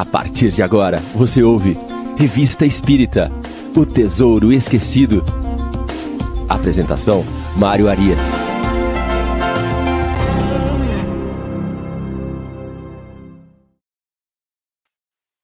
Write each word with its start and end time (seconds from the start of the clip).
A 0.00 0.04
partir 0.06 0.50
de 0.50 0.62
agora, 0.62 0.96
você 1.14 1.42
ouve 1.42 1.72
Revista 2.18 2.64
Espírita 2.64 3.28
O 3.76 3.84
Tesouro 3.84 4.50
Esquecido. 4.50 5.22
Apresentação: 6.48 7.22
Mário 7.58 7.86
Arias. 7.86 8.18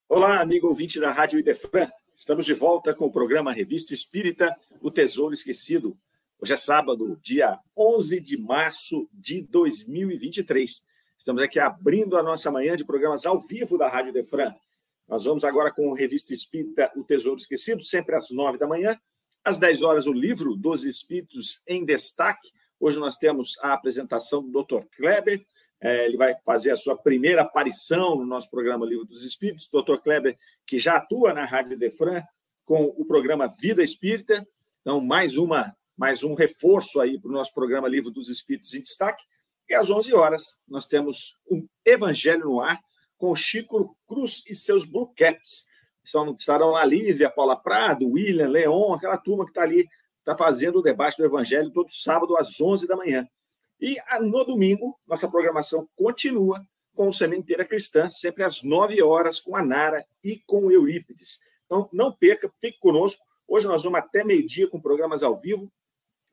Olá, 0.09 0.41
amigo 0.41 0.69
ouvinte 0.69 0.99
da 0.99 1.13
Rádio 1.13 1.39
Idefran. 1.39 1.91
Estamos 2.17 2.47
de 2.47 2.55
volta 2.55 2.95
com 2.95 3.05
o 3.05 3.13
programa 3.13 3.53
Revista 3.53 3.93
Espírita 3.93 4.57
O 4.81 4.91
Tesouro 4.91 5.35
Esquecido. 5.35 5.95
Hoje 6.41 6.55
é 6.55 6.57
sábado, 6.57 7.21
dia 7.23 7.59
11 7.77 8.23
de 8.23 8.39
março 8.39 9.07
de 9.13 9.47
2023. 9.49 10.96
Estamos 11.19 11.43
aqui 11.43 11.59
abrindo 11.59 12.17
a 12.17 12.23
nossa 12.23 12.51
manhã 12.51 12.77
de 12.77 12.85
programas 12.85 13.27
ao 13.27 13.41
vivo 13.41 13.77
da 13.77 13.89
Rádio 13.89 14.13
Defran. 14.13 14.55
Nós 15.09 15.25
vamos 15.25 15.45
agora 15.45 15.73
com 15.73 15.93
a 15.93 15.97
revista 15.97 16.33
Espírita 16.33 16.91
O 16.97 17.05
Tesouro 17.05 17.39
Esquecido, 17.39 17.83
sempre 17.83 18.15
às 18.15 18.31
nove 18.31 18.59
da 18.59 18.67
manhã. 18.67 18.99
Às 19.45 19.59
dez 19.59 19.83
horas, 19.83 20.07
o 20.07 20.13
livro 20.13 20.55
dos 20.57 20.85
Espíritos 20.85 21.63
em 21.67 21.85
Destaque. 21.85 22.51
Hoje 22.79 22.99
nós 22.99 23.17
temos 23.17 23.57
a 23.63 23.73
apresentação 23.73 24.43
do 24.43 24.63
Dr. 24.63 24.85
Kleber. 24.97 25.45
É, 25.81 26.07
ele 26.07 26.17
vai 26.17 26.35
fazer 26.45 26.71
a 26.71 26.77
sua 26.77 26.97
primeira 26.97 27.43
aparição 27.43 28.17
no 28.17 28.27
nosso 28.27 28.51
programa 28.51 28.87
Livro 28.87 29.05
dos 29.05 29.25
Espíritos. 29.25 29.69
Dr. 29.73 29.99
Kleber, 30.03 30.37
que 30.67 30.79
já 30.79 30.97
atua 30.97 31.33
na 31.33 31.45
Rádio 31.45 31.79
Defran 31.79 32.23
com 32.65 32.85
o 32.97 33.05
programa 33.05 33.49
Vida 33.61 33.83
Espírita. 33.83 34.47
Então, 34.81 35.01
mais 35.01 35.37
uma 35.37 35.75
mais 35.97 36.23
um 36.23 36.35
reforço 36.35 37.01
aí 37.01 37.19
para 37.19 37.31
o 37.31 37.33
nosso 37.33 37.55
programa 37.55 37.89
Livro 37.89 38.11
dos 38.11 38.29
Espíritos 38.29 38.75
em 38.75 38.83
Destaque. 38.83 39.25
E 39.69 39.75
às 39.75 39.91
11 39.91 40.15
horas, 40.15 40.61
nós 40.69 40.87
temos 40.87 41.41
um 41.51 41.67
Evangelho 41.85 42.45
no 42.45 42.61
Ar 42.61 42.81
com 43.19 43.35
Chico 43.35 43.97
Cruz 44.07 44.45
e 44.49 44.55
seus 44.55 44.85
Blue 44.85 45.13
Caps. 45.17 45.67
Estarão 46.39 46.71
lá 46.71 46.85
Lívia, 46.85 47.31
Paula 47.31 47.57
Prado, 47.57 48.07
William, 48.07 48.49
Leon, 48.49 48.95
aquela 48.95 49.19
turma 49.19 49.45
que 49.45 49.51
está 49.51 49.63
ali, 49.63 49.89
está 50.21 50.37
fazendo 50.37 50.79
o 50.79 50.83
debate 50.83 51.17
do 51.17 51.25
Evangelho 51.25 51.73
todo 51.73 51.91
sábado 51.91 52.37
às 52.37 52.61
11 52.61 52.87
da 52.87 52.97
manhã. 52.97 53.27
E 53.81 53.97
ah, 54.09 54.21
no 54.21 54.45
domingo, 54.45 54.99
nossa 55.07 55.29
programação 55.29 55.89
continua 55.97 56.61
com 56.95 57.09
o 57.09 57.13
Sementeira 57.13 57.65
Cristã, 57.65 58.09
sempre 58.09 58.43
às 58.43 58.63
9 58.63 59.03
horas, 59.03 59.39
com 59.39 59.55
a 59.55 59.63
Nara 59.63 60.05
e 60.25 60.41
com 60.47 60.67
o 60.67 60.73
Eurípides. 60.73 61.41
Então, 61.67 61.89
não 61.93 62.13
perca, 62.13 62.51
fique 62.61 62.79
conosco. 62.79 63.23
Hoje 63.47 63.67
nós 63.67 63.85
vamos 63.85 63.99
até 63.99 64.25
meio-dia 64.25 64.69
com 64.69 64.81
programas 64.81 65.23
ao 65.23 65.37
vivo, 65.37 65.71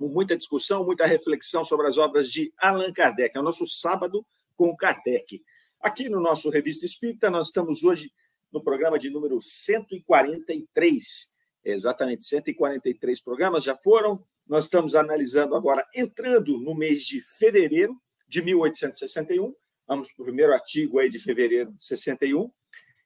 muita 0.10 0.38
discussão, 0.38 0.86
muita 0.86 1.06
reflexão 1.06 1.64
sobre 1.64 1.88
as 1.88 1.98
obras 1.98 2.30
de 2.30 2.54
Allan 2.58 2.92
Kardec. 2.94 3.36
É 3.36 3.40
o 3.40 3.44
nosso 3.44 3.68
sábado 3.68 4.26
com 4.56 4.76
Kardec. 4.76 5.44
Aqui 5.80 6.10
no 6.10 6.20
nosso 6.20 6.50
Revista 6.50 6.86
Espírita, 6.86 7.30
nós 7.30 7.48
estamos 7.48 7.84
hoje 7.84 8.12
no 8.52 8.64
programa 8.64 8.98
de 9.00 9.10
número 9.10 9.42
143. 9.42 11.34
Exatamente, 11.66 12.26
143 12.26 13.22
programas 13.22 13.64
já 13.64 13.76
foram. 13.76 14.24
Nós 14.48 14.66
estamos 14.66 14.96
analisando 14.96 15.56
agora, 15.56 15.86
entrando 15.96 16.58
no 16.60 16.76
mês 16.76 17.04
de 17.04 17.22
fevereiro 17.22 17.96
de 18.28 18.42
1861. 18.42 19.54
Vamos 19.88 20.12
para 20.12 20.22
o 20.22 20.26
primeiro 20.26 20.54
artigo 20.54 21.00
aí 21.00 21.10
de 21.10 21.20
fevereiro 21.20 21.72
de 21.74 21.84
61. 21.84 22.52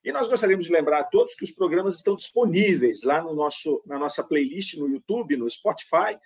E 0.04 0.11
nós 0.11 0.28
gostaríamos 0.28 0.66
de 0.66 0.72
lembrar 0.72 1.00
a 1.00 1.04
todos 1.04 1.36
que 1.36 1.44
os 1.44 1.52
programas 1.52 1.95
estão 1.95 2.16
disponíveis 2.16 3.04
lá 3.04 3.22
no 3.22 3.34
nosso, 3.34 3.84
na 3.86 4.00
nossa 4.00 4.23
playlist 4.23 4.76
no 4.76 4.88
YouTube, 4.88 5.36
no 5.36 5.50
Spotify, 5.50 6.17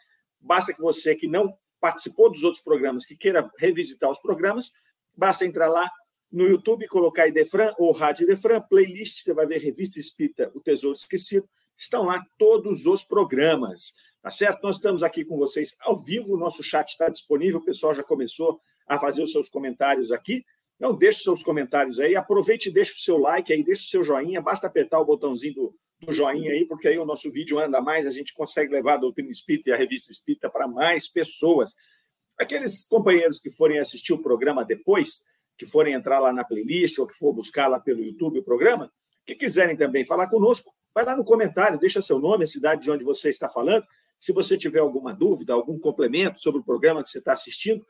Basta 0.41 0.73
que 0.73 0.81
você 0.81 1.15
que 1.15 1.27
não 1.27 1.55
participou 1.79 2.31
dos 2.31 2.43
outros 2.43 2.63
programas, 2.63 3.05
que 3.05 3.15
queira 3.15 3.49
revisitar 3.57 4.09
os 4.09 4.19
programas, 4.19 4.73
basta 5.15 5.45
entrar 5.45 5.67
lá 5.67 5.89
no 6.31 6.45
YouTube, 6.45 6.87
colocar 6.87 7.27
Idefran 7.27 7.73
ou 7.77 7.91
Rádio 7.91 8.23
Idefran, 8.23 8.61
playlist, 8.61 9.23
você 9.23 9.33
vai 9.33 9.45
ver 9.45 9.59
Revista 9.59 9.99
Espírita, 9.99 10.51
O 10.53 10.61
Tesouro 10.61 10.95
Esquecido, 10.95 11.47
estão 11.77 12.05
lá 12.05 12.23
todos 12.37 12.85
os 12.85 13.03
programas, 13.03 13.95
tá 14.21 14.29
certo? 14.29 14.61
Nós 14.63 14.77
estamos 14.77 15.03
aqui 15.03 15.25
com 15.25 15.37
vocês 15.37 15.75
ao 15.81 15.97
vivo, 15.97 16.33
o 16.33 16.37
nosso 16.37 16.63
chat 16.63 16.89
está 16.89 17.09
disponível, 17.09 17.59
o 17.59 17.65
pessoal 17.65 17.93
já 17.93 18.03
começou 18.03 18.61
a 18.87 18.99
fazer 18.99 19.23
os 19.23 19.31
seus 19.31 19.49
comentários 19.49 20.11
aqui, 20.11 20.45
então 20.75 20.95
deixe 20.95 21.23
seus 21.23 21.43
comentários 21.43 21.99
aí, 21.99 22.15
aproveite 22.15 22.69
e 22.69 22.71
deixe 22.71 22.93
o 22.93 22.99
seu 22.99 23.17
like 23.17 23.51
aí, 23.51 23.63
deixe 23.63 23.83
o 23.83 23.89
seu 23.89 24.03
joinha, 24.03 24.41
basta 24.41 24.67
apertar 24.67 24.99
o 24.99 25.05
botãozinho 25.05 25.53
do, 25.53 25.75
do 26.01 26.13
joinha 26.13 26.51
aí, 26.51 26.65
porque 26.65 26.87
aí 26.87 26.97
o 26.97 27.05
nosso 27.05 27.31
vídeo 27.31 27.59
anda 27.59 27.79
mais, 27.79 28.07
a 28.07 28.11
gente 28.11 28.33
consegue 28.33 28.73
levar 28.73 28.95
a 28.95 28.97
doutrina 28.97 29.29
espírita 29.29 29.69
e 29.69 29.73
a 29.73 29.77
revista 29.77 30.11
espírita 30.11 30.49
para 30.49 30.67
mais 30.67 31.07
pessoas. 31.07 31.75
Aqueles 32.39 32.87
companheiros 32.87 33.39
que 33.39 33.51
forem 33.51 33.79
assistir 33.79 34.13
o 34.13 34.21
programa 34.21 34.65
depois, 34.65 35.25
que 35.57 35.65
forem 35.65 35.93
entrar 35.93 36.19
lá 36.19 36.33
na 36.33 36.43
playlist 36.43 36.97
ou 36.97 37.07
que 37.07 37.13
for 37.13 37.31
buscar 37.33 37.67
lá 37.67 37.79
pelo 37.79 38.03
YouTube 38.03 38.39
o 38.39 38.43
programa, 38.43 38.91
que 39.25 39.35
quiserem 39.35 39.77
também 39.77 40.03
falar 40.03 40.27
conosco, 40.27 40.73
vai 40.93 41.05
lá 41.05 41.15
no 41.15 41.23
comentário, 41.23 41.79
deixa 41.79 42.01
seu 42.01 42.17
nome, 42.17 42.43
a 42.45 42.47
cidade 42.47 42.81
de 42.81 42.89
onde 42.89 43.03
você 43.03 43.29
está 43.29 43.47
falando. 43.47 43.85
Se 44.17 44.33
você 44.33 44.57
tiver 44.57 44.79
alguma 44.79 45.13
dúvida, 45.13 45.53
algum 45.53 45.79
complemento 45.79 46.39
sobre 46.39 46.61
o 46.61 46.63
programa 46.63 47.03
que 47.03 47.09
você 47.09 47.19
está 47.19 47.33
assistindo, 47.33 47.85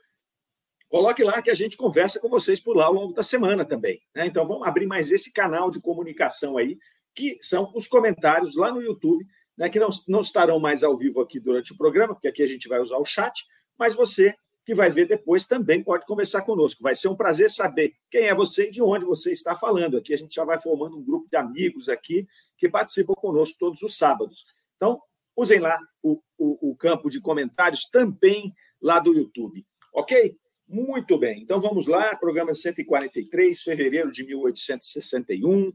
coloque 0.89 1.23
lá 1.23 1.41
que 1.41 1.49
a 1.49 1.53
gente 1.53 1.77
conversa 1.77 2.19
com 2.19 2.27
vocês 2.27 2.59
por 2.59 2.75
lá 2.75 2.85
ao 2.85 2.93
longo 2.93 3.13
da 3.13 3.23
semana 3.23 3.63
também. 3.63 4.01
Né? 4.13 4.25
Então 4.27 4.45
vamos 4.45 4.67
abrir 4.67 4.85
mais 4.85 5.11
esse 5.11 5.31
canal 5.31 5.71
de 5.71 5.79
comunicação 5.79 6.57
aí 6.57 6.77
que 7.13 7.37
são 7.41 7.71
os 7.75 7.87
comentários 7.87 8.55
lá 8.55 8.71
no 8.71 8.81
YouTube, 8.81 9.25
né, 9.57 9.69
que 9.69 9.79
não, 9.79 9.89
não 10.07 10.21
estarão 10.21 10.59
mais 10.59 10.83
ao 10.83 10.97
vivo 10.97 11.21
aqui 11.21 11.39
durante 11.39 11.73
o 11.73 11.77
programa, 11.77 12.13
porque 12.13 12.27
aqui 12.27 12.41
a 12.41 12.47
gente 12.47 12.67
vai 12.67 12.79
usar 12.79 12.97
o 12.97 13.05
chat, 13.05 13.45
mas 13.77 13.93
você 13.93 14.33
que 14.65 14.75
vai 14.75 14.89
ver 14.89 15.07
depois 15.07 15.45
também 15.45 15.83
pode 15.83 16.05
conversar 16.05 16.43
conosco. 16.43 16.83
Vai 16.83 16.95
ser 16.95 17.07
um 17.07 17.15
prazer 17.15 17.49
saber 17.49 17.93
quem 18.09 18.27
é 18.27 18.35
você 18.35 18.67
e 18.67 18.71
de 18.71 18.81
onde 18.81 19.05
você 19.05 19.31
está 19.31 19.55
falando. 19.55 19.97
Aqui 19.97 20.13
a 20.13 20.17
gente 20.17 20.35
já 20.35 20.45
vai 20.45 20.59
formando 20.59 20.97
um 20.97 21.03
grupo 21.03 21.27
de 21.29 21.35
amigos 21.35 21.89
aqui 21.89 22.27
que 22.57 22.69
participam 22.69 23.13
conosco 23.13 23.57
todos 23.59 23.81
os 23.81 23.97
sábados. 23.97 24.45
Então, 24.75 25.01
usem 25.35 25.59
lá 25.59 25.79
o, 26.01 26.21
o, 26.37 26.71
o 26.71 26.75
campo 26.75 27.09
de 27.09 27.19
comentários 27.19 27.85
também 27.89 28.53
lá 28.79 28.99
do 28.99 29.13
YouTube. 29.13 29.65
Ok? 29.93 30.37
Muito 30.67 31.17
bem. 31.17 31.41
Então 31.41 31.59
vamos 31.59 31.87
lá, 31.87 32.15
programa 32.15 32.53
143, 32.53 33.61
fevereiro 33.61 34.11
de 34.11 34.25
1861 34.25 35.73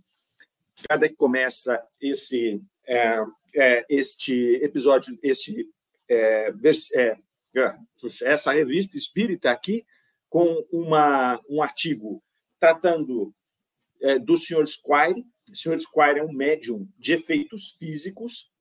cada 0.89 1.09
que 1.09 1.15
começa 1.15 1.83
esse, 2.01 2.61
é, 2.87 3.23
é, 3.55 3.87
este 3.89 4.57
episódio, 4.63 5.19
este, 5.23 5.69
é, 6.09 6.53
é, 6.97 7.17
é, 7.55 7.77
essa 8.23 8.53
revista 8.53 8.97
espírita 8.97 9.51
aqui, 9.51 9.85
com 10.29 10.65
uma, 10.71 11.41
um 11.49 11.63
artigo 11.63 12.23
tratando 12.59 13.33
é, 14.01 14.19
do 14.19 14.37
Sr. 14.37 14.67
Squire. 14.67 15.25
O 15.51 15.57
Sr. 15.57 15.79
Squire 15.79 16.19
é 16.19 16.25
um 16.25 16.33
médium 16.33 16.89
de 16.99 17.13
efeitos 17.13 17.77
físicos. 17.79 18.53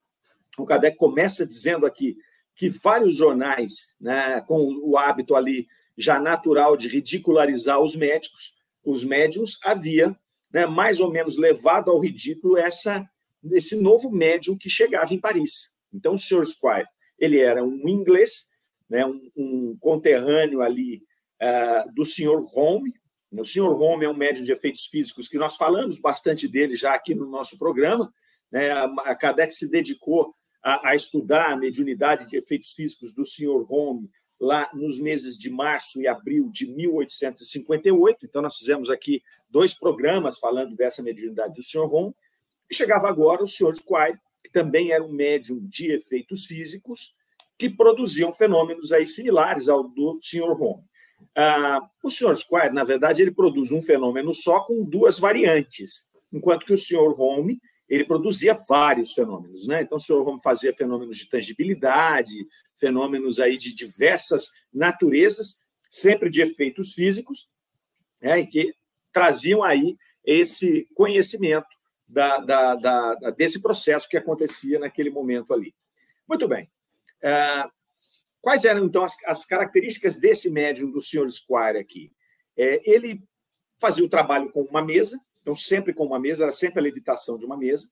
O 0.58 0.66
Kardec 0.66 0.96
começa 0.96 1.46
dizendo 1.46 1.86
aqui 1.86 2.18
que 2.56 2.70
vários 2.70 3.16
jornais, 3.18 3.96
né, 4.00 4.42
com 4.48 4.80
o 4.82 4.98
hábito 4.98 5.36
ali 5.36 5.68
já 5.98 6.20
natural 6.20 6.78
de 6.78 6.88
ridicularizar 6.88 7.82
os 7.82 7.96
médicos, 7.96 8.56
os 8.84 9.04
médiums, 9.04 9.60
havia 9.64 10.18
né, 10.56 10.66
mais 10.66 11.02
ou 11.02 11.12
menos 11.12 11.38
levado 11.38 11.92
ao 11.92 12.00
ridículo 12.00 12.58
essa 12.58 13.06
esse 13.52 13.80
novo 13.80 14.10
médium 14.10 14.58
que 14.58 14.70
chegava 14.70 15.14
em 15.14 15.20
Paris. 15.20 15.78
Então, 15.94 16.14
o 16.14 16.18
Sr. 16.18 16.46
Squire, 16.46 16.88
ele 17.20 17.40
era 17.40 17.62
um 17.62 17.88
inglês, 17.90 18.46
né, 18.90 19.06
um, 19.06 19.30
um 19.36 19.78
conterrâneo 19.80 20.62
ali 20.62 21.04
uh, 21.44 21.94
do 21.94 22.06
Sr. 22.06 22.42
Home. 22.56 22.92
O 23.32 23.44
Sr. 23.44 23.70
Home 23.80 24.06
é 24.06 24.10
um 24.10 24.16
médium 24.16 24.46
de 24.46 24.52
efeitos 24.54 24.86
físicos 24.88 25.28
que 25.28 25.38
nós 25.38 25.58
falamos 25.58 26.00
bastante 26.00 26.48
dele 26.48 26.74
já 26.74 26.96
aqui 26.96 27.14
no 27.14 27.30
nosso 27.30 27.60
programa. 27.60 28.12
Né, 28.50 28.72
a 28.72 29.14
Kardec 29.14 29.54
se 29.54 29.70
dedicou 29.70 30.34
a, 30.64 30.90
a 30.90 30.96
estudar 30.96 31.52
a 31.52 31.58
mediunidade 31.58 32.28
de 32.28 32.38
efeitos 32.38 32.72
físicos 32.72 33.14
do 33.14 33.26
Sr. 33.26 33.66
Home 33.70 34.10
lá 34.40 34.70
nos 34.74 35.00
meses 35.00 35.38
de 35.38 35.50
março 35.50 36.02
e 36.02 36.08
abril 36.08 36.50
de 36.52 36.66
1858. 36.74 38.26
Então, 38.26 38.42
nós 38.42 38.58
fizemos 38.58 38.90
aqui 38.90 39.22
dois 39.56 39.74
programas 39.74 40.38
falando 40.38 40.76
dessa 40.76 41.02
mediunidade 41.02 41.54
do 41.54 41.64
Sr. 41.64 41.88
Ron. 41.88 42.14
E 42.70 42.76
chegava 42.76 43.08
agora 43.08 43.42
o 43.42 43.48
Sr. 43.48 43.74
Squire, 43.74 44.20
que 44.44 44.52
também 44.52 44.92
era 44.92 45.02
um 45.02 45.14
médium 45.14 45.66
de 45.66 45.94
efeitos 45.94 46.46
físicos, 46.46 47.16
que 47.58 47.70
produziam 47.70 48.34
fenômenos 48.34 48.92
aí 48.92 49.08
similares 49.08 49.70
ao 49.70 49.88
do 49.88 50.20
Sr. 50.22 50.52
Ron. 50.52 50.84
Ah, 51.34 51.80
o 52.04 52.10
Sr. 52.10 52.36
Squire, 52.36 52.74
na 52.74 52.84
verdade, 52.84 53.22
ele 53.22 53.32
produz 53.32 53.72
um 53.72 53.82
fenômeno 53.82 54.34
só 54.34 54.60
com 54.60 54.84
duas 54.84 55.20
variantes, 55.20 56.12
enquanto 56.34 56.66
que 56.66 56.74
o 56.74 56.78
Sr. 56.78 57.18
Home 57.18 57.62
ele 57.88 58.04
produzia 58.04 58.54
vários 58.68 59.14
fenômenos, 59.14 59.68
né? 59.68 59.84
Então, 59.84 59.98
o 59.98 60.02
Sr. 60.02 60.28
Home 60.28 60.42
fazia 60.42 60.76
fenômenos 60.76 61.18
de 61.18 61.30
tangibilidade, 61.30 62.36
fenômenos 62.76 63.40
aí 63.40 63.56
de 63.58 63.74
diversas 63.74 64.50
naturezas, 64.74 65.66
sempre 65.90 66.30
de 66.30 66.42
efeitos 66.42 66.94
físicos, 66.94 67.48
né, 68.22 68.40
e 68.40 68.48
que 68.48 68.76
traziam 69.16 69.64
aí 69.64 69.98
esse 70.26 70.90
conhecimento 70.94 71.70
da, 72.06 72.38
da, 72.40 72.76
da, 72.76 73.32
desse 73.32 73.62
processo 73.62 74.10
que 74.10 74.18
acontecia 74.18 74.78
naquele 74.78 75.10
momento 75.10 75.54
ali. 75.54 75.74
Muito 76.28 76.50
bem. 76.50 76.70
É, 77.24 77.64
quais 78.42 78.66
eram, 78.66 78.84
então, 78.84 79.06
as, 79.06 79.16
as, 79.24 79.46
características 79.46 80.18
desse 80.18 80.50
médium 80.50 80.92
do 80.92 81.02
Sr. 81.02 81.30
Squire 81.30 81.78
aqui? 81.80 82.12
É, 82.58 82.82
ele 82.84 83.24
fazia 83.80 84.04
o 84.04 84.10
trabalho 84.10 84.52
com 84.52 84.64
uma 84.64 84.84
mesa, 84.84 85.18
Então, 85.42 85.56
sempre 85.56 85.94
com 85.94 86.06
uma 86.06 86.20
mesa, 86.20 86.44
era 86.44 86.52
sempre 86.52 86.80
a 86.80 86.84
levitação 86.84 87.38
de 87.38 87.46
uma 87.46 87.56
mesa, 87.56 87.90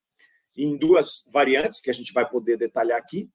em 0.58 0.76
duas 0.76 1.30
variantes, 1.32 1.80
que 1.80 1.90
a 1.90 1.94
gente 1.94 2.12
vai 2.12 2.30
poder 2.30 2.58
detalhar 2.58 3.00
aqui. 3.00 3.30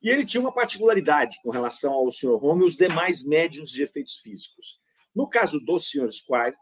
E 0.00 0.08
ele 0.08 0.24
tinha 0.24 0.40
uma 0.40 0.54
particularidade 0.54 1.40
com 1.42 1.50
relação 1.50 1.94
ao 1.94 2.12
Sr. 2.12 2.44
Home 2.44 2.62
e 2.62 2.66
os 2.66 2.76
demais 2.76 3.26
médiums 3.26 3.70
de 3.70 3.82
efeitos 3.82 4.18
físicos. 4.18 4.80
No 5.12 5.28
caso 5.28 5.58
do 5.58 5.80
Sr. 5.80 6.12
Squire, 6.12 6.54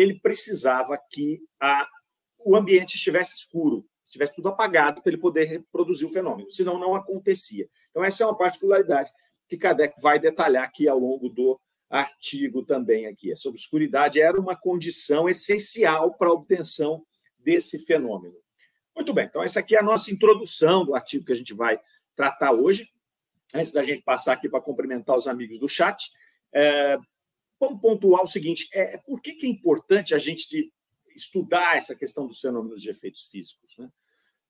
ele 0.00 0.18
precisava 0.20 0.98
que 1.10 1.40
a, 1.60 1.86
o 2.38 2.56
ambiente 2.56 2.94
estivesse 2.94 3.36
escuro, 3.36 3.86
estivesse 4.06 4.34
tudo 4.34 4.48
apagado 4.48 5.02
para 5.02 5.12
ele 5.12 5.20
poder 5.20 5.44
reproduzir 5.44 6.06
o 6.06 6.12
fenômeno, 6.12 6.50
senão 6.50 6.78
não 6.78 6.94
acontecia. 6.94 7.68
Então, 7.90 8.04
essa 8.04 8.22
é 8.22 8.26
uma 8.26 8.36
particularidade 8.36 9.10
que 9.48 9.56
Kardec 9.56 10.00
vai 10.00 10.18
detalhar 10.18 10.64
aqui 10.64 10.88
ao 10.88 10.98
longo 10.98 11.28
do 11.28 11.60
artigo 11.88 12.64
também 12.64 13.06
aqui. 13.06 13.32
Essa 13.32 13.48
obscuridade 13.48 14.20
era 14.20 14.40
uma 14.40 14.56
condição 14.56 15.28
essencial 15.28 16.14
para 16.14 16.28
a 16.28 16.32
obtenção 16.32 17.04
desse 17.38 17.78
fenômeno. 17.84 18.36
Muito 18.94 19.12
bem, 19.12 19.26
então 19.26 19.42
essa 19.42 19.60
aqui 19.60 19.74
é 19.74 19.80
a 19.80 19.82
nossa 19.82 20.12
introdução 20.12 20.84
do 20.84 20.94
artigo 20.94 21.24
que 21.24 21.32
a 21.32 21.36
gente 21.36 21.54
vai 21.54 21.80
tratar 22.14 22.52
hoje. 22.52 22.92
Antes 23.52 23.72
da 23.72 23.82
gente 23.82 24.02
passar 24.02 24.34
aqui 24.34 24.48
para 24.48 24.60
cumprimentar 24.60 25.16
os 25.16 25.26
amigos 25.26 25.58
do 25.58 25.68
chat, 25.68 26.10
é, 26.54 26.96
vamos 27.60 27.80
pontuar 27.80 28.22
o 28.22 28.26
seguinte: 28.26 28.68
é, 28.72 28.96
por 28.96 29.20
que, 29.20 29.34
que 29.34 29.46
é 29.46 29.50
importante 29.50 30.14
a 30.14 30.18
gente 30.18 30.72
estudar 31.14 31.76
essa 31.76 31.94
questão 31.94 32.26
dos 32.26 32.40
fenômenos 32.40 32.80
de 32.80 32.90
efeitos 32.90 33.26
físicos? 33.26 33.76
Né? 33.78 33.88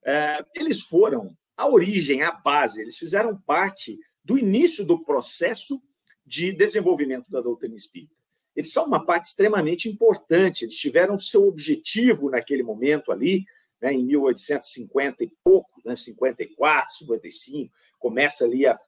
É, 0.04 0.44
eles 0.54 0.82
foram 0.82 1.36
a 1.56 1.68
origem, 1.68 2.22
a 2.22 2.32
base, 2.32 2.80
eles 2.80 2.96
fizeram 2.96 3.36
parte 3.36 3.98
do 4.24 4.38
início 4.38 4.86
do 4.86 5.02
processo 5.04 5.78
de 6.24 6.52
desenvolvimento 6.52 7.28
da 7.28 7.40
doutrina 7.40 7.74
espírita. 7.74 8.14
Eles 8.54 8.72
são 8.72 8.86
uma 8.86 9.04
parte 9.04 9.26
extremamente 9.26 9.88
importante, 9.88 10.64
eles 10.64 10.76
tiveram 10.76 11.18
seu 11.18 11.46
objetivo 11.46 12.30
naquele 12.30 12.62
momento 12.62 13.12
ali, 13.12 13.44
né, 13.80 13.92
em 13.92 14.04
1850 14.04 15.24
e 15.24 15.32
pouco, 15.42 15.80
né, 15.84 15.96
54, 15.96 16.98
55, 16.98 17.72
começa 17.98 18.44
ali 18.44 18.66
a, 18.66 18.78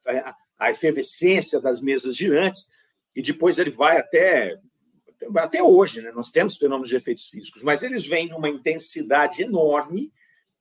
a, 0.58 0.70
efervescência 0.70 1.60
das 1.60 1.80
mesas 1.80 2.16
girantes, 2.16 2.70
e 3.14 3.22
depois 3.22 3.58
ele 3.58 3.70
vai 3.70 3.98
até 3.98 4.58
até 5.36 5.62
hoje, 5.62 6.02
né? 6.02 6.10
Nós 6.10 6.32
temos 6.32 6.56
fenômenos 6.56 6.88
de 6.88 6.96
efeitos 6.96 7.28
físicos, 7.28 7.62
mas 7.62 7.82
eles 7.82 8.06
vêm 8.06 8.28
numa 8.28 8.48
intensidade 8.48 9.42
enorme 9.42 10.12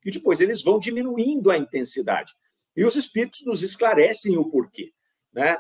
e 0.06 0.12
depois 0.12 0.40
eles 0.40 0.62
vão 0.62 0.80
diminuindo 0.80 1.50
a 1.50 1.58
intensidade. 1.58 2.34
E 2.76 2.86
os 2.86 2.96
espíritos 2.96 3.44
nos 3.46 3.64
esclarecem 3.64 4.38
o 4.38 4.46
porquê. 4.50 4.94
Né? 5.34 5.58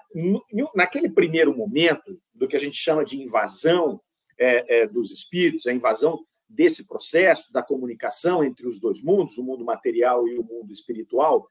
Naquele 0.75 1.09
primeiro 1.09 1.55
momento, 1.55 2.21
do 2.33 2.47
que 2.47 2.55
a 2.55 2.59
gente 2.59 2.77
chama 2.77 3.03
de 3.03 3.21
invasão 3.21 4.01
é, 4.37 4.81
é, 4.81 4.87
dos 4.87 5.11
espíritos, 5.11 5.67
a 5.67 5.73
invasão 5.73 6.25
desse 6.47 6.87
processo 6.87 7.51
da 7.53 7.63
comunicação 7.63 8.43
entre 8.43 8.67
os 8.67 8.79
dois 8.79 9.01
mundos, 9.01 9.37
o 9.37 9.43
mundo 9.43 9.63
material 9.63 10.27
e 10.27 10.37
o 10.37 10.43
mundo 10.43 10.71
espiritual, 10.71 11.47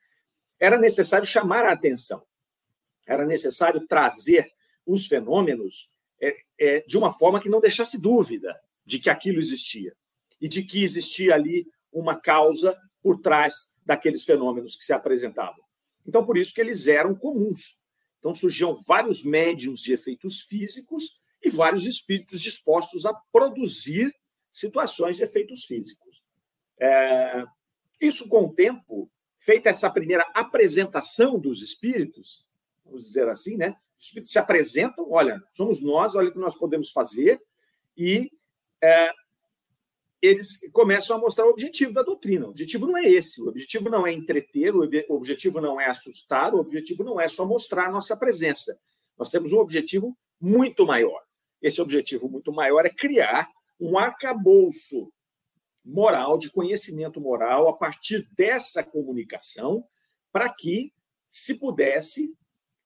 era 0.58 0.76
necessário 0.76 1.26
chamar 1.26 1.64
a 1.64 1.72
atenção, 1.72 2.22
era 3.06 3.24
necessário 3.24 3.86
trazer 3.86 4.50
os 4.92 5.06
fenômenos 5.06 5.90
é, 6.20 6.36
é, 6.58 6.80
de 6.80 6.98
uma 6.98 7.12
forma 7.12 7.40
que 7.40 7.48
não 7.48 7.60
deixasse 7.60 8.00
dúvida 8.00 8.58
de 8.84 8.98
que 8.98 9.08
aquilo 9.08 9.38
existia 9.38 9.94
e 10.40 10.48
de 10.48 10.62
que 10.62 10.82
existia 10.82 11.34
ali 11.34 11.66
uma 11.92 12.20
causa 12.20 12.76
por 13.02 13.20
trás 13.20 13.74
daqueles 13.84 14.24
fenômenos 14.24 14.76
que 14.76 14.84
se 14.84 14.92
apresentavam. 14.92 15.64
Então, 16.06 16.24
por 16.24 16.36
isso 16.36 16.54
que 16.54 16.60
eles 16.60 16.86
eram 16.86 17.14
comuns. 17.14 17.84
Então, 18.18 18.34
surgiam 18.34 18.74
vários 18.74 19.24
médiums 19.24 19.80
de 19.80 19.92
efeitos 19.92 20.42
físicos 20.42 21.20
e 21.42 21.48
vários 21.48 21.86
espíritos 21.86 22.40
dispostos 22.40 23.06
a 23.06 23.14
produzir 23.32 24.14
situações 24.52 25.16
de 25.16 25.22
efeitos 25.22 25.64
físicos. 25.64 26.22
É... 26.78 27.44
Isso, 28.00 28.28
com 28.28 28.46
o 28.46 28.54
tempo, 28.54 29.10
feita 29.38 29.70
essa 29.70 29.90
primeira 29.90 30.24
apresentação 30.34 31.38
dos 31.38 31.62
espíritos, 31.62 32.46
vamos 32.84 33.04
dizer 33.04 33.28
assim, 33.28 33.56
né? 33.56 33.76
Os 34.00 34.06
espíritos 34.06 34.32
se 34.32 34.38
apresentam, 34.38 35.10
olha, 35.10 35.42
somos 35.52 35.82
nós, 35.82 36.14
olha 36.14 36.30
o 36.30 36.32
que 36.32 36.38
nós 36.38 36.54
podemos 36.54 36.90
fazer, 36.90 37.38
e 37.94 38.30
é, 38.82 39.12
eles 40.22 40.72
começam 40.72 41.16
a 41.16 41.20
mostrar 41.20 41.44
o 41.44 41.50
objetivo 41.50 41.92
da 41.92 42.02
doutrina. 42.02 42.46
O 42.46 42.48
objetivo 42.48 42.86
não 42.86 42.96
é 42.96 43.06
esse. 43.06 43.42
O 43.42 43.48
objetivo 43.48 43.90
não 43.90 44.06
é 44.06 44.12
entreter, 44.12 44.74
o 44.74 44.88
objetivo 45.14 45.60
não 45.60 45.78
é 45.78 45.84
assustar, 45.84 46.54
o 46.54 46.60
objetivo 46.60 47.04
não 47.04 47.20
é 47.20 47.28
só 47.28 47.44
mostrar 47.44 47.92
nossa 47.92 48.16
presença. 48.16 48.74
Nós 49.18 49.28
temos 49.28 49.52
um 49.52 49.58
objetivo 49.58 50.16
muito 50.40 50.86
maior. 50.86 51.20
Esse 51.60 51.82
objetivo 51.82 52.26
muito 52.26 52.50
maior 52.50 52.86
é 52.86 52.90
criar 52.90 53.46
um 53.78 53.98
arcabouço 53.98 55.12
moral, 55.84 56.38
de 56.38 56.50
conhecimento 56.50 57.20
moral, 57.20 57.68
a 57.68 57.76
partir 57.76 58.26
dessa 58.32 58.82
comunicação, 58.82 59.84
para 60.32 60.48
que 60.48 60.90
se 61.28 61.60
pudesse 61.60 62.34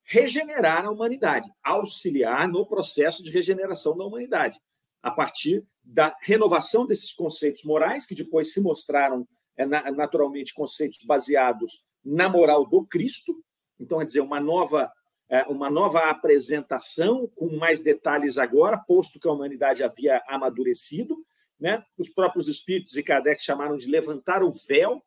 regenerar 0.05 0.85
a 0.85 0.91
humanidade, 0.91 1.51
auxiliar 1.63 2.49
no 2.49 2.67
processo 2.67 3.23
de 3.23 3.31
regeneração 3.31 3.97
da 3.97 4.05
humanidade 4.05 4.61
a 5.03 5.11
partir 5.11 5.67
da 5.83 6.17
renovação 6.23 6.87
desses 6.87 7.13
conceitos 7.13 7.63
morais, 7.63 8.07
que 8.07 8.15
depois 8.15 8.53
se 8.53 8.61
mostraram 8.61 9.29
é, 9.57 9.67
naturalmente 9.67 10.55
conceitos 10.55 11.05
baseados 11.05 11.85
na 12.03 12.29
moral 12.29 12.67
do 12.67 12.87
Cristo. 12.87 13.35
Então, 13.79 14.01
é 14.01 14.05
dizer, 14.05 14.21
uma 14.21 14.41
nova, 14.41 14.91
é, 15.29 15.43
uma 15.43 15.69
nova 15.69 16.11
apresentação 16.11 17.29
com 17.37 17.55
mais 17.57 17.83
detalhes 17.83 18.39
agora, 18.39 18.79
posto 18.79 19.21
que 19.21 19.29
a 19.29 19.33
humanidade 19.33 19.83
havia 19.83 20.23
amadurecido. 20.27 21.17
Né? 21.61 21.85
Os 21.99 22.09
próprios 22.09 22.49
espíritos 22.49 22.97
e 22.97 23.03
Kardec 23.03 23.43
chamaram 23.43 23.77
de 23.77 23.87
levantar 23.87 24.43
o 24.43 24.51
véu 24.51 25.03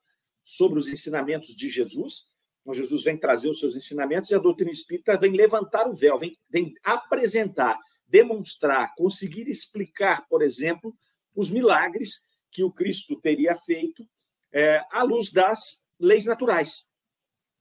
sobre 0.46 0.80
os 0.80 0.88
ensinamentos 0.88 1.56
de 1.56 1.70
Jesus. 1.70 2.37
Então, 2.68 2.74
Jesus 2.74 3.02
vem 3.06 3.16
trazer 3.16 3.48
os 3.48 3.62
seus 3.62 3.78
ensinamentos 3.78 4.30
e 4.30 4.36
a 4.36 4.40
doutrina 4.40 4.70
espírita 4.70 5.18
vem 5.18 5.32
levantar 5.32 5.88
o 5.88 5.94
véu, 5.94 6.18
vem, 6.18 6.38
vem 6.50 6.74
apresentar 6.84 7.80
demonstrar, 8.06 8.94
conseguir 8.96 9.48
explicar, 9.48 10.28
por 10.28 10.42
exemplo, 10.42 10.94
os 11.34 11.50
milagres 11.50 12.30
que 12.52 12.64
o 12.64 12.72
Cristo 12.72 13.16
teria 13.22 13.56
feito 13.56 14.06
é, 14.52 14.84
à 14.92 15.02
luz 15.02 15.32
das 15.32 15.90
leis 15.98 16.26
naturais, 16.26 16.92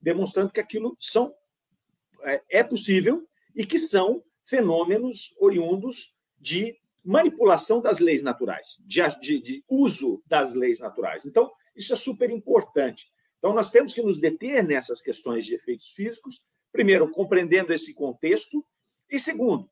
demonstrando 0.01 0.51
que 0.51 0.59
aquilo 0.59 0.97
são 0.99 1.33
é, 2.23 2.41
é 2.49 2.63
possível 2.63 3.25
e 3.55 3.65
que 3.65 3.79
são 3.79 4.21
fenômenos 4.43 5.33
oriundos 5.39 6.17
de 6.37 6.77
manipulação 7.01 7.81
das 7.81 7.99
leis 7.99 8.21
naturais, 8.21 8.75
de, 8.85 9.01
de, 9.21 9.39
de 9.39 9.63
uso 9.69 10.21
das 10.25 10.53
leis 10.53 10.81
naturais. 10.81 11.25
Então, 11.25 11.49
isso 11.73 11.93
é 11.93 11.95
super 11.95 12.29
importante. 12.29 13.09
Então, 13.37 13.53
nós 13.53 13.69
temos 13.69 13.93
que 13.93 14.01
nos 14.01 14.19
deter 14.19 14.63
nessas 14.63 15.01
questões 15.01 15.45
de 15.45 15.55
efeitos 15.55 15.89
físicos, 15.89 16.41
primeiro, 16.71 17.09
compreendendo 17.11 17.73
esse 17.73 17.93
contexto, 17.95 18.65
e 19.09 19.19
segundo, 19.19 19.69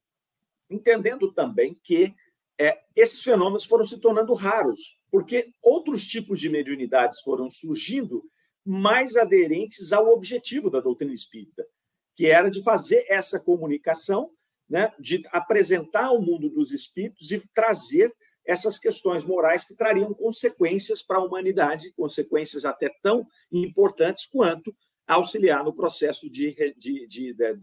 entendendo 0.70 1.32
também 1.32 1.80
que 1.84 2.14
é, 2.58 2.80
esses 2.96 3.22
fenômenos 3.22 3.66
foram 3.66 3.86
se 3.86 4.00
tornando 4.00 4.34
raros, 4.34 5.00
porque 5.12 5.52
outros 5.62 6.08
tipos 6.08 6.40
de 6.40 6.50
mediunidades 6.50 7.22
foram 7.22 7.50
surgindo 7.50 8.24
mais 8.64 9.16
aderentes 9.16 9.92
ao 9.92 10.08
objetivo 10.08 10.70
da 10.70 10.80
doutrina 10.80 11.14
espírita, 11.14 11.68
que 12.16 12.28
era 12.28 12.50
de 12.50 12.64
fazer 12.64 13.06
essa 13.10 13.40
comunicação, 13.40 14.32
né, 14.68 14.92
de 15.00 15.22
apresentar 15.32 16.06
ao 16.06 16.22
mundo 16.22 16.50
dos 16.50 16.72
espíritos 16.72 17.32
e 17.32 17.48
trazer 17.54 18.12
essas 18.46 18.78
questões 18.78 19.24
morais 19.24 19.66
que 19.66 19.76
trariam 19.76 20.14
consequências 20.14 21.02
para 21.02 21.18
a 21.18 21.24
humanidade, 21.24 21.94
consequências 21.94 22.66
até 22.66 22.90
tão 23.02 23.28
importantes 23.52 24.26
quanto 24.26 24.76
auxiliar 25.08 25.64
no 25.64 25.76
processo 25.76 26.30
de, 26.30 26.54
de, 26.78 27.08
de, 27.08 27.34
de, 27.34 27.58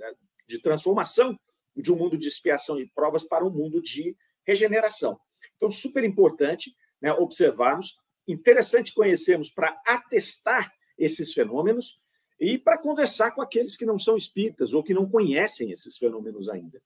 de 0.49 0.59
transformação 0.61 1.39
de 1.75 1.93
um 1.93 1.97
mundo 1.97 2.19
de 2.19 2.29
expiação 2.29 2.79
e 2.79 2.91
provas 2.95 3.25
para 3.25 3.45
um 3.45 3.51
mundo 3.51 3.81
de 3.81 4.17
regeneração. 4.47 5.19
Então, 5.57 5.71
super 5.71 6.05
importante 6.05 6.71
né, 7.01 7.13
observarmos, 7.13 7.97
interessante 8.27 8.93
conhecermos 8.93 9.51
para 9.51 9.81
atestar 9.87 10.73
esses 10.99 11.33
fenômenos 11.33 12.01
e 12.39 12.59
para 12.59 12.79
conversar 12.79 13.33
com 13.33 13.41
aqueles 13.41 13.77
que 13.77 13.87
não 13.87 13.99
são 13.99 14.17
espíritas 14.17 14.73
ou 14.73 14.83
que 14.83 14.95
não 14.95 15.09
conhecem 15.09 15.71
esses 15.71 15.97
fenômenos 15.97 16.49
ainda. 16.49 16.81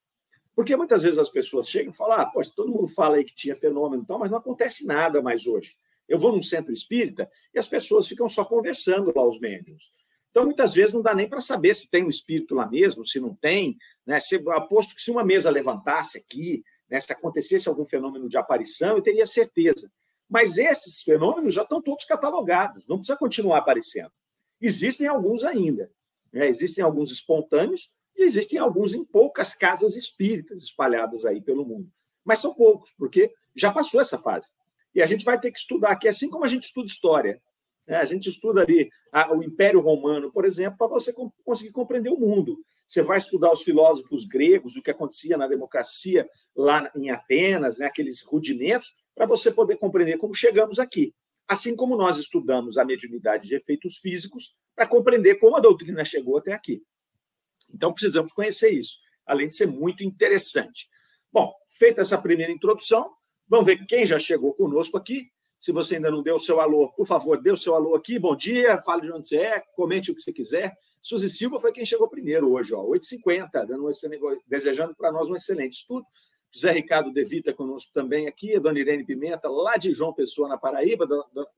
Porque 0.57 0.75
muitas 0.75 1.03
vezes 1.03 1.19
as 1.19 1.29
pessoas 1.29 1.69
chegam 1.69 1.91
e 1.91 1.95
falam: 1.95 2.17
ah, 2.17 2.25
poxa, 2.25 2.51
todo 2.55 2.71
mundo 2.71 2.87
fala 2.87 3.17
aí 3.17 3.23
que 3.23 3.35
tinha 3.35 3.55
fenômeno 3.55 4.01
e 4.01 4.05
tal, 4.07 4.17
mas 4.17 4.31
não 4.31 4.39
acontece 4.39 4.87
nada 4.87 5.21
mais 5.21 5.45
hoje. 5.45 5.75
Eu 6.09 6.17
vou 6.17 6.31
num 6.31 6.41
centro 6.41 6.73
espírita 6.73 7.29
e 7.53 7.59
as 7.59 7.67
pessoas 7.67 8.07
ficam 8.07 8.27
só 8.27 8.43
conversando 8.43 9.13
lá, 9.15 9.23
os 9.23 9.39
médiums. 9.39 9.91
Então, 10.31 10.45
muitas 10.45 10.73
vezes, 10.73 10.95
não 10.95 11.03
dá 11.03 11.13
nem 11.13 11.29
para 11.29 11.41
saber 11.41 11.75
se 11.75 11.91
tem 11.91 12.03
um 12.03 12.09
espírito 12.09 12.55
lá 12.55 12.67
mesmo, 12.67 13.05
se 13.05 13.19
não 13.19 13.35
tem. 13.35 13.77
Né? 14.03 14.19
Se, 14.19 14.35
aposto 14.49 14.95
que 14.95 15.01
se 15.01 15.11
uma 15.11 15.23
mesa 15.23 15.51
levantasse 15.51 16.17
aqui, 16.17 16.63
né, 16.89 16.99
se 16.99 17.13
acontecesse 17.13 17.69
algum 17.69 17.85
fenômeno 17.85 18.27
de 18.27 18.35
aparição, 18.35 18.95
eu 18.95 19.03
teria 19.03 19.27
certeza. 19.27 19.91
Mas 20.27 20.57
esses 20.57 21.03
fenômenos 21.03 21.53
já 21.53 21.61
estão 21.61 21.79
todos 21.79 22.03
catalogados, 22.03 22.87
não 22.87 22.97
precisa 22.97 23.17
continuar 23.17 23.59
aparecendo. 23.59 24.11
Existem 24.59 25.05
alguns 25.05 25.43
ainda. 25.43 25.91
Né? 26.33 26.47
Existem 26.47 26.83
alguns 26.83 27.11
espontâneos 27.11 27.95
e 28.17 28.23
existem 28.23 28.57
alguns 28.57 28.93
em 28.93 29.05
poucas 29.05 29.53
casas 29.53 29.95
espíritas 29.95 30.63
espalhadas 30.63 31.23
aí 31.23 31.39
pelo 31.39 31.63
mundo. 31.63 31.89
Mas 32.25 32.39
são 32.39 32.55
poucos, 32.55 32.91
porque 32.97 33.31
já 33.55 33.71
passou 33.71 34.01
essa 34.01 34.17
fase. 34.17 34.47
E 34.93 35.01
a 35.01 35.05
gente 35.05 35.23
vai 35.23 35.39
ter 35.39 35.51
que 35.51 35.59
estudar 35.59 35.91
aqui, 35.91 36.07
assim 36.07 36.29
como 36.29 36.43
a 36.43 36.47
gente 36.47 36.63
estuda 36.63 36.87
história. 36.87 37.39
Né? 37.87 37.97
A 37.97 38.05
gente 38.05 38.27
estuda 38.27 38.61
ali 38.61 38.89
a, 39.11 39.33
o 39.33 39.43
Império 39.43 39.79
Romano, 39.79 40.31
por 40.31 40.43
exemplo, 40.43 40.77
para 40.77 40.87
você 40.87 41.13
conseguir 41.45 41.71
compreender 41.71 42.09
o 42.09 42.19
mundo. 42.19 42.57
Você 42.87 43.03
vai 43.03 43.17
estudar 43.17 43.51
os 43.51 43.61
filósofos 43.61 44.25
gregos, 44.25 44.75
o 44.75 44.81
que 44.81 44.89
acontecia 44.89 45.37
na 45.37 45.47
democracia 45.47 46.27
lá 46.55 46.91
em 46.95 47.11
Atenas, 47.11 47.77
né? 47.77 47.85
aqueles 47.85 48.23
rudimentos, 48.23 48.93
para 49.13 49.27
você 49.27 49.51
poder 49.51 49.77
compreender 49.77 50.17
como 50.17 50.33
chegamos 50.33 50.79
aqui. 50.79 51.13
Assim 51.47 51.75
como 51.75 51.95
nós 51.95 52.17
estudamos 52.17 52.77
a 52.77 52.83
mediunidade 52.83 53.47
de 53.47 53.55
efeitos 53.55 53.97
físicos 53.97 54.55
para 54.75 54.87
compreender 54.87 55.35
como 55.35 55.55
a 55.55 55.59
doutrina 55.59 56.03
chegou 56.03 56.37
até 56.37 56.53
aqui. 56.53 56.81
Então, 57.73 57.93
precisamos 57.93 58.31
conhecer 58.31 58.69
isso, 58.69 58.99
além 59.25 59.47
de 59.47 59.55
ser 59.55 59.67
muito 59.67 60.03
interessante. 60.03 60.87
Bom, 61.31 61.53
feita 61.69 62.01
essa 62.01 62.17
primeira 62.17 62.51
introdução, 62.51 63.11
vamos 63.47 63.65
ver 63.65 63.85
quem 63.85 64.05
já 64.05 64.19
chegou 64.19 64.53
conosco 64.53 64.97
aqui. 64.97 65.29
Se 65.59 65.71
você 65.71 65.95
ainda 65.95 66.11
não 66.11 66.21
deu 66.21 66.35
o 66.35 66.39
seu 66.39 66.61
alô, 66.61 66.89
por 66.89 67.05
favor, 67.05 67.41
dê 67.41 67.51
o 67.51 67.57
seu 67.57 67.73
alô 67.73 67.95
aqui. 67.95 68.19
Bom 68.19 68.35
dia, 68.35 68.77
fale 68.77 69.03
de 69.03 69.11
onde 69.11 69.27
você 69.27 69.37
é, 69.37 69.63
comente 69.75 70.11
o 70.11 70.15
que 70.15 70.21
você 70.21 70.31
quiser. 70.31 70.77
Suzy 71.01 71.29
Silva 71.29 71.59
foi 71.59 71.71
quem 71.71 71.85
chegou 71.85 72.07
primeiro 72.07 72.51
hoje, 72.51 72.73
ó, 72.73 72.83
8h50, 72.83 73.49
dando 73.65 73.87
um 73.87 74.37
desejando 74.45 74.95
para 74.95 75.11
nós 75.11 75.29
um 75.29 75.35
excelente 75.35 75.73
estudo. 75.77 76.05
José 76.51 76.71
Ricardo 76.71 77.11
Devita 77.11 77.53
conosco 77.53 77.91
também 77.93 78.27
aqui, 78.27 78.55
a 78.55 78.59
dona 78.59 78.79
Irene 78.79 79.05
Pimenta, 79.05 79.49
lá 79.49 79.77
de 79.77 79.91
João 79.91 80.13
Pessoa, 80.13 80.47
na 80.47 80.57
Paraíba, 80.57 81.07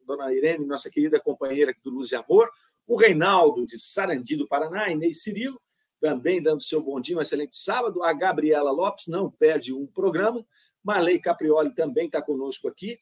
dona 0.06 0.34
Irene, 0.34 0.66
nossa 0.66 0.90
querida 0.90 1.20
companheira 1.20 1.74
do 1.84 1.90
Luz 1.90 2.12
e 2.12 2.16
Amor, 2.16 2.50
o 2.88 2.96
Reinaldo, 2.96 3.66
de 3.66 3.80
Sarandi, 3.80 4.36
do 4.36 4.48
Paraná, 4.48 4.90
Inês 4.90 5.24
Cirilo, 5.24 5.62
também 6.00 6.42
dando 6.42 6.64
seu 6.64 6.82
bom 6.82 7.00
dia, 7.00 7.18
um 7.18 7.22
excelente 7.22 7.56
sábado, 7.56 8.04
a 8.04 8.14
Gabriela 8.14 8.72
Lopes, 8.72 9.08
não 9.08 9.30
perde 9.30 9.74
um 9.74 9.86
programa, 9.88 10.46
Marley 10.84 11.20
Caprioli 11.20 11.74
também 11.74 12.06
está 12.06 12.22
conosco 12.22 12.68
aqui, 12.68 13.00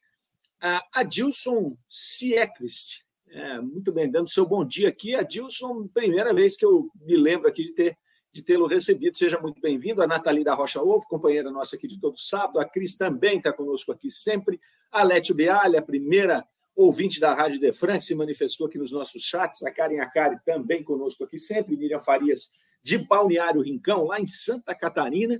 a 0.59 0.83
Adilson 0.93 1.77
Siecrist, 1.89 3.05
é, 3.29 3.59
muito 3.61 3.91
bem, 3.91 4.09
dando 4.09 4.29
seu 4.29 4.47
bom 4.47 4.65
dia 4.65 4.89
aqui, 4.89 5.15
Adilson, 5.15 5.87
primeira 5.87 6.33
vez 6.33 6.55
que 6.55 6.65
eu 6.65 6.89
me 7.01 7.15
lembro 7.15 7.47
aqui 7.47 7.63
de 7.63 7.73
ter 7.73 7.97
de 8.37 8.43
tê-lo 8.43 8.67
recebido. 8.67 9.17
Seja 9.17 9.39
muito 9.39 9.59
bem-vindo. 9.59 10.01
A 10.01 10.07
Nathalie 10.07 10.43
da 10.43 10.53
Rocha 10.53 10.81
Ovo, 10.81 11.07
companheira 11.07 11.49
nossa 11.49 11.75
aqui 11.75 11.87
de 11.87 11.99
todo 11.99 12.19
sábado. 12.19 12.59
A 12.59 12.65
Cris 12.65 12.95
também 12.95 13.37
está 13.37 13.51
conosco 13.51 13.91
aqui 13.91 14.11
sempre. 14.11 14.59
A 14.91 15.03
Lete 15.03 15.33
Bealha, 15.33 15.79
a 15.79 15.81
primeira 15.81 16.45
ouvinte 16.75 17.19
da 17.19 17.33
Rádio 17.33 17.59
De 17.59 17.73
Franca, 17.73 18.01
se 18.01 18.13
manifestou 18.13 18.67
aqui 18.67 18.77
nos 18.77 18.91
nossos 18.91 19.23
chats. 19.23 19.63
A 19.63 19.71
Karen 19.71 19.99
Akari 19.99 20.37
também 20.45 20.83
conosco 20.83 21.23
aqui 21.23 21.39
sempre. 21.39 21.75
Miriam 21.75 21.99
Farias, 21.99 22.53
de 22.87 22.99
Balneário 22.99 23.61
Rincão, 23.61 24.05
lá 24.05 24.17
em 24.17 24.25
Santa 24.25 24.73
Catarina, 24.73 25.37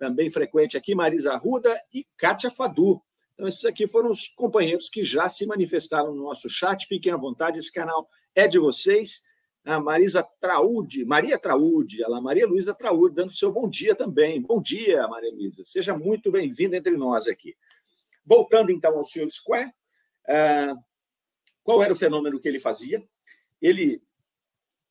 também 0.00 0.28
frequente 0.28 0.76
aqui. 0.76 0.96
Marisa 0.96 1.36
Ruda 1.36 1.80
e 1.94 2.04
Kátia 2.16 2.50
Fadu. 2.50 3.00
Então, 3.34 3.46
esses 3.46 3.64
aqui 3.64 3.86
foram 3.86 4.10
os 4.10 4.26
companheiros 4.26 4.88
que 4.88 5.04
já 5.04 5.28
se 5.28 5.46
manifestaram 5.46 6.12
no 6.12 6.24
nosso 6.24 6.50
chat. 6.50 6.88
Fiquem 6.88 7.12
à 7.12 7.16
vontade, 7.16 7.56
esse 7.56 7.72
canal 7.72 8.08
é 8.34 8.48
de 8.48 8.58
vocês 8.58 9.28
a 9.64 9.78
Marisa 9.78 10.26
Traude, 10.40 11.04
Maria 11.04 11.38
Traude, 11.38 12.02
ela 12.02 12.20
Maria 12.20 12.46
Luísa 12.46 12.74
Traude, 12.74 13.14
dando 13.14 13.32
seu 13.32 13.52
bom 13.52 13.68
dia 13.68 13.94
também. 13.94 14.40
Bom 14.40 14.60
dia, 14.60 15.06
Maria 15.06 15.30
Luísa. 15.30 15.62
Seja 15.64 15.96
muito 15.96 16.32
bem-vinda 16.32 16.76
entre 16.76 16.96
nós 16.96 17.28
aqui. 17.28 17.54
Voltando 18.24 18.72
então 18.72 18.96
ao 18.96 19.04
Sr. 19.04 19.30
Square, 19.30 19.68
uh, 19.68 20.82
qual 21.62 21.80
era 21.82 21.92
o 21.92 21.96
fenômeno 21.96 22.40
que 22.40 22.48
ele 22.48 22.58
fazia? 22.58 23.06
Ele 23.60 24.02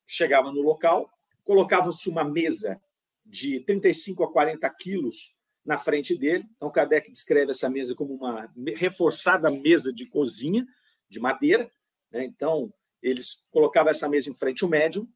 chegava 0.06 0.50
no 0.52 0.62
local, 0.62 1.10
colocava-se 1.48 2.10
uma 2.10 2.22
mesa 2.22 2.78
de 3.24 3.60
35 3.60 4.22
a 4.22 4.30
40 4.30 4.68
quilos 4.78 5.38
na 5.64 5.78
frente 5.78 6.14
dele. 6.14 6.44
Então, 6.54 6.70
Kardec 6.70 7.10
descreve 7.10 7.52
essa 7.52 7.70
mesa 7.70 7.94
como 7.94 8.12
uma 8.12 8.52
reforçada 8.76 9.50
mesa 9.50 9.90
de 9.90 10.04
cozinha 10.04 10.66
de 11.08 11.18
madeira. 11.18 11.70
Né? 12.12 12.26
Então, 12.26 12.70
eles 13.02 13.48
colocavam 13.50 13.90
essa 13.90 14.06
mesa 14.10 14.28
em 14.28 14.34
frente 14.34 14.62
ao 14.62 14.68
médium. 14.68 15.08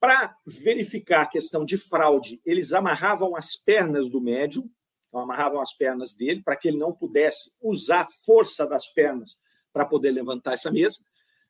Para 0.00 0.34
verificar 0.46 1.22
a 1.22 1.26
questão 1.26 1.66
de 1.66 1.76
fraude, 1.76 2.40
eles 2.46 2.72
amarravam 2.72 3.36
as 3.36 3.54
pernas 3.54 4.08
do 4.08 4.22
médium, 4.22 4.70
então 5.08 5.20
amarravam 5.20 5.60
as 5.60 5.74
pernas 5.76 6.14
dele, 6.14 6.42
para 6.42 6.56
que 6.56 6.68
ele 6.68 6.78
não 6.78 6.94
pudesse 6.94 7.58
usar 7.60 8.02
a 8.02 8.08
força 8.24 8.66
das 8.66 8.88
pernas 8.88 9.42
para 9.70 9.84
poder 9.84 10.12
levantar 10.12 10.54
essa 10.54 10.70
mesa. 10.70 10.98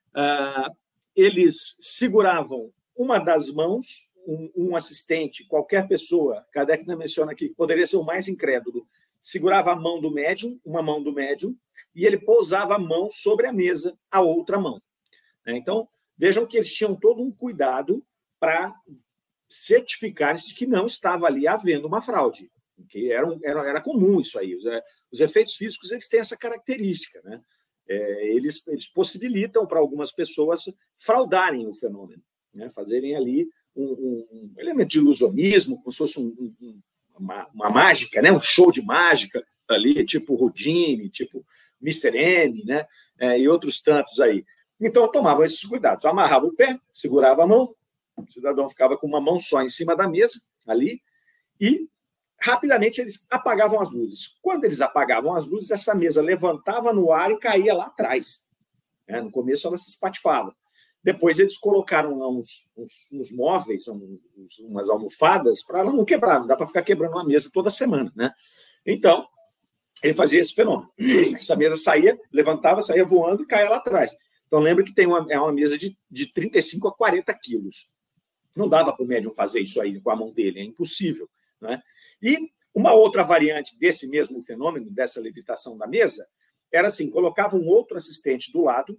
Uh, 0.09 0.75
eles 1.15 1.77
seguravam 1.79 2.73
uma 2.99 3.21
das 3.21 3.51
mãos, 3.55 4.11
um, 4.27 4.51
um, 4.57 4.77
assistente, 4.77 5.47
qualquer 5.47 5.87
pessoa, 5.87 6.45
Kardec 6.53 6.85
não 6.85 6.99
menciona 6.99 7.31
aqui, 7.31 7.51
poderia 7.51 7.87
ser 7.87 7.97
o 7.97 8.05
mais 8.05 8.27
incrédulo, 8.27 8.87
segurava 9.21 9.73
a 9.73 9.77
mão 9.77 10.01
do 10.01 10.11
médium, 10.11 10.61
uma 10.65 10.83
mão 10.83 11.01
do 11.01 11.13
médium, 11.13 11.57
e 11.95 12.05
ele 12.05 12.19
pousava 12.19 12.75
a 12.75 12.79
mão 12.79 13.09
sobre 13.09 13.47
a 13.47 13.53
mesa, 13.53 13.97
a 14.11 14.21
outra 14.21 14.59
mão. 14.59 14.83
Né? 15.47 15.57
Então, 15.57 15.89
vejam 16.17 16.45
que 16.45 16.57
eles 16.57 16.75
tinham 16.75 16.99
todo 16.99 17.23
um 17.23 17.31
cuidado 17.31 18.05
para 18.41 18.75
certificar-se 19.49 20.49
de 20.49 20.55
que 20.55 20.67
não 20.67 20.87
estava 20.87 21.27
ali 21.27 21.47
havendo 21.47 21.87
uma 21.87 22.03
fraude, 22.03 22.51
que 22.89 23.13
era, 23.13 23.27
era, 23.45 23.69
era 23.69 23.81
comum 23.81 24.21
isso 24.21 24.39
aí. 24.39 24.57
Os, 24.57 24.67
é, 24.67 24.83
os, 25.11 25.21
efeitos 25.21 25.55
físicos 25.55 25.93
eles 25.93 26.09
têm 26.09 26.21
essa 26.21 26.37
característica, 26.37 27.21
né? 27.23 27.41
É, 27.91 28.27
eles, 28.35 28.67
eles 28.69 28.87
possibilitam 28.87 29.67
para 29.67 29.79
algumas 29.79 30.13
pessoas 30.13 30.65
fraudarem 30.95 31.67
o 31.67 31.75
fenômeno, 31.75 32.23
né? 32.55 32.71
fazerem 32.71 33.17
ali 33.17 33.49
um, 33.75 33.85
um, 33.85 34.29
um, 34.33 34.55
elemento 34.59 34.91
de 34.91 34.99
ilusionismo, 34.99 35.77
como 35.79 35.93
se 35.93 35.99
fosse 35.99 36.21
um, 36.21 36.55
uma, 37.17 37.49
uma, 37.55 37.71
mágica, 37.71 38.21
né? 38.21 38.33
um 38.33 38.41
show 38.41 38.71
de 38.71 38.83
mágica 38.83 39.45
ali, 39.69 40.05
tipo 40.05 40.35
Houdini, 40.35 41.09
tipo 41.09 41.45
Mr. 41.81 42.17
M, 42.17 42.65
né? 42.65 42.87
É, 43.21 43.39
e 43.39 43.49
outros 43.49 43.81
tantos 43.81 44.21
aí. 44.21 44.45
Então, 44.81 45.11
tomavam 45.11 45.45
esses 45.45 45.65
cuidados. 45.65 46.05
Amarrava 46.05 46.47
o 46.47 46.55
pé, 46.55 46.79
segurava 46.95 47.43
a 47.43 47.47
mão, 47.47 47.75
o 48.17 48.31
cidadão 48.31 48.69
ficava 48.69 48.97
com 48.97 49.07
uma 49.07 49.21
mão 49.21 49.39
só 49.39 49.63
em 49.63 49.69
cima 49.69 49.95
da 49.97 50.09
mesa, 50.09 50.41
ali, 50.67 51.01
e 51.61 51.89
rapidamente 52.41 53.01
eles 53.01 53.27
apagavam 53.31 53.81
as 53.81 53.91
luzes. 53.91 54.39
Quando 54.41 54.65
eles 54.65 54.81
apagavam 54.81 55.35
as 55.35 55.47
luzes, 55.47 55.71
essa 55.71 55.95
mesa 55.95 56.23
levantava 56.23 56.93
no 56.93 57.13
ar 57.13 57.31
e 57.31 57.39
caía 57.39 57.75
lá 57.75 57.87
atrás. 57.87 58.47
É, 59.07 59.21
no 59.21 59.31
começo 59.31 59.67
ela 59.67 59.79
se 59.79 59.91
espatifava. 59.91 60.55
Depois 61.09 61.39
eles 61.39 61.57
colocaram 61.57 62.19
lá 62.19 62.29
uns, 62.29 62.71
uns, 62.77 63.09
uns 63.11 63.33
móveis, 63.33 63.89
uns, 63.89 64.59
umas 64.59 64.91
almofadas, 64.91 65.65
para 65.65 65.79
ela 65.79 65.91
não 65.91 66.05
quebrar, 66.05 66.39
não 66.39 66.47
dá 66.47 66.55
para 66.55 66.67
ficar 66.67 66.83
quebrando 66.83 67.13
uma 67.13 67.25
mesa 67.25 67.49
toda 67.51 67.71
semana. 67.71 68.13
Né? 68.15 68.31
Então, 68.85 69.27
ele 70.03 70.13
fazia 70.13 70.39
esse 70.39 70.55
fenômeno. 70.55 70.93
Essa 71.39 71.57
mesa 71.57 71.79
saía, 71.79 72.21
levantava, 72.31 72.83
saía 72.83 73.07
voando 73.07 73.43
e 73.43 73.47
caía 73.47 73.71
lá 73.71 73.77
atrás. 73.77 74.15
Então, 74.47 74.61
lembra 74.61 74.85
que 74.85 74.93
tem 74.93 75.07
uma, 75.07 75.27
é 75.31 75.41
uma 75.41 75.51
mesa 75.51 75.79
de, 75.79 75.97
de 76.11 76.31
35 76.31 76.89
a 76.89 76.95
40 76.95 77.33
quilos. 77.43 77.89
Não 78.55 78.69
dava 78.69 78.93
para 78.93 79.03
o 79.03 79.09
médium 79.09 79.33
fazer 79.33 79.61
isso 79.61 79.81
aí 79.81 79.99
com 80.03 80.11
a 80.11 80.17
mão 80.17 80.31
dele, 80.31 80.61
é 80.61 80.63
impossível. 80.63 81.27
Né? 81.59 81.81
E 82.21 82.51
uma 82.75 82.93
outra 82.93 83.23
variante 83.23 83.79
desse 83.79 84.11
mesmo 84.11 84.43
fenômeno, 84.43 84.91
dessa 84.91 85.21
levitação 85.21 85.79
da 85.79 85.87
mesa, 85.87 86.29
era 86.71 86.89
assim: 86.89 87.11
colocava 87.11 87.57
um 87.57 87.67
outro 87.67 87.97
assistente 87.97 88.53
do 88.53 88.61
lado 88.61 88.95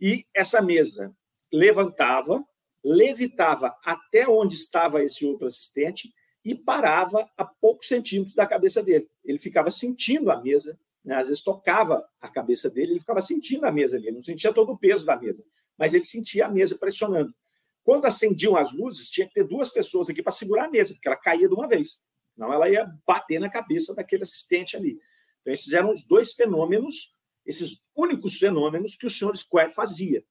e 0.00 0.24
essa 0.34 0.62
mesa 0.62 1.14
levantava, 1.52 2.44
levitava 2.82 3.76
até 3.84 4.28
onde 4.28 4.54
estava 4.54 5.02
esse 5.02 5.24
outro 5.26 5.46
assistente 5.46 6.12
e 6.44 6.54
parava 6.54 7.28
a 7.36 7.44
poucos 7.44 7.88
centímetros 7.88 8.34
da 8.34 8.46
cabeça 8.46 8.82
dele. 8.82 9.08
Ele 9.24 9.38
ficava 9.38 9.70
sentindo 9.70 10.30
a 10.30 10.40
mesa 10.40 10.78
né? 11.04 11.16
Às 11.16 11.28
vezes 11.28 11.42
tocava 11.42 12.06
a 12.20 12.28
cabeça 12.28 12.68
dele, 12.70 12.92
ele 12.92 13.00
ficava 13.00 13.22
sentindo 13.22 13.64
a 13.64 13.72
mesa 13.72 13.96
ali, 13.96 14.06
ele 14.06 14.16
não 14.16 14.22
sentia 14.22 14.52
todo 14.52 14.72
o 14.72 14.78
peso 14.78 15.04
da 15.06 15.16
mesa, 15.16 15.44
mas 15.76 15.94
ele 15.94 16.04
sentia 16.04 16.46
a 16.46 16.48
mesa 16.48 16.76
pressionando. 16.78 17.34
Quando 17.82 18.04
acendiam 18.04 18.56
as 18.56 18.72
luzes, 18.72 19.10
tinha 19.10 19.26
que 19.26 19.34
ter 19.34 19.44
duas 19.44 19.70
pessoas 19.70 20.08
aqui 20.10 20.22
para 20.22 20.32
segurar 20.32 20.66
a 20.66 20.70
mesa, 20.70 20.92
porque 20.94 21.08
ela 21.08 21.16
caía 21.16 21.48
de 21.48 21.54
uma 21.54 21.66
vez. 21.66 22.04
Não, 22.36 22.52
ela 22.52 22.68
ia 22.68 22.86
bater 23.06 23.40
na 23.40 23.48
cabeça 23.48 23.94
daquele 23.94 24.22
assistente 24.22 24.76
ali. 24.76 24.98
Então, 25.40 25.52
esses 25.52 25.72
eram 25.72 25.92
os 25.92 26.06
dois 26.06 26.32
fenômenos, 26.32 27.18
esses 27.46 27.86
únicos 27.96 28.36
fenômenos 28.36 28.96
que 28.96 29.06
o 29.06 29.10
senhor 29.10 29.36
Square 29.36 29.72
fazia. 29.72 30.22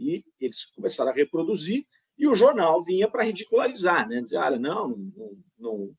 E 0.00 0.24
eles 0.40 0.64
começaram 0.64 1.10
a 1.10 1.14
reproduzir, 1.14 1.84
e 2.18 2.26
o 2.26 2.34
jornal 2.34 2.82
vinha 2.82 3.08
para 3.08 3.24
ridicularizar, 3.24 4.08
né? 4.08 4.20
Dizer, 4.20 4.36
olha, 4.36 4.58
não, 4.58 4.88
não, 4.88 5.38
não, 5.58 5.90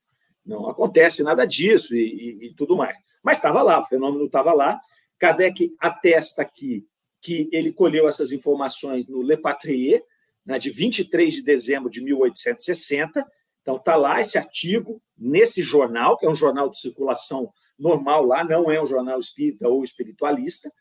não 0.46 0.70
acontece 0.70 1.24
nada 1.24 1.46
disso 1.46 1.96
e, 1.96 2.00
e, 2.00 2.46
e 2.48 2.53
tudo 2.53 2.75
mais. 2.75 2.98
Mas 3.24 3.38
estava 3.38 3.62
lá, 3.62 3.79
o 3.79 3.86
fenômeno 3.86 4.25
estava 4.25 4.53
lá. 4.53 4.79
Kardec 5.17 5.75
atesta 5.79 6.41
aqui 6.41 6.86
que 7.22 7.48
ele 7.51 7.72
colheu 7.72 8.08
essas 8.08 8.31
informações 8.31 9.08
no 9.08 9.22
Le 9.22 9.38
Patrier, 9.38 10.03
né, 10.46 10.58
de 10.58 10.72
23 10.72 11.36
de 11.36 11.43
dezembro 11.43 11.89
de 11.89 12.01
1860. 12.01 13.25
Então, 13.62 13.75
está 13.75 13.96
lá 13.96 14.20
esse 14.20 14.38
artigo 14.38 15.01
nesse 15.15 15.62
jornal, 15.62 16.17
que 16.17 16.25
é 16.25 16.29
um 16.29 16.36
jornal 16.36 16.70
de 16.70 16.79
circulação 16.79 17.51
normal 17.77 18.25
lá, 18.25 18.43
não 18.43 18.72
é 18.72 18.81
um 18.81 18.86
jornal 18.88 19.20
espírita 19.20 19.67
ou 19.67 19.84
espiritualista. 19.84 20.72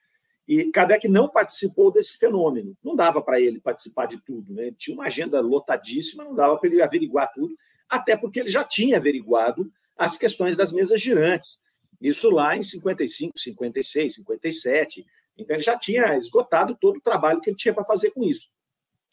E 0.50 0.64
Kardec 0.64 1.07
não 1.07 1.28
participou 1.28 1.92
desse 1.92 2.19
fenômeno. 2.19 2.76
Não 2.83 2.97
dava 2.97 3.23
para 3.23 3.40
ele 3.40 3.61
participar 3.61 4.07
de 4.07 4.21
tudo. 4.21 4.52
Né? 4.52 4.66
Ele 4.66 4.76
tinha 4.76 4.97
uma 4.97 5.07
agenda 5.07 5.40
lotadíssima, 5.40 6.25
não 6.25 6.35
dava 6.35 6.59
para 6.59 6.69
ele 6.69 6.83
averiguar 6.83 7.30
tudo, 7.33 7.54
até 7.88 8.16
porque 8.16 8.40
ele 8.40 8.50
já 8.50 8.64
tinha 8.64 8.97
averiguado 8.97 9.73
as 9.97 10.16
questões 10.16 10.57
das 10.57 10.73
mesas 10.73 11.00
girantes 11.00 11.62
Isso 12.00 12.28
lá 12.30 12.57
em 12.57 12.64
55, 12.64 13.38
56, 13.38 14.14
57. 14.16 15.07
Então 15.38 15.54
ele 15.54 15.62
já 15.62 15.78
tinha 15.78 16.16
esgotado 16.16 16.76
todo 16.80 16.97
o 16.97 17.00
trabalho 17.00 17.40
que 17.40 17.50
ele 17.50 17.57
tinha 17.57 17.73
para 17.73 17.85
fazer 17.85 18.11
com 18.11 18.25
isso. 18.25 18.50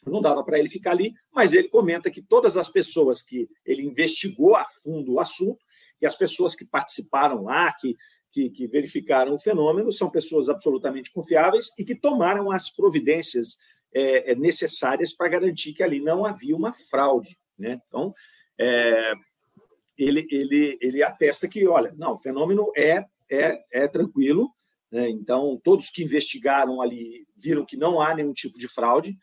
Não 0.04 0.20
dava 0.20 0.42
para 0.42 0.58
ele 0.58 0.68
ficar 0.68 0.90
ali, 0.90 1.14
mas 1.32 1.52
ele 1.52 1.68
comenta 1.68 2.10
que 2.10 2.20
todas 2.20 2.56
as 2.56 2.68
pessoas 2.68 3.22
que 3.22 3.48
ele 3.64 3.82
investigou 3.86 4.56
a 4.56 4.64
fundo 4.64 5.12
o 5.12 5.20
assunto 5.20 5.60
e 6.02 6.06
as 6.06 6.16
pessoas 6.16 6.56
que 6.56 6.64
participaram 6.64 7.44
lá, 7.44 7.72
que, 7.78 7.96
que, 8.30 8.50
que 8.50 8.66
verificaram 8.66 9.34
o 9.34 9.38
fenômeno, 9.38 9.90
são 9.90 10.10
pessoas 10.10 10.48
absolutamente 10.48 11.12
confiáveis 11.12 11.70
e 11.78 11.84
que 11.84 11.94
tomaram 11.94 12.50
as 12.50 12.70
providências 12.70 13.56
é, 13.92 14.32
é 14.32 14.34
necessárias 14.34 15.14
para 15.14 15.28
garantir 15.28 15.72
que 15.72 15.82
ali 15.82 16.00
não 16.00 16.24
havia 16.24 16.56
uma 16.56 16.72
fraude. 16.72 17.38
Né? 17.58 17.80
Então, 17.86 18.14
é, 18.58 19.12
ele, 19.96 20.26
ele, 20.30 20.78
ele 20.80 21.02
atesta 21.02 21.48
que, 21.48 21.66
olha, 21.66 21.92
não, 21.96 22.14
o 22.14 22.18
fenômeno 22.18 22.70
é, 22.76 23.04
é, 23.30 23.58
é 23.72 23.88
tranquilo, 23.88 24.50
né? 24.90 25.08
então 25.08 25.60
todos 25.62 25.90
que 25.90 26.04
investigaram 26.04 26.80
ali 26.80 27.26
viram 27.36 27.64
que 27.64 27.76
não 27.76 28.00
há 28.00 28.14
nenhum 28.14 28.32
tipo 28.32 28.58
de 28.58 28.68
fraude. 28.68 29.16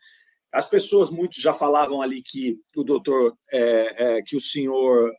As 0.52 0.68
pessoas, 0.68 1.10
muitos 1.10 1.38
já 1.38 1.52
falavam 1.52 2.00
ali 2.00 2.22
que 2.22 2.58
o 2.76 2.82
doutor, 2.82 3.36
é, 3.52 4.18
é, 4.18 4.22
que 4.22 4.36
o 4.36 4.40
senhor, 4.40 5.12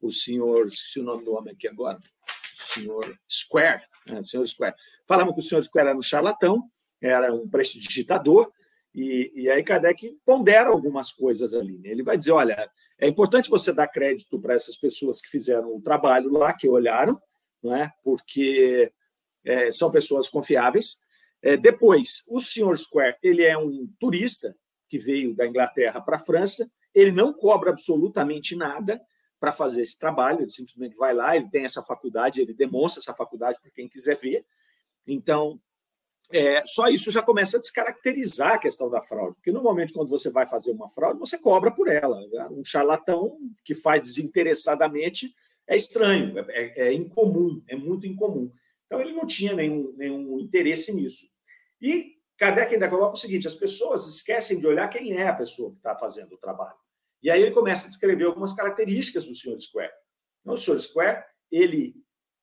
o 0.00 0.12
senhor, 0.12 0.66
esqueci 0.66 1.00
o 1.00 1.04
nome 1.04 1.24
do 1.24 1.34
homem 1.34 1.54
aqui 1.54 1.66
agora, 1.66 1.98
senhor 2.72 3.18
Square, 3.28 3.82
né? 4.06 4.22
senhor 4.22 4.46
Square, 4.46 4.74
falavam 5.06 5.32
que 5.32 5.40
o 5.40 5.42
senhor 5.42 5.62
Square 5.62 5.88
era 5.88 5.98
um 5.98 6.02
charlatão, 6.02 6.62
era 7.00 7.32
um 7.32 7.48
prestidigitador, 7.48 8.50
e, 8.94 9.30
e 9.34 9.50
aí 9.50 9.62
Kardec 9.62 10.18
pondera 10.24 10.68
algumas 10.68 11.12
coisas 11.12 11.54
ali. 11.54 11.78
Né? 11.78 11.90
Ele 11.90 12.02
vai 12.02 12.18
dizer: 12.18 12.32
olha, 12.32 12.68
é 12.98 13.06
importante 13.06 13.50
você 13.50 13.72
dar 13.72 13.86
crédito 13.86 14.40
para 14.40 14.54
essas 14.54 14.76
pessoas 14.76 15.20
que 15.20 15.28
fizeram 15.28 15.74
o 15.74 15.80
trabalho 15.80 16.30
lá, 16.30 16.52
que 16.52 16.68
olharam, 16.68 17.20
não 17.62 17.74
é? 17.74 17.90
porque 18.02 18.92
é, 19.44 19.70
são 19.70 19.90
pessoas 19.90 20.28
confiáveis. 20.28 20.98
É, 21.42 21.56
depois, 21.56 22.24
o 22.28 22.40
senhor 22.40 22.76
Square 22.76 23.16
ele 23.22 23.42
é 23.44 23.56
um 23.56 23.88
turista 23.98 24.54
que 24.88 24.98
veio 24.98 25.34
da 25.34 25.46
Inglaterra 25.46 26.00
para 26.00 26.16
a 26.16 26.20
França, 26.20 26.68
ele 26.92 27.12
não 27.12 27.32
cobra 27.32 27.70
absolutamente 27.70 28.56
nada 28.56 29.00
para 29.40 29.52
fazer 29.52 29.80
esse 29.80 29.98
trabalho, 29.98 30.42
ele 30.42 30.50
simplesmente 30.50 30.96
vai 30.96 31.14
lá, 31.14 31.34
ele 31.34 31.48
tem 31.48 31.64
essa 31.64 31.82
faculdade, 31.82 32.42
ele 32.42 32.52
demonstra 32.52 33.00
essa 33.00 33.14
faculdade 33.14 33.58
para 33.60 33.70
quem 33.70 33.88
quiser 33.88 34.14
ver. 34.14 34.44
Então, 35.06 35.58
é, 36.30 36.62
só 36.64 36.88
isso 36.88 37.10
já 37.10 37.22
começa 37.22 37.56
a 37.56 37.60
descaracterizar 37.60 38.52
a 38.52 38.58
questão 38.58 38.88
da 38.88 39.02
fraude, 39.02 39.36
porque 39.36 39.50
normalmente 39.50 39.92
quando 39.92 40.08
você 40.08 40.30
vai 40.30 40.46
fazer 40.46 40.70
uma 40.70 40.88
fraude, 40.88 41.18
você 41.18 41.38
cobra 41.38 41.70
por 41.70 41.88
ela. 41.88 42.20
Né? 42.28 42.48
Um 42.52 42.64
charlatão 42.64 43.38
que 43.64 43.74
faz 43.74 44.02
desinteressadamente 44.02 45.34
é 45.66 45.74
estranho, 45.74 46.38
é, 46.38 46.44
é, 46.50 46.88
é, 46.88 46.92
incomum, 46.92 47.62
é 47.66 47.74
muito 47.74 48.06
incomum. 48.06 48.52
Então 48.86 49.00
ele 49.00 49.12
não 49.12 49.26
tinha 49.26 49.54
nenhum, 49.54 49.92
nenhum 49.96 50.38
interesse 50.38 50.92
nisso. 50.92 51.28
E 51.80 52.16
Kardec 52.36 52.74
ainda 52.74 52.88
coloca 52.88 53.14
o 53.14 53.18
seguinte: 53.18 53.46
as 53.46 53.54
pessoas 53.54 54.06
esquecem 54.06 54.58
de 54.58 54.66
olhar 54.66 54.88
quem 54.88 55.12
é 55.14 55.28
a 55.28 55.34
pessoa 55.34 55.70
que 55.70 55.78
está 55.78 55.96
fazendo 55.96 56.34
o 56.34 56.38
trabalho. 56.38 56.76
E 57.22 57.30
aí 57.30 57.42
ele 57.42 57.50
começa 57.50 57.86
a 57.86 57.88
descrever 57.88 58.24
algumas 58.24 58.52
características 58.52 59.26
do 59.26 59.34
Sr. 59.34 59.60
Square. 59.60 59.92
Então, 60.40 60.54
o 60.54 60.58
Sr. 60.58 60.80
Square 60.80 61.22
ele, 61.50 61.94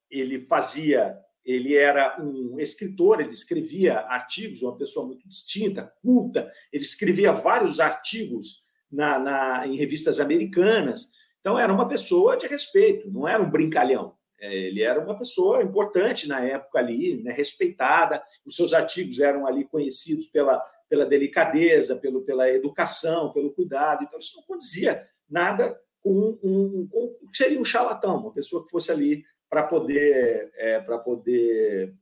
ele 0.10 0.40
fazia 0.40 1.18
ele 1.48 1.78
era 1.78 2.22
um 2.22 2.60
escritor, 2.60 3.22
ele 3.22 3.32
escrevia 3.32 4.00
artigos, 4.00 4.62
uma 4.62 4.78
pessoa 4.78 5.08
muito 5.08 5.26
distinta, 5.30 5.94
culta, 6.02 6.52
ele 6.74 6.84
escrevia 6.84 7.32
vários 7.32 7.80
artigos 7.80 8.66
na, 8.92 9.18
na, 9.18 9.66
em 9.66 9.78
revistas 9.78 10.20
americanas. 10.20 11.14
Então, 11.40 11.58
era 11.58 11.72
uma 11.72 11.88
pessoa 11.88 12.36
de 12.36 12.48
respeito, 12.48 13.10
não 13.10 13.26
era 13.26 13.42
um 13.42 13.50
brincalhão. 13.50 14.14
É, 14.42 14.54
ele 14.54 14.82
era 14.82 15.00
uma 15.00 15.18
pessoa 15.18 15.64
importante 15.64 16.28
na 16.28 16.42
época 16.42 16.80
ali, 16.80 17.24
né, 17.24 17.32
respeitada. 17.32 18.22
Os 18.46 18.54
seus 18.54 18.74
artigos 18.74 19.22
eram 19.22 19.48
ali 19.48 19.64
conhecidos 19.64 20.28
pela, 20.28 20.62
pela 20.90 21.06
delicadeza, 21.06 21.96
pelo, 21.98 22.22
pela 22.22 22.50
educação, 22.50 23.32
pelo 23.32 23.54
cuidado. 23.54 24.04
Então, 24.04 24.20
isso 24.20 24.38
não 24.38 24.44
condizia 24.44 25.08
nada 25.30 25.80
com, 26.02 26.40
um, 26.44 26.88
com, 26.88 26.88
com 26.88 27.34
seria 27.34 27.60
um 27.60 27.66
charlatão, 27.66 28.18
uma 28.18 28.34
pessoa 28.34 28.64
que 28.64 28.70
fosse 28.70 28.92
ali 28.92 29.24
para 29.50 29.64
poder, 29.64 30.52
é, 30.56 30.80
para 30.80 30.98
poder 30.98 31.94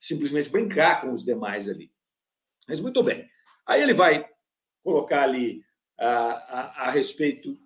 simplesmente 0.00 0.50
brincar 0.50 1.00
com 1.00 1.12
os 1.12 1.22
demais 1.22 1.68
ali. 1.68 1.90
Mas 2.68 2.80
muito 2.80 3.02
bem. 3.02 3.28
Aí 3.66 3.82
ele 3.82 3.94
vai 3.94 4.28
colocar 4.82 5.22
ali 5.22 5.62
a, 5.98 6.08
a, 6.08 6.88
a 6.88 6.90
respeito, 6.90 7.56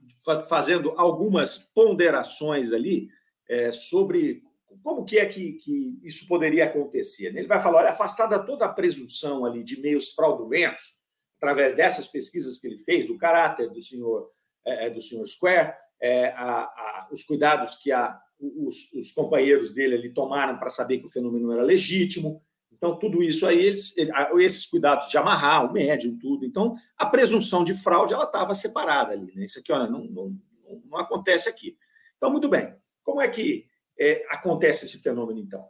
fazendo 0.48 0.92
algumas 0.96 1.56
ponderações 1.56 2.72
ali 2.72 3.08
é, 3.48 3.72
sobre 3.72 4.42
como 4.86 5.04
que 5.04 5.18
é 5.18 5.26
que, 5.26 5.54
que 5.54 5.98
isso 6.04 6.28
poderia 6.28 6.66
acontecer. 6.66 7.36
Ele 7.36 7.48
vai 7.48 7.60
falar, 7.60 7.78
olha, 7.78 7.90
afastada 7.90 8.38
toda 8.38 8.66
a 8.66 8.72
presunção 8.72 9.44
ali 9.44 9.64
de 9.64 9.80
meios 9.80 10.12
fraudulentos, 10.12 11.00
através 11.38 11.74
dessas 11.74 12.06
pesquisas 12.06 12.56
que 12.56 12.68
ele 12.68 12.78
fez, 12.78 13.08
do 13.08 13.18
caráter 13.18 13.68
do 13.68 13.82
senhor, 13.82 14.30
é, 14.64 14.86
é 14.86 14.90
do 14.90 15.00
senhor 15.00 15.26
Square, 15.26 15.72
é, 16.00 16.28
a, 16.28 17.08
os 17.10 17.24
cuidados 17.24 17.74
que 17.74 17.90
a 17.90 18.16
os, 18.38 18.92
os 18.92 19.10
companheiros 19.10 19.72
dele 19.74 19.96
ali 19.96 20.14
tomaram 20.14 20.56
para 20.56 20.70
saber 20.70 20.98
que 20.98 21.06
o 21.06 21.10
fenômeno 21.10 21.50
era 21.50 21.62
legítimo. 21.62 22.40
Então, 22.70 22.96
tudo 22.96 23.24
isso 23.24 23.44
aí, 23.44 23.58
eles, 23.58 23.92
esses 24.38 24.66
cuidados 24.66 25.08
de 25.08 25.18
amarrar 25.18 25.68
o 25.68 25.72
médium, 25.72 26.16
tudo. 26.16 26.46
Então, 26.46 26.74
a 26.96 27.06
presunção 27.06 27.64
de 27.64 27.74
fraude 27.74 28.14
ela 28.14 28.22
estava 28.22 28.54
separada 28.54 29.14
ali. 29.14 29.34
Né? 29.34 29.46
Isso 29.46 29.58
aqui, 29.58 29.72
olha, 29.72 29.90
não, 29.90 30.04
não, 30.04 30.38
não 30.84 30.98
acontece 30.98 31.48
aqui. 31.48 31.76
Então, 32.16 32.30
muito 32.30 32.48
bem. 32.48 32.72
Como 33.02 33.20
é 33.20 33.28
que 33.28 33.66
é, 33.98 34.24
acontece 34.30 34.84
esse 34.84 34.98
fenômeno, 35.02 35.40
então? 35.40 35.64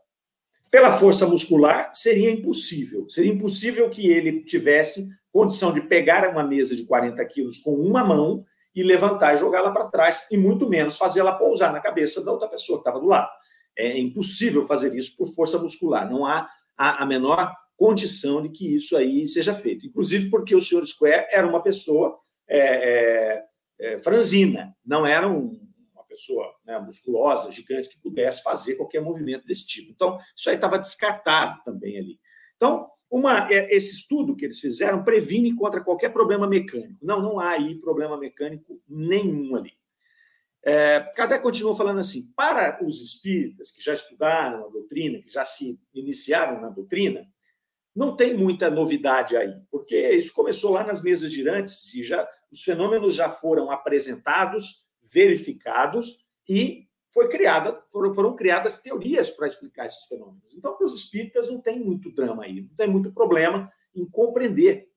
Pela 0.71 0.93
força 0.93 1.27
muscular, 1.27 1.91
seria 1.95 2.31
impossível. 2.31 3.09
Seria 3.09 3.33
impossível 3.33 3.89
que 3.89 4.09
ele 4.09 4.43
tivesse 4.43 5.09
condição 5.33 5.73
de 5.73 5.81
pegar 5.81 6.29
uma 6.29 6.43
mesa 6.43 6.75
de 6.75 6.85
40 6.85 7.25
quilos 7.27 7.59
com 7.59 7.75
uma 7.75 8.03
mão 8.05 8.45
e 8.75 8.83
levantar 8.83 9.35
e 9.35 9.39
jogá-la 9.39 9.71
para 9.71 9.89
trás, 9.89 10.27
e 10.31 10.37
muito 10.37 10.69
menos 10.69 10.99
fazê-la 10.99 11.33
pousar 11.33 11.73
na 11.73 11.81
cabeça 11.81 12.23
da 12.23 12.31
outra 12.31 12.49
pessoa 12.49 12.79
que 12.79 12.81
estava 12.83 13.01
do 13.01 13.07
lado. 13.07 13.31
É 13.77 13.99
impossível 13.99 14.65
fazer 14.65 14.95
isso 14.95 15.17
por 15.17 15.27
força 15.29 15.59
muscular, 15.59 16.11
não 16.11 16.27
há 16.27 16.49
a, 16.77 17.07
menor 17.07 17.55
condição 17.77 18.43
de 18.43 18.51
que 18.51 18.77
isso 18.77 18.97
aí 18.97 19.27
seja 19.27 19.55
feito. 19.55 19.87
Inclusive 19.87 20.29
porque 20.29 20.55
o 20.55 20.61
senhor 20.61 20.85
Square 20.87 21.27
era 21.31 21.47
uma 21.47 21.63
pessoa 21.63 22.19
é, 22.49 22.59
é, 22.59 23.45
é, 23.81 23.99
franzina, 23.99 24.75
não 24.85 25.07
era 25.07 25.27
um, 25.27 25.59
pessoa 26.17 26.55
né, 26.65 26.79
musculosa, 26.79 27.53
gigante, 27.53 27.89
que 27.89 28.01
pudesse 28.01 28.43
fazer 28.43 28.75
qualquer 28.75 29.01
movimento 29.01 29.45
desse 29.45 29.67
tipo. 29.67 29.93
Então, 29.93 30.19
isso 30.35 30.49
aí 30.49 30.57
estava 30.57 30.79
descartado 30.79 31.63
também 31.65 31.99
ali. 31.99 32.19
Então, 32.57 32.89
uma, 33.11 33.49
é, 33.53 33.75
esse 33.75 33.95
estudo 33.95 34.35
que 34.35 34.47
eles 34.47 34.59
fizeram 34.59 35.05
previne 35.05 35.55
contra 35.55 35.85
qualquer 35.85 36.13
problema 36.13 36.49
mecânico. 36.49 36.99
Não, 37.03 37.23
não 37.23 37.39
há 37.39 37.51
aí 37.51 37.77
problema 37.77 38.19
mecânico 38.19 38.81
nenhum 38.89 39.55
ali. 39.55 39.73
É, 40.65 41.01
Kardec 41.15 41.43
continuou 41.43 41.77
falando 41.77 42.01
assim: 42.01 42.33
para 42.35 42.85
os 42.85 43.01
espíritas 43.01 43.71
que 43.71 43.81
já 43.81 43.95
estudaram 43.95 44.67
a 44.67 44.69
doutrina, 44.69 45.23
que 45.23 45.33
já 45.33 45.45
se 45.45 45.79
iniciaram 45.95 46.61
na 46.61 46.71
doutrina, 46.71 47.25
não 47.95 48.17
tem 48.17 48.37
muita 48.37 48.69
novidade 48.69 49.37
aí, 49.37 49.55
porque 49.71 50.11
isso 50.11 50.35
começou 50.35 50.73
lá 50.73 50.85
nas 50.85 51.03
mesas 51.03 51.31
girantes 51.31 51.95
e 51.95 52.03
já 52.03 52.29
os 52.51 52.63
fenômenos 52.63 53.15
já 53.15 53.31
foram 53.31 53.71
apresentados, 53.71 54.86
verificados 55.13 56.25
e 56.49 56.87
foi 57.13 57.29
criada, 57.29 57.83
foram, 57.91 58.13
foram 58.13 58.37
criadas 58.37 58.81
teorias 58.83 59.31
para 59.31 59.47
explicar 59.47 59.87
esses 59.87 60.05
fenômenos. 60.05 60.55
Então, 60.55 60.77
para 60.77 60.85
os 60.85 60.95
espíritas 60.95 61.49
não 61.49 61.61
tem 61.61 61.81
muito 61.81 62.13
drama 62.13 62.45
aí, 62.45 62.61
não 62.61 62.75
tem 62.77 62.89
muito 62.89 63.13
problema 63.13 63.71
em 63.95 64.05
compreender 64.05 64.89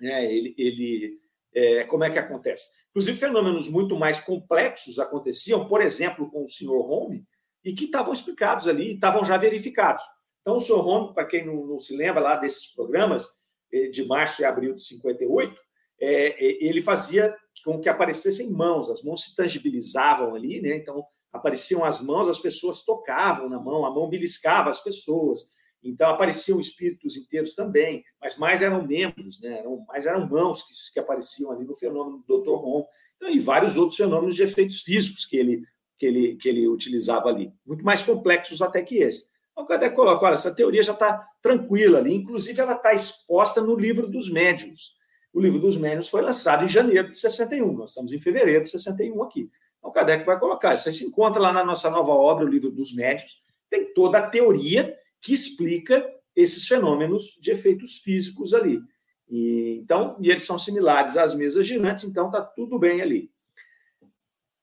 né, 0.00 0.24
ele, 0.24 0.54
ele 0.58 1.20
é, 1.54 1.84
como 1.84 2.02
é 2.02 2.10
que 2.10 2.18
acontece. 2.18 2.70
Inclusive, 2.90 3.16
fenômenos 3.16 3.70
muito 3.70 3.96
mais 3.96 4.18
complexos 4.18 4.98
aconteciam, 4.98 5.68
por 5.68 5.80
exemplo, 5.80 6.28
com 6.30 6.44
o 6.44 6.48
senhor 6.48 6.90
Home, 6.90 7.24
e 7.64 7.72
que 7.72 7.84
estavam 7.84 8.12
explicados 8.12 8.66
ali, 8.66 8.94
estavam 8.94 9.24
já 9.24 9.36
verificados. 9.36 10.04
Então, 10.40 10.56
o 10.56 10.60
senhor 10.60 10.84
Home, 10.84 11.14
para 11.14 11.24
quem 11.24 11.46
não, 11.46 11.64
não, 11.64 11.78
se 11.78 11.96
lembra 11.96 12.20
lá 12.20 12.36
desses 12.36 12.66
programas, 12.74 13.28
eh, 13.72 13.88
de 13.88 14.04
março 14.04 14.42
e 14.42 14.44
abril 14.44 14.74
de 14.74 14.82
58, 14.82 15.56
é, 16.02 16.44
é, 16.44 16.64
ele 16.66 16.82
fazia 16.82 17.34
com 17.64 17.80
que 17.80 17.88
aparecessem 17.88 18.50
mãos, 18.50 18.90
as 18.90 19.04
mãos 19.04 19.22
se 19.22 19.36
tangibilizavam 19.36 20.34
ali, 20.34 20.60
né? 20.60 20.74
Então, 20.76 21.04
apareciam 21.32 21.84
as 21.84 22.00
mãos, 22.00 22.28
as 22.28 22.40
pessoas 22.40 22.82
tocavam 22.82 23.48
na 23.48 23.58
mão, 23.58 23.86
a 23.86 23.90
mão 23.90 24.08
beliscava 24.08 24.68
as 24.68 24.82
pessoas. 24.82 25.52
Então 25.82 26.10
apareciam 26.10 26.60
espíritos 26.60 27.16
inteiros 27.16 27.54
também, 27.54 28.04
mas 28.20 28.38
mais 28.38 28.62
eram 28.62 28.86
membros, 28.86 29.40
né? 29.40 29.60
eram, 29.60 29.84
mais 29.88 30.06
eram 30.06 30.28
mãos 30.28 30.62
que, 30.62 30.72
que 30.92 31.00
apareciam 31.00 31.50
ali 31.50 31.64
no 31.64 31.74
fenômeno 31.74 32.22
do 32.26 32.38
Dr. 32.38 32.54
Ron. 32.54 32.86
Então, 33.16 33.30
e 33.30 33.40
vários 33.40 33.76
outros 33.76 33.96
fenômenos 33.96 34.36
de 34.36 34.42
efeitos 34.42 34.82
físicos 34.82 35.24
que 35.24 35.36
ele, 35.36 35.62
que 35.98 36.06
ele, 36.06 36.36
que 36.36 36.48
ele 36.48 36.68
utilizava 36.68 37.28
ali, 37.28 37.52
muito 37.66 37.84
mais 37.84 38.02
complexos 38.02 38.62
até 38.62 38.82
que 38.82 38.98
esse. 38.98 39.26
Então, 39.52 39.64
Kardec 39.64 39.94
coloca, 39.94 40.24
olha, 40.24 40.34
essa 40.34 40.54
teoria 40.54 40.82
já 40.82 40.92
está 40.92 41.26
tranquila 41.42 41.98
ali, 41.98 42.14
inclusive 42.14 42.60
ela 42.60 42.74
está 42.74 42.92
exposta 42.92 43.60
no 43.60 43.74
livro 43.74 44.08
dos 44.08 44.30
médiuns. 44.30 44.94
O 45.32 45.40
livro 45.40 45.58
dos 45.58 45.76
médiuns 45.76 46.08
foi 46.08 46.20
lançado 46.20 46.64
em 46.64 46.68
janeiro 46.68 47.10
de 47.10 47.18
61, 47.18 47.72
nós 47.72 47.90
estamos 47.90 48.12
em 48.12 48.20
fevereiro 48.20 48.64
de 48.64 48.70
61 48.70 49.22
aqui. 49.22 49.50
Então, 49.78 49.90
Kardec 49.90 50.24
vai 50.24 50.38
colocar. 50.38 50.74
Isso 50.74 50.88
aí 50.88 50.94
se 50.94 51.04
encontra 51.04 51.40
lá 51.40 51.52
na 51.52 51.64
nossa 51.64 51.90
nova 51.90 52.12
obra, 52.12 52.44
o 52.44 52.48
Livro 52.48 52.70
dos 52.70 52.94
Médios. 52.94 53.42
tem 53.70 53.92
toda 53.94 54.18
a 54.18 54.28
teoria 54.28 54.96
que 55.20 55.32
explica 55.32 56.04
esses 56.36 56.66
fenômenos 56.66 57.38
de 57.40 57.50
efeitos 57.50 57.98
físicos 57.98 58.52
ali. 58.52 58.80
E, 59.28 59.78
então, 59.82 60.16
e 60.20 60.30
eles 60.30 60.42
são 60.42 60.58
similares 60.58 61.16
às 61.16 61.34
mesas 61.34 61.66
girantes, 61.66 62.04
então 62.04 62.26
está 62.26 62.42
tudo 62.42 62.78
bem 62.78 63.00
ali. 63.00 63.30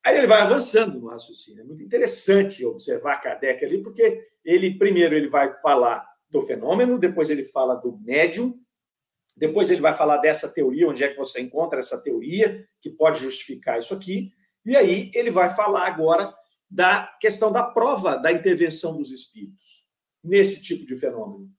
Aí 0.05 0.17
ele 0.17 0.27
vai 0.27 0.41
avançando 0.41 0.99
no 0.99 1.07
raciocínio. 1.07 1.61
É 1.61 1.63
muito 1.65 1.83
interessante 1.83 2.63
observar 2.65 3.21
Kardec 3.21 3.65
ali, 3.65 3.81
porque 3.81 4.27
ele 4.45 4.77
primeiro 4.77 5.15
ele 5.15 5.27
vai 5.27 5.51
falar 5.61 6.07
do 6.29 6.41
fenômeno, 6.41 6.99
depois 6.99 7.29
ele 7.29 7.43
fala 7.43 7.75
do 7.75 7.97
médium, 7.97 8.53
depois 9.39 9.71
ele 9.71 9.81
vai 9.81 9.93
falar 9.93 10.17
dessa 10.17 10.53
teoria, 10.53 10.87
onde 10.87 11.03
é 11.03 11.07
que 11.07 11.17
você 11.17 11.41
encontra 11.41 11.79
essa 11.79 12.01
teoria 12.03 12.67
que 12.81 12.89
pode 12.89 13.21
justificar 13.21 13.79
isso 13.79 13.93
aqui, 13.93 14.31
e 14.65 14.75
aí 14.75 15.09
ele 15.15 15.31
vai 15.31 15.49
falar 15.49 15.87
agora 15.87 16.33
da 16.69 17.07
questão 17.19 17.51
da 17.51 17.63
prova 17.63 18.17
da 18.17 18.31
intervenção 18.31 18.97
dos 18.97 19.11
espíritos 19.11 19.85
nesse 20.23 20.61
tipo 20.61 20.85
de 20.85 20.95
fenômeno. 20.95 21.49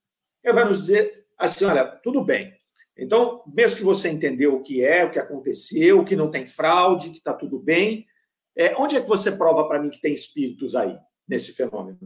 Ele 0.44 0.54
vai 0.54 0.64
nos 0.64 0.80
dizer 0.82 1.26
assim, 1.38 1.64
olha, 1.64 1.86
tudo 1.86 2.22
bem. 2.22 2.54
Então, 2.96 3.42
mesmo 3.46 3.78
que 3.78 3.82
você 3.82 4.10
entendeu 4.10 4.56
o 4.56 4.62
que 4.62 4.84
é, 4.84 5.04
o 5.04 5.10
que 5.10 5.18
aconteceu, 5.18 6.04
que 6.04 6.14
não 6.14 6.30
tem 6.30 6.46
fraude, 6.46 7.10
que 7.10 7.16
está 7.16 7.32
tudo 7.32 7.58
bem, 7.58 8.06
é, 8.54 8.76
onde 8.76 8.96
é 8.96 9.00
que 9.00 9.08
você 9.08 9.32
prova 9.32 9.66
para 9.66 9.80
mim 9.80 9.88
que 9.88 10.00
tem 10.00 10.12
espíritos 10.12 10.76
aí 10.76 10.96
nesse 11.26 11.54
fenômeno? 11.54 11.98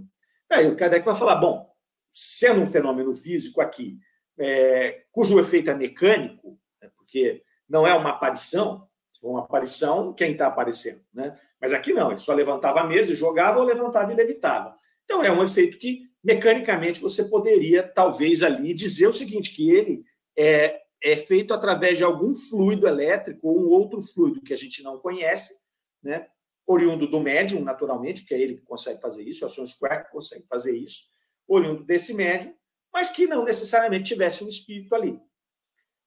Aí 0.48 0.68
o 0.68 0.76
Kardec 0.76 1.04
vai 1.04 1.16
falar, 1.16 1.36
bom, 1.36 1.68
sendo 2.12 2.60
um 2.60 2.66
fenômeno 2.66 3.12
físico 3.12 3.60
aqui, 3.60 3.98
é, 4.38 5.04
cujo 5.12 5.38
efeito 5.38 5.70
é 5.70 5.74
mecânico, 5.74 6.58
né, 6.82 6.90
porque 6.96 7.42
não 7.68 7.86
é 7.86 7.94
uma 7.94 8.10
aparição, 8.10 8.88
for 9.24 9.30
uma 9.30 9.40
aparição, 9.40 10.12
quem 10.12 10.32
está 10.32 10.46
aparecendo? 10.46 11.00
Né? 11.12 11.34
Mas 11.58 11.72
aqui 11.72 11.94
não, 11.94 12.10
ele 12.10 12.18
só 12.18 12.34
levantava 12.34 12.80
a 12.80 12.86
mesa 12.86 13.12
e 13.12 13.16
jogava, 13.16 13.58
ou 13.58 13.64
levantava 13.64 14.12
e 14.12 14.16
levitava. 14.16 14.76
Então 15.04 15.24
é 15.24 15.32
um 15.32 15.42
efeito 15.42 15.78
que, 15.78 16.02
mecanicamente, 16.22 17.00
você 17.00 17.24
poderia, 17.24 17.82
talvez, 17.82 18.42
ali 18.42 18.74
dizer 18.74 19.06
o 19.06 19.12
seguinte: 19.12 19.54
que 19.54 19.70
ele 19.70 20.04
é, 20.36 20.78
é 21.02 21.16
feito 21.16 21.54
através 21.54 21.96
de 21.96 22.04
algum 22.04 22.34
fluido 22.34 22.86
elétrico 22.86 23.48
ou 23.48 23.60
um 23.60 23.68
outro 23.68 24.02
fluido 24.02 24.42
que 24.42 24.52
a 24.52 24.56
gente 24.56 24.82
não 24.82 24.98
conhece, 24.98 25.54
né? 26.02 26.26
oriundo 26.66 27.06
do 27.06 27.20
médium, 27.20 27.62
naturalmente, 27.62 28.24
que 28.26 28.34
é 28.34 28.40
ele 28.40 28.56
que 28.56 28.62
consegue 28.62 29.00
fazer 29.00 29.22
isso, 29.22 29.44
a 29.44 29.48
Sr. 29.48 29.66
Square 29.66 30.10
consegue 30.10 30.46
fazer 30.46 30.74
isso, 30.76 31.04
oriundo 31.46 31.84
desse 31.84 32.14
médium, 32.14 32.54
mas 32.94 33.10
que 33.10 33.26
não 33.26 33.44
necessariamente 33.44 34.14
tivesse 34.14 34.44
um 34.44 34.48
espírito 34.48 34.94
ali. 34.94 35.20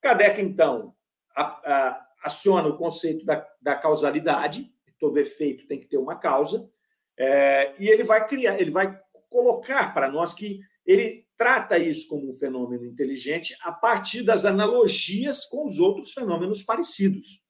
Kardec, 0.01 0.41
então, 0.41 0.95
aciona 2.23 2.69
o 2.69 2.77
conceito 2.77 3.25
da, 3.25 3.45
da, 3.61 3.75
causalidade, 3.75 4.71
todo 4.97 5.19
efeito 5.19 5.67
tem 5.67 5.79
que 5.79 5.85
ter 5.85 5.97
uma 5.97 6.17
causa, 6.17 6.67
é, 7.17 7.75
e 7.77 7.89
ele 7.89 8.05
vai 8.05 8.25
criar, 8.25 8.59
ele 8.59 8.71
vai 8.71 8.97
colocar 9.29 9.93
para 9.93 10.09
nós 10.09 10.33
que 10.33 10.61
ele 10.85 11.27
trata 11.35 11.77
isso 11.77 12.07
como 12.07 12.29
um 12.29 12.33
fenômeno 12.33 12.85
inteligente 12.85 13.55
a 13.61 13.71
partir 13.71 14.23
das 14.23 14.45
analogias 14.45 15.45
com 15.45 15.65
os 15.65 15.79
outros 15.79 16.13
fenômenos 16.13 16.63
parecidos. 16.63 17.43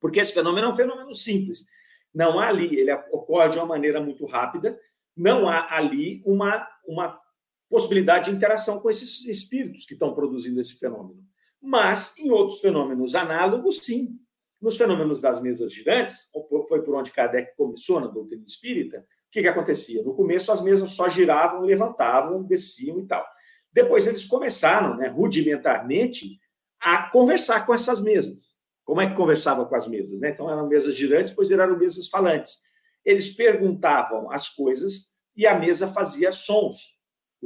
Porque 0.00 0.18
esse 0.18 0.32
fenômeno 0.32 0.68
é 0.68 0.70
um 0.70 0.74
fenômeno 0.74 1.14
simples. 1.14 1.66
Não 2.14 2.38
há 2.38 2.48
ali, 2.48 2.74
ele 2.74 2.92
ocorre 3.12 3.50
de 3.50 3.58
uma 3.58 3.66
maneira 3.66 4.00
muito 4.00 4.24
rápida, 4.24 4.78
não 5.14 5.48
há 5.48 5.76
ali 5.76 6.22
uma, 6.24 6.66
uma 6.86 7.20
possibilidade 7.68 8.30
de 8.30 8.36
interação 8.36 8.80
com 8.80 8.88
esses 8.88 9.24
espíritos 9.26 9.84
que 9.84 9.94
estão 9.94 10.14
produzindo 10.14 10.60
esse 10.60 10.78
fenômeno. 10.78 11.22
Mas, 11.60 12.16
em 12.18 12.30
outros 12.30 12.60
fenômenos 12.60 13.14
análogos, 13.14 13.78
sim. 13.78 14.18
Nos 14.60 14.76
fenômenos 14.76 15.20
das 15.20 15.40
mesas 15.40 15.72
girantes, 15.72 16.30
foi 16.68 16.82
por 16.82 16.94
onde 16.94 17.10
Kardec 17.10 17.54
começou 17.56 18.00
na 18.00 18.06
doutrina 18.06 18.44
espírita, 18.46 18.98
o 18.98 19.30
que, 19.30 19.42
que 19.42 19.48
acontecia? 19.48 20.02
No 20.02 20.14
começo, 20.14 20.50
as 20.50 20.62
mesas 20.62 20.90
só 20.90 21.08
giravam, 21.08 21.62
levantavam, 21.62 22.42
desciam 22.42 22.98
e 23.00 23.06
tal. 23.06 23.26
Depois, 23.72 24.06
eles 24.06 24.24
começaram, 24.24 24.96
né, 24.96 25.08
rudimentarmente, 25.08 26.40
a 26.80 27.10
conversar 27.10 27.66
com 27.66 27.74
essas 27.74 28.00
mesas. 28.00 28.56
Como 28.84 29.00
é 29.00 29.08
que 29.08 29.16
conversava 29.16 29.66
com 29.66 29.74
as 29.74 29.88
mesas? 29.88 30.20
Né? 30.20 30.30
Então, 30.30 30.50
eram 30.50 30.68
mesas 30.68 30.94
girantes, 30.94 31.32
depois 31.32 31.48
viraram 31.48 31.76
mesas 31.76 32.08
falantes. 32.08 32.60
Eles 33.04 33.34
perguntavam 33.34 34.30
as 34.30 34.48
coisas 34.48 35.16
e 35.36 35.46
a 35.46 35.58
mesa 35.58 35.86
fazia 35.86 36.32
sons 36.32 36.95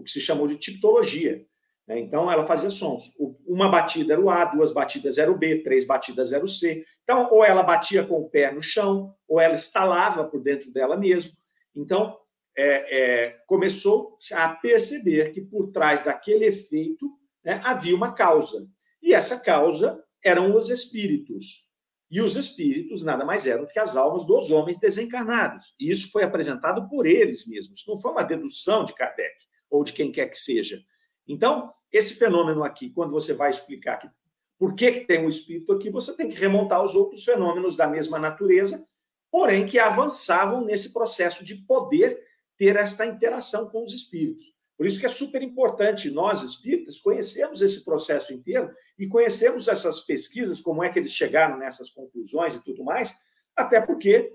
o 0.00 0.02
que 0.02 0.10
se 0.10 0.20
chamou 0.20 0.46
de 0.46 0.56
tipologia. 0.56 1.44
Né? 1.86 1.98
Então, 1.98 2.30
ela 2.30 2.46
fazia 2.46 2.70
sons. 2.70 3.12
Uma 3.46 3.68
batida 3.68 4.14
era 4.14 4.20
o 4.20 4.30
A, 4.30 4.44
duas 4.44 4.72
batidas 4.72 5.18
era 5.18 5.30
o 5.30 5.36
B, 5.36 5.62
três 5.62 5.86
batidas 5.86 6.32
era 6.32 6.44
o 6.44 6.48
C. 6.48 6.84
Então, 7.02 7.28
ou 7.30 7.44
ela 7.44 7.62
batia 7.62 8.04
com 8.04 8.20
o 8.20 8.30
pé 8.30 8.52
no 8.52 8.62
chão, 8.62 9.14
ou 9.26 9.40
ela 9.40 9.54
estalava 9.54 10.24
por 10.24 10.40
dentro 10.40 10.72
dela 10.72 10.96
mesmo. 10.96 11.32
Então, 11.74 12.16
é, 12.56 13.24
é, 13.26 13.30
começou 13.46 14.16
a 14.34 14.48
perceber 14.50 15.32
que 15.32 15.40
por 15.40 15.72
trás 15.72 16.04
daquele 16.04 16.46
efeito 16.46 17.06
né, 17.44 17.60
havia 17.64 17.94
uma 17.96 18.14
causa. 18.14 18.68
E 19.02 19.12
essa 19.12 19.40
causa 19.40 20.00
eram 20.24 20.54
os 20.54 20.68
espíritos. 20.68 21.68
E 22.10 22.20
os 22.20 22.36
espíritos 22.36 23.02
nada 23.02 23.24
mais 23.24 23.46
eram 23.46 23.66
que 23.66 23.78
as 23.78 23.96
almas 23.96 24.24
dos 24.24 24.50
homens 24.50 24.78
desencarnados. 24.78 25.74
E 25.78 25.90
isso 25.90 26.10
foi 26.10 26.22
apresentado 26.22 26.88
por 26.88 27.06
eles 27.06 27.46
mesmos. 27.46 27.84
Não 27.86 27.96
foi 27.96 28.10
uma 28.12 28.22
dedução 28.22 28.84
de 28.84 28.94
Kardec 28.94 29.49
ou 29.70 29.84
de 29.84 29.92
quem 29.92 30.10
quer 30.10 30.26
que 30.26 30.38
seja. 30.38 30.82
Então, 31.26 31.70
esse 31.92 32.14
fenômeno 32.14 32.64
aqui, 32.64 32.90
quando 32.90 33.12
você 33.12 33.32
vai 33.32 33.50
explicar 33.50 33.98
que, 33.98 34.10
por 34.58 34.74
que, 34.74 34.92
que 34.92 35.06
tem 35.06 35.24
um 35.24 35.28
espírito 35.28 35.72
aqui, 35.72 35.88
você 35.88 36.14
tem 36.14 36.28
que 36.28 36.36
remontar 36.36 36.84
os 36.84 36.94
outros 36.94 37.24
fenômenos 37.24 37.76
da 37.76 37.86
mesma 37.86 38.18
natureza, 38.18 38.86
porém 39.30 39.64
que 39.64 39.78
avançavam 39.78 40.64
nesse 40.64 40.92
processo 40.92 41.44
de 41.44 41.54
poder 41.54 42.20
ter 42.58 42.76
esta 42.76 43.06
interação 43.06 43.68
com 43.70 43.84
os 43.84 43.94
espíritos. 43.94 44.52
Por 44.76 44.86
isso 44.86 44.98
que 44.98 45.06
é 45.06 45.10
super 45.10 45.42
importante 45.42 46.10
nós, 46.10 46.42
espíritas, 46.42 46.98
conhecermos 46.98 47.60
esse 47.60 47.84
processo 47.84 48.32
inteiro 48.32 48.74
e 48.98 49.06
conhecermos 49.06 49.68
essas 49.68 50.00
pesquisas, 50.00 50.60
como 50.60 50.82
é 50.82 50.90
que 50.90 50.98
eles 50.98 51.12
chegaram 51.12 51.58
nessas 51.58 51.90
conclusões 51.90 52.54
e 52.54 52.64
tudo 52.64 52.82
mais, 52.82 53.14
até 53.54 53.80
porque 53.80 54.34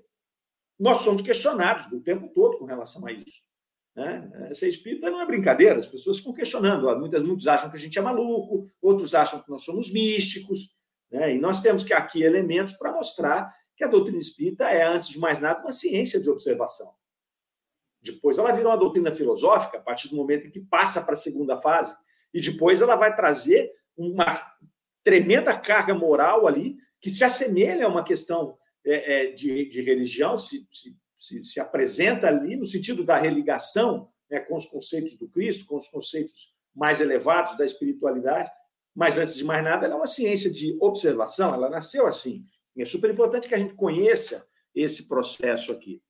nós 0.80 1.00
somos 1.00 1.22
questionados 1.22 1.92
o 1.92 2.00
tempo 2.00 2.28
todo 2.34 2.58
com 2.58 2.66
relação 2.66 3.06
a 3.08 3.12
isso. 3.12 3.42
Né? 3.96 4.50
Ser 4.52 4.68
espírita 4.68 5.10
não 5.10 5.22
é 5.22 5.26
brincadeira, 5.26 5.80
as 5.80 5.88
pessoas 5.88 6.18
ficam 6.18 6.34
questionando. 6.34 7.00
Muitas, 7.00 7.24
muitos 7.24 7.48
acham 7.48 7.70
que 7.70 7.78
a 7.78 7.80
gente 7.80 7.98
é 7.98 8.02
maluco, 8.02 8.70
outros 8.82 9.16
acham 9.16 9.42
que 9.42 9.50
nós 9.50 9.64
somos 9.64 9.92
místicos. 9.92 10.76
Né? 11.12 11.36
E 11.36 11.40
nós 11.40 11.62
temos 11.62 11.84
que 11.84 11.94
aqui 11.94 12.24
elementos 12.24 12.74
para 12.74 12.92
mostrar 12.92 13.54
que 13.76 13.84
a 13.84 13.88
doutrina 13.88 14.20
espírita 14.20 14.66
é, 14.66 14.84
antes 14.86 15.10
de 15.10 15.20
mais 15.20 15.42
nada, 15.42 15.62
uma 15.62 15.72
ciência 15.72 16.20
de 16.20 16.30
observação. 16.30 16.94
Depois 18.02 18.38
ela 18.38 18.52
vira 18.52 18.70
uma 18.70 18.78
doutrina 18.78 19.12
filosófica, 19.12 19.78
a 19.78 19.82
partir 19.82 20.10
do 20.10 20.16
momento 20.16 20.48
em 20.48 20.52
que 20.52 20.62
passa 20.62 21.02
para 21.02 21.14
a 21.14 21.18
segunda 21.18 21.58
fase, 21.58 21.96
e 22.34 22.40
depois 22.40 22.82
ela 22.82 22.96
vai 22.96 23.16
trazer 23.16 23.72
uma 23.98 24.26
tremenda 25.04 25.58
carga 25.58 25.94
moral 25.94 26.48
ali, 26.48 26.78
que 27.02 27.10
se 27.10 27.24
assemelha 27.24 27.86
a 27.86 27.90
uma 27.90 28.04
questão 28.04 28.58
é, 28.86 29.14
é, 29.14 29.32
de, 29.32 29.68
de 29.70 29.82
religião, 29.82 30.38
se, 30.38 30.68
se 30.72 30.96
se, 31.26 31.44
se 31.44 31.60
apresenta 31.60 32.28
ali 32.28 32.56
no 32.56 32.66
sentido 32.66 33.04
da 33.04 33.18
religação 33.18 34.10
né, 34.30 34.40
com 34.40 34.56
os 34.56 34.66
conceitos 34.66 35.18
do 35.18 35.28
Cristo, 35.28 35.66
com 35.66 35.76
os 35.76 35.88
conceitos 35.88 36.54
mais 36.76 37.00
elevados 37.02 37.58
da 37.58 37.66
espiritualidade. 37.66 38.50
Mas, 38.94 39.18
antes 39.18 39.36
de 39.36 39.44
mais 39.44 39.64
nada, 39.64 39.86
ela 39.86 39.96
é 39.96 39.98
uma 39.98 40.06
ciência 40.06 40.50
de 40.50 40.78
observação, 40.80 41.54
ela 41.54 41.70
nasceu 41.70 42.08
assim. 42.08 42.46
E 42.76 42.82
é 42.82 42.86
super 42.86 43.10
importante 43.10 43.48
que 43.48 43.56
a 43.56 43.58
gente 43.58 43.74
conheça 43.74 44.46
esse 44.74 45.08
processo 45.08 45.72
aqui. 45.72 46.02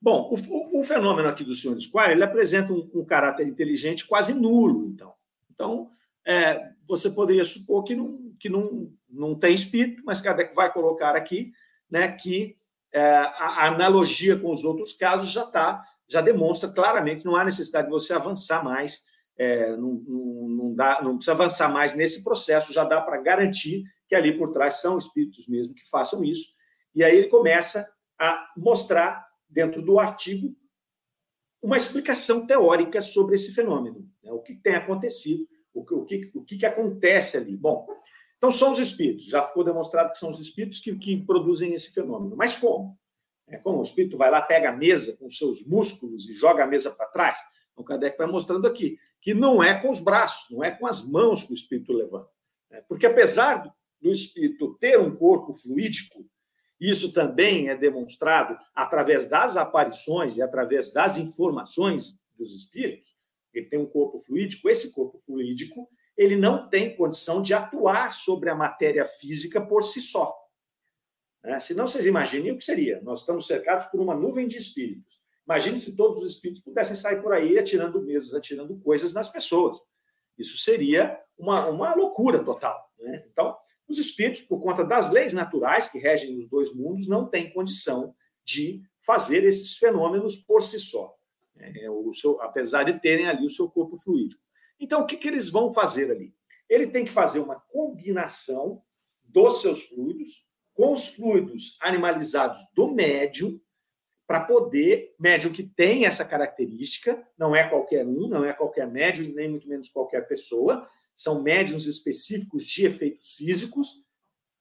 Bom, 0.00 0.30
o, 0.30 0.80
o 0.80 0.84
fenômeno 0.84 1.28
aqui 1.28 1.44
do 1.44 1.54
senhor 1.54 1.78
Squire, 1.80 2.12
ele 2.12 2.24
apresenta 2.24 2.72
um, 2.72 2.90
um, 2.94 3.04
caráter 3.04 3.46
inteligente 3.46 4.06
quase 4.06 4.34
nulo, 4.34 4.86
então. 4.86 5.14
Então, 5.50 5.88
é, 6.26 6.72
você 6.86 7.10
poderia 7.10 7.44
supor 7.44 7.84
que 7.84 7.94
não, 7.94 8.34
que 8.38 8.48
não, 8.48 8.92
não 9.08 9.34
tem 9.34 9.54
espírito, 9.54 10.02
mas 10.04 10.20
Kardec 10.20 10.54
vai 10.54 10.72
colocar 10.72 11.16
aqui 11.16 11.52
né, 11.90 12.12
que 12.12 12.54
a 13.00 13.66
analogia 13.66 14.38
com 14.38 14.50
os 14.50 14.64
outros 14.64 14.92
casos 14.92 15.30
já 15.30 15.42
está, 15.42 15.84
já 16.08 16.20
demonstra 16.20 16.70
claramente 16.70 17.20
que 17.20 17.26
não 17.26 17.36
há 17.36 17.44
necessidade 17.44 17.88
de 17.88 17.92
você 17.92 18.12
avançar 18.12 18.62
mais, 18.62 19.04
é, 19.36 19.76
não, 19.76 20.02
não, 20.06 20.48
não, 20.48 20.74
dá, 20.74 21.02
não 21.02 21.16
precisa 21.16 21.32
avançar 21.32 21.68
mais 21.68 21.94
nesse 21.94 22.22
processo, 22.22 22.72
já 22.72 22.84
dá 22.84 23.00
para 23.00 23.20
garantir 23.20 23.82
que 24.08 24.14
ali 24.14 24.36
por 24.36 24.52
trás 24.52 24.80
são 24.80 24.96
espíritos 24.96 25.48
mesmo 25.48 25.74
que 25.74 25.88
façam 25.88 26.22
isso. 26.22 26.50
E 26.94 27.02
aí 27.02 27.16
ele 27.16 27.28
começa 27.28 27.84
a 28.18 28.52
mostrar, 28.56 29.26
dentro 29.48 29.82
do 29.82 29.98
artigo, 29.98 30.54
uma 31.60 31.76
explicação 31.76 32.46
teórica 32.46 33.00
sobre 33.00 33.34
esse 33.34 33.52
fenômeno, 33.52 34.08
né? 34.22 34.30
o 34.30 34.40
que 34.40 34.54
tem 34.54 34.74
acontecido, 34.74 35.48
o 35.72 35.84
que, 35.84 35.94
o, 35.94 36.04
que, 36.04 36.30
o 36.34 36.44
que 36.44 36.66
acontece 36.66 37.36
ali. 37.36 37.56
Bom, 37.56 37.86
então, 38.44 38.50
são 38.50 38.72
os 38.72 38.78
espíritos, 38.78 39.24
já 39.24 39.42
ficou 39.42 39.64
demonstrado 39.64 40.12
que 40.12 40.18
são 40.18 40.28
os 40.28 40.38
espíritos 40.38 40.78
que, 40.78 40.94
que 40.96 41.16
produzem 41.16 41.72
esse 41.72 41.94
fenômeno. 41.94 42.36
Mas 42.36 42.54
como? 42.54 42.94
É 43.48 43.56
como 43.56 43.78
o 43.78 43.82
espírito 43.82 44.18
vai 44.18 44.30
lá, 44.30 44.42
pega 44.42 44.68
a 44.68 44.76
mesa 44.76 45.16
com 45.16 45.30
seus 45.30 45.66
músculos 45.66 46.28
e 46.28 46.34
joga 46.34 46.62
a 46.62 46.66
mesa 46.66 46.90
para 46.90 47.06
trás? 47.06 47.38
O 47.74 47.82
Kardec 47.82 48.18
vai 48.18 48.26
mostrando 48.26 48.66
aqui 48.66 48.98
que 49.18 49.32
não 49.32 49.62
é 49.62 49.80
com 49.80 49.88
os 49.88 49.98
braços, 49.98 50.50
não 50.50 50.62
é 50.62 50.70
com 50.70 50.86
as 50.86 51.08
mãos 51.08 51.42
que 51.42 51.52
o 51.52 51.54
espírito 51.54 51.94
levanta. 51.94 52.28
Né? 52.70 52.84
Porque 52.86 53.06
apesar 53.06 53.74
do 53.98 54.10
espírito 54.10 54.76
ter 54.78 55.00
um 55.00 55.16
corpo 55.16 55.54
fluídico 55.54 56.28
Isso 56.78 57.14
também 57.14 57.70
é 57.70 57.74
demonstrado 57.74 58.58
através 58.74 59.26
das 59.26 59.56
aparições 59.56 60.36
e 60.36 60.42
através 60.42 60.92
das 60.92 61.16
informações 61.16 62.18
dos 62.36 62.52
espíritos. 62.52 63.16
Ele 63.54 63.70
tem 63.70 63.78
um 63.78 63.86
corpo 63.86 64.18
fluídico, 64.18 64.68
esse 64.68 64.92
corpo 64.92 65.18
fluídico, 65.24 65.88
ele 66.16 66.36
não 66.36 66.68
tem 66.68 66.96
condição 66.96 67.42
de 67.42 67.54
atuar 67.54 68.12
sobre 68.12 68.50
a 68.50 68.54
matéria 68.54 69.04
física 69.04 69.60
por 69.60 69.82
si 69.82 70.00
só. 70.00 70.34
Né? 71.42 71.58
Senão, 71.60 71.86
vocês 71.86 72.06
imaginem 72.06 72.52
o 72.52 72.58
que 72.58 72.64
seria. 72.64 73.00
Nós 73.02 73.20
estamos 73.20 73.46
cercados 73.46 73.86
por 73.86 74.00
uma 74.00 74.14
nuvem 74.14 74.46
de 74.46 74.56
espíritos. 74.56 75.22
Imagine 75.46 75.78
se 75.78 75.96
todos 75.96 76.22
os 76.22 76.30
espíritos 76.30 76.62
pudessem 76.62 76.96
sair 76.96 77.20
por 77.22 77.32
aí 77.32 77.58
atirando 77.58 78.02
mesas, 78.02 78.32
atirando 78.32 78.78
coisas 78.80 79.12
nas 79.12 79.28
pessoas. 79.28 79.78
Isso 80.38 80.56
seria 80.56 81.20
uma, 81.36 81.66
uma 81.66 81.94
loucura 81.94 82.42
total. 82.42 82.90
Né? 82.98 83.24
Então, 83.30 83.56
os 83.86 83.98
espíritos, 83.98 84.42
por 84.42 84.62
conta 84.62 84.82
das 84.82 85.10
leis 85.10 85.32
naturais 85.32 85.88
que 85.88 85.98
regem 85.98 86.36
os 86.36 86.48
dois 86.48 86.74
mundos, 86.74 87.06
não 87.06 87.28
têm 87.28 87.52
condição 87.52 88.14
de 88.44 88.82
fazer 89.04 89.44
esses 89.44 89.76
fenômenos 89.76 90.36
por 90.36 90.62
si 90.62 90.78
só, 90.78 91.14
é, 91.56 91.90
o 91.90 92.12
seu, 92.12 92.40
apesar 92.40 92.84
de 92.84 92.98
terem 93.00 93.26
ali 93.26 93.46
o 93.46 93.50
seu 93.50 93.68
corpo 93.70 93.96
fluídico. 93.98 94.42
Então, 94.78 95.02
o 95.02 95.06
que, 95.06 95.16
que 95.16 95.28
eles 95.28 95.50
vão 95.50 95.72
fazer 95.72 96.10
ali? 96.10 96.34
Ele 96.68 96.86
tem 96.86 97.04
que 97.04 97.12
fazer 97.12 97.40
uma 97.40 97.56
combinação 97.56 98.82
dos 99.22 99.60
seus 99.60 99.84
fluidos 99.84 100.46
com 100.74 100.92
os 100.92 101.08
fluidos 101.08 101.76
animalizados 101.80 102.66
do 102.74 102.90
médium 102.90 103.60
para 104.26 104.40
poder, 104.40 105.14
médium 105.18 105.52
que 105.52 105.62
tem 105.62 106.06
essa 106.06 106.24
característica, 106.24 107.26
não 107.38 107.54
é 107.54 107.68
qualquer 107.68 108.06
um, 108.06 108.26
não 108.26 108.44
é 108.44 108.52
qualquer 108.52 108.90
médium, 108.90 109.32
nem 109.34 109.48
muito 109.48 109.68
menos 109.68 109.88
qualquer 109.88 110.26
pessoa, 110.26 110.88
são 111.14 111.42
médiums 111.42 111.86
específicos 111.86 112.64
de 112.64 112.86
efeitos 112.86 113.34
físicos, 113.34 114.02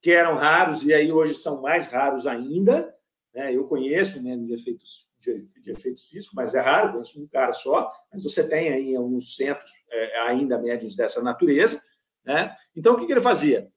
que 0.02 0.12
eram 0.12 0.36
raros 0.36 0.84
e 0.84 0.94
aí 0.94 1.12
hoje 1.12 1.34
são 1.34 1.62
mais 1.62 1.90
raros 1.90 2.28
ainda. 2.28 2.94
Né? 3.34 3.56
Eu 3.56 3.64
conheço 3.64 4.20
um 4.20 4.24
médium 4.24 4.46
de 4.46 4.54
efeitos, 4.54 5.10
de, 5.24 5.72
efeitos 5.72 6.06
físicos, 6.06 6.36
mas 6.36 6.54
é 6.54 6.60
raro, 6.60 6.94
conheço 6.94 7.22
um 7.22 7.28
cara 7.28 7.54
só, 7.54 7.92
mas 8.12 8.24
você 8.24 8.48
tem 8.48 8.70
aí 8.70 8.96
alguns 8.96 9.36
centros 9.36 9.70
é, 9.90 10.20
ainda 10.28 10.58
médiums 10.58 10.96
dessa 10.96 11.22
natureza. 11.22 11.82
Né? 12.26 12.56
Então, 12.76 12.94
o 12.94 12.98
que, 12.98 13.06
que 13.06 13.12
ele 13.12 13.22
fazia? 13.22 13.72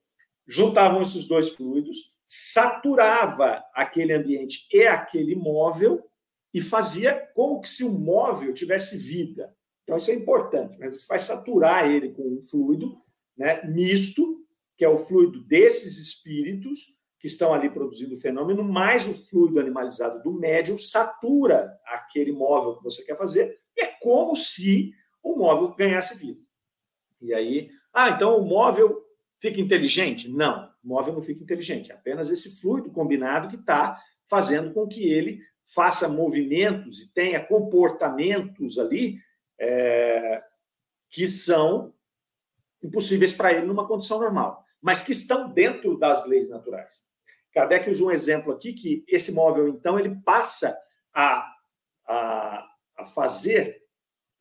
Juntavam 0.47 1.03
esses 1.03 1.25
dois 1.25 1.49
fluidos, 1.51 2.17
saturava 2.25 3.63
aquele 3.73 4.13
ambiente 4.13 4.67
e 4.73 4.87
aquele 4.87 5.35
móvel 5.37 6.05
e 6.53 6.61
fazia 6.61 7.15
como 7.35 7.61
que 7.61 7.69
se 7.69 7.85
o 7.85 7.93
móvel 7.93 8.53
tivesse 8.53 8.97
vida. 8.97 9.55
Então, 9.85 9.97
isso 9.97 10.11
é 10.11 10.15
importante. 10.15 10.79
Né? 10.79 10.89
Você 10.91 11.07
vai 11.07 11.19
saturar 11.19 11.89
ele 11.89 12.13
com 12.13 12.23
um 12.23 12.43
fluido 12.43 13.01
né, 13.37 13.63
misto, 13.67 14.45
que 14.77 14.85
é 14.85 14.89
o 14.89 14.99
fluido 14.99 15.41
desses 15.45 15.99
espíritos 15.99 16.96
que 17.27 17.33
estão 17.33 17.53
ali 17.53 17.69
produzindo 17.69 18.15
o 18.15 18.21
fenômeno, 18.21 18.63
mais 18.63 19.09
o 19.09 19.13
fluido 19.13 19.59
animalizado 19.59 20.23
do 20.23 20.33
médium 20.33 20.79
satura 20.79 21.77
aquele 21.85 22.31
móvel 22.31 22.77
que 22.77 22.85
você 22.85 23.05
quer 23.05 23.17
fazer. 23.17 23.59
É 23.77 23.87
como 23.87 24.37
se 24.37 24.93
o 25.21 25.35
móvel 25.35 25.75
ganhasse 25.75 26.17
vida. 26.17 26.41
E 27.21 27.35
aí, 27.35 27.69
ah, 27.93 28.11
então 28.11 28.39
o 28.39 28.47
móvel 28.47 29.05
fica 29.41 29.61
inteligente? 29.61 30.31
Não, 30.31 30.71
o 30.85 30.89
móvel 30.89 31.15
não 31.15 31.21
fica 31.21 31.43
inteligente. 31.43 31.91
É 31.91 31.97
apenas 31.97 32.31
esse 32.31 32.61
fluido 32.61 32.93
combinado 32.93 33.49
que 33.49 33.57
está 33.57 34.01
fazendo 34.25 34.73
com 34.73 34.87
que 34.87 35.13
ele 35.13 35.41
faça 35.65 36.09
movimentos 36.09 37.01
e 37.01 37.13
tenha 37.13 37.45
comportamentos 37.45 38.79
ali 38.79 39.19
é, 39.59 40.45
que 41.11 41.27
são 41.27 41.93
impossíveis 42.81 43.33
para 43.33 43.53
ele 43.53 43.67
numa 43.67 43.89
condição 43.89 44.21
normal, 44.21 44.65
mas 44.81 45.03
que 45.03 45.11
estão 45.11 45.53
dentro 45.53 45.99
das 45.99 46.25
leis 46.25 46.49
naturais. 46.49 47.06
Kardec 47.57 47.89
usa 47.89 48.05
um 48.05 48.11
exemplo 48.11 48.53
aqui 48.53 48.75
que 48.75 49.03
esse 49.09 49.33
móvel, 49.33 49.67
então, 49.69 49.99
ele 49.99 50.15
passa 50.23 50.79
a, 51.15 51.51
a, 52.07 52.67
a 52.99 53.07
fazer 53.07 53.83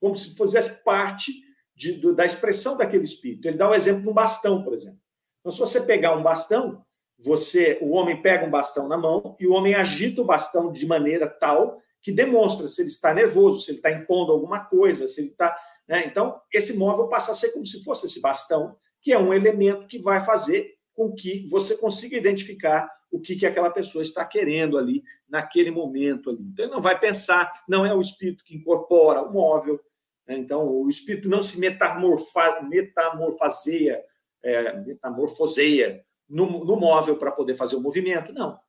como 0.01 0.13
se 0.13 0.35
fizesse 0.35 0.83
parte 0.83 1.31
de, 1.73 1.93
do, 1.93 2.13
da 2.13 2.25
expressão 2.25 2.75
daquele 2.75 3.03
espírito. 3.03 3.47
Ele 3.47 3.57
dá 3.57 3.69
o 3.69 3.71
um 3.71 3.73
exemplo 3.73 4.01
de 4.01 4.09
um 4.09 4.13
bastão, 4.13 4.61
por 4.61 4.73
exemplo. 4.73 4.99
Então, 5.39 5.49
se 5.49 5.59
você 5.59 5.79
pegar 5.79 6.13
um 6.13 6.21
bastão, 6.21 6.85
você, 7.17 7.79
o 7.81 7.91
homem 7.91 8.21
pega 8.21 8.45
um 8.45 8.51
bastão 8.51 8.89
na 8.89 8.97
mão 8.97 9.37
e 9.39 9.47
o 9.47 9.53
homem 9.53 9.73
agita 9.75 10.21
o 10.21 10.25
bastão 10.25 10.69
de 10.69 10.85
maneira 10.85 11.25
tal 11.29 11.81
que 12.01 12.11
demonstra 12.11 12.67
se 12.67 12.81
ele 12.81 12.89
está 12.89 13.13
nervoso, 13.13 13.61
se 13.61 13.71
ele 13.71 13.77
está 13.77 13.91
impondo 13.91 14.33
alguma 14.33 14.59
coisa, 14.59 15.07
se 15.07 15.21
ele 15.21 15.29
está. 15.29 15.57
Né? 15.87 16.05
Então, 16.05 16.37
esse 16.51 16.77
móvel 16.77 17.07
passa 17.07 17.31
a 17.31 17.35
ser 17.35 17.53
como 17.53 17.65
se 17.65 17.81
fosse 17.81 18.07
esse 18.07 18.19
bastão, 18.19 18.75
que 19.01 19.13
é 19.13 19.17
um 19.17 19.33
elemento 19.33 19.87
que 19.87 19.99
vai 19.99 20.19
fazer 20.19 20.74
com 20.95 21.13
que 21.13 21.45
você 21.47 21.77
consiga 21.77 22.17
identificar 22.17 22.89
o 23.11 23.19
que, 23.19 23.35
que 23.35 23.45
aquela 23.45 23.69
pessoa 23.69 24.01
está 24.01 24.25
querendo 24.25 24.77
ali, 24.77 25.03
naquele 25.27 25.69
momento 25.69 26.29
ali. 26.29 26.41
Então, 26.41 26.65
ele 26.65 26.73
não 26.73 26.81
vai 26.81 26.99
pensar, 26.99 27.51
não 27.67 27.85
é 27.85 27.93
o 27.93 28.01
espírito 28.01 28.43
que 28.43 28.55
incorpora 28.55 29.21
o 29.21 29.31
móvel. 29.31 29.79
Né? 30.27 30.37
Então, 30.37 30.67
o 30.67 30.89
espírito 30.89 31.29
não 31.29 31.41
se 31.41 31.59
metamorfa, 31.59 32.61
metamorfaseia, 32.63 34.03
é, 34.41 34.79
metamorfoseia 34.81 36.03
no, 36.27 36.65
no 36.65 36.77
móvel 36.77 37.17
para 37.17 37.31
poder 37.31 37.55
fazer 37.55 37.75
o 37.75 37.81
movimento. 37.81 38.33
Não. 38.33 38.59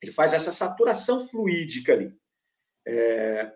Ele 0.00 0.12
faz 0.12 0.32
essa 0.32 0.52
saturação 0.52 1.28
fluídica 1.28 1.92
ali. 1.92 2.14
É... 2.86 3.52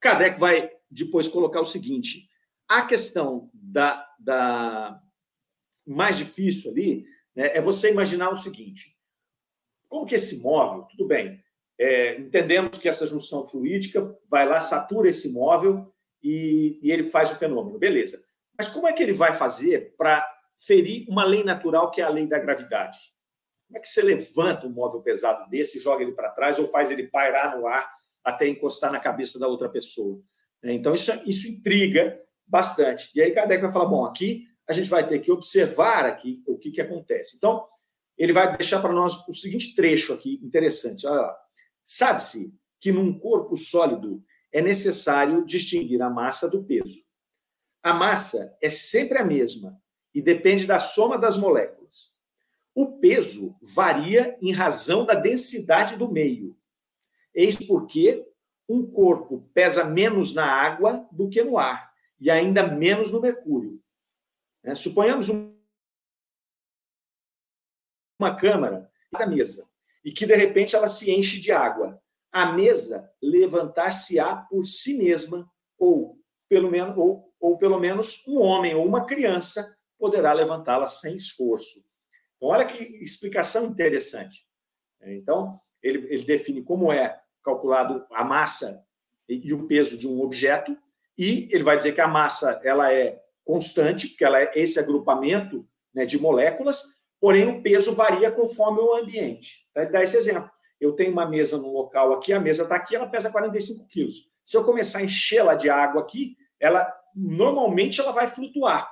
Kardec 0.00 0.38
vai 0.38 0.70
depois 0.90 1.28
colocar 1.28 1.60
o 1.60 1.64
seguinte: 1.64 2.28
a 2.68 2.82
questão 2.82 3.48
da, 3.54 4.06
da 4.18 5.00
mais 5.88 6.16
difícil 6.16 6.70
ali 6.70 7.06
né, 7.34 7.56
é 7.56 7.60
você 7.60 7.90
imaginar 7.90 8.30
o 8.30 8.36
seguinte: 8.36 8.96
como 9.88 10.06
que 10.06 10.14
esse 10.14 10.42
móvel, 10.42 10.82
tudo 10.90 11.06
bem, 11.06 11.42
é, 11.78 12.18
entendemos 12.18 12.78
que 12.78 12.88
essa 12.88 13.06
junção 13.06 13.46
fluídica 13.46 14.16
vai 14.28 14.48
lá, 14.48 14.60
satura 14.60 15.08
esse 15.08 15.32
móvel 15.32 15.92
e, 16.22 16.78
e 16.82 16.90
ele 16.90 17.04
faz 17.04 17.30
o 17.30 17.36
fenômeno, 17.36 17.78
beleza. 17.78 18.22
Mas 18.56 18.68
como 18.68 18.88
é 18.88 18.92
que 18.92 19.02
ele 19.02 19.12
vai 19.12 19.32
fazer 19.32 19.94
para 19.96 20.26
ferir 20.56 21.08
uma 21.08 21.24
lei 21.24 21.44
natural 21.44 21.90
que 21.90 22.00
é 22.00 22.04
a 22.04 22.08
lei 22.08 22.26
da 22.26 22.38
gravidade? 22.38 22.98
Como 23.68 23.78
é 23.78 23.80
que 23.80 23.88
você 23.88 24.02
levanta 24.02 24.66
um 24.66 24.70
móvel 24.70 25.00
pesado 25.00 25.48
desse, 25.48 25.78
joga 25.78 26.02
ele 26.02 26.12
para 26.12 26.30
trás 26.30 26.58
ou 26.58 26.66
faz 26.66 26.90
ele 26.90 27.06
pairar 27.06 27.56
no 27.56 27.66
ar 27.66 27.88
até 28.24 28.48
encostar 28.48 28.90
na 28.90 28.98
cabeça 28.98 29.38
da 29.38 29.46
outra 29.46 29.68
pessoa. 29.68 30.20
Então, 30.62 30.92
isso, 30.92 31.12
isso 31.24 31.48
intriga 31.48 32.20
bastante. 32.46 33.10
E 33.14 33.22
aí, 33.22 33.30
Kardec 33.30 33.62
vai 33.62 33.72
falar: 33.72 33.86
bom, 33.86 34.04
aqui 34.04 34.46
a 34.68 34.72
gente 34.72 34.90
vai 34.90 35.06
ter 35.06 35.18
que 35.20 35.32
observar 35.32 36.04
aqui 36.04 36.42
o 36.46 36.58
que, 36.58 36.70
que 36.70 36.80
acontece. 36.80 37.36
Então, 37.36 37.64
ele 38.16 38.32
vai 38.32 38.56
deixar 38.56 38.80
para 38.80 38.92
nós 38.92 39.26
o 39.28 39.32
seguinte 39.32 39.74
trecho 39.74 40.12
aqui 40.12 40.40
interessante. 40.42 41.06
Olha 41.06 41.20
lá. 41.20 41.36
Sabe-se 41.84 42.54
que 42.80 42.92
num 42.92 43.18
corpo 43.18 43.56
sólido 43.56 44.22
é 44.52 44.60
necessário 44.60 45.44
distinguir 45.44 46.02
a 46.02 46.10
massa 46.10 46.48
do 46.48 46.64
peso. 46.64 47.00
A 47.82 47.94
massa 47.94 48.56
é 48.60 48.68
sempre 48.68 49.18
a 49.18 49.24
mesma 49.24 49.80
e 50.14 50.20
depende 50.20 50.66
da 50.66 50.78
soma 50.78 51.16
das 51.16 51.36
moléculas. 51.36 52.12
O 52.74 52.98
peso 52.98 53.56
varia 53.62 54.36
em 54.42 54.52
razão 54.52 55.04
da 55.04 55.14
densidade 55.14 55.96
do 55.96 56.10
meio, 56.10 56.58
Eis 57.34 57.56
porque 57.56 58.26
um 58.68 58.84
corpo 58.84 59.48
pesa 59.54 59.84
menos 59.84 60.34
na 60.34 60.44
água 60.44 61.06
do 61.12 61.28
que 61.28 61.42
no 61.42 61.56
ar, 61.56 61.92
e 62.20 62.30
ainda 62.30 62.66
menos 62.66 63.12
no 63.12 63.20
mercúrio. 63.20 63.80
É, 64.68 64.74
suponhamos 64.74 65.30
uma 68.20 68.36
câmara 68.36 68.92
da 69.10 69.26
mesa, 69.26 69.66
e 70.04 70.12
que 70.12 70.26
de 70.26 70.34
repente 70.34 70.76
ela 70.76 70.88
se 70.88 71.10
enche 71.10 71.40
de 71.40 71.50
água. 71.50 71.98
A 72.30 72.52
mesa 72.52 73.10
levantar-se-á 73.22 74.36
por 74.36 74.66
si 74.66 74.98
mesma, 74.98 75.50
ou 75.78 76.20
pelo 76.50 76.70
menos, 76.70 76.94
ou, 76.98 77.32
ou 77.40 77.56
pelo 77.56 77.80
menos 77.80 78.22
um 78.28 78.40
homem 78.40 78.74
ou 78.74 78.84
uma 78.84 79.06
criança 79.06 79.74
poderá 79.98 80.34
levantá-la 80.34 80.86
sem 80.86 81.16
esforço. 81.16 81.82
Então, 82.36 82.50
olha 82.50 82.66
que 82.66 82.84
explicação 83.02 83.64
interessante. 83.64 84.46
Então, 85.00 85.58
ele, 85.82 86.12
ele 86.12 86.24
define 86.24 86.62
como 86.62 86.92
é 86.92 87.18
calculado 87.42 88.06
a 88.10 88.22
massa 88.22 88.84
e 89.26 89.50
o 89.54 89.66
peso 89.66 89.96
de 89.96 90.06
um 90.06 90.20
objeto, 90.20 90.76
e 91.16 91.48
ele 91.50 91.62
vai 91.62 91.78
dizer 91.78 91.94
que 91.94 92.02
a 92.02 92.08
massa 92.08 92.60
ela 92.62 92.92
é 92.92 93.27
constante, 93.48 94.08
porque 94.08 94.26
ela 94.26 94.38
é 94.38 94.52
esse 94.56 94.78
agrupamento 94.78 95.66
né, 95.94 96.04
de 96.04 96.20
moléculas, 96.20 96.98
porém 97.18 97.48
o 97.48 97.62
peso 97.62 97.94
varia 97.94 98.30
conforme 98.30 98.78
o 98.78 98.94
ambiente. 98.94 99.66
Ele 99.74 99.86
dá 99.86 100.02
esse 100.02 100.18
exemplo. 100.18 100.50
Eu 100.78 100.92
tenho 100.92 101.12
uma 101.12 101.26
mesa 101.26 101.56
no 101.56 101.72
local 101.72 102.12
aqui, 102.12 102.30
a 102.34 102.38
mesa 102.38 102.64
está 102.64 102.76
aqui, 102.76 102.94
ela 102.94 103.08
pesa 103.08 103.32
45 103.32 103.88
quilos. 103.88 104.30
Se 104.44 104.54
eu 104.54 104.64
começar 104.64 104.98
a 104.98 105.02
enchê-la 105.02 105.54
de 105.54 105.70
água 105.70 106.02
aqui, 106.02 106.36
ela 106.60 106.94
normalmente 107.14 108.02
ela 108.02 108.12
vai 108.12 108.28
flutuar. 108.28 108.86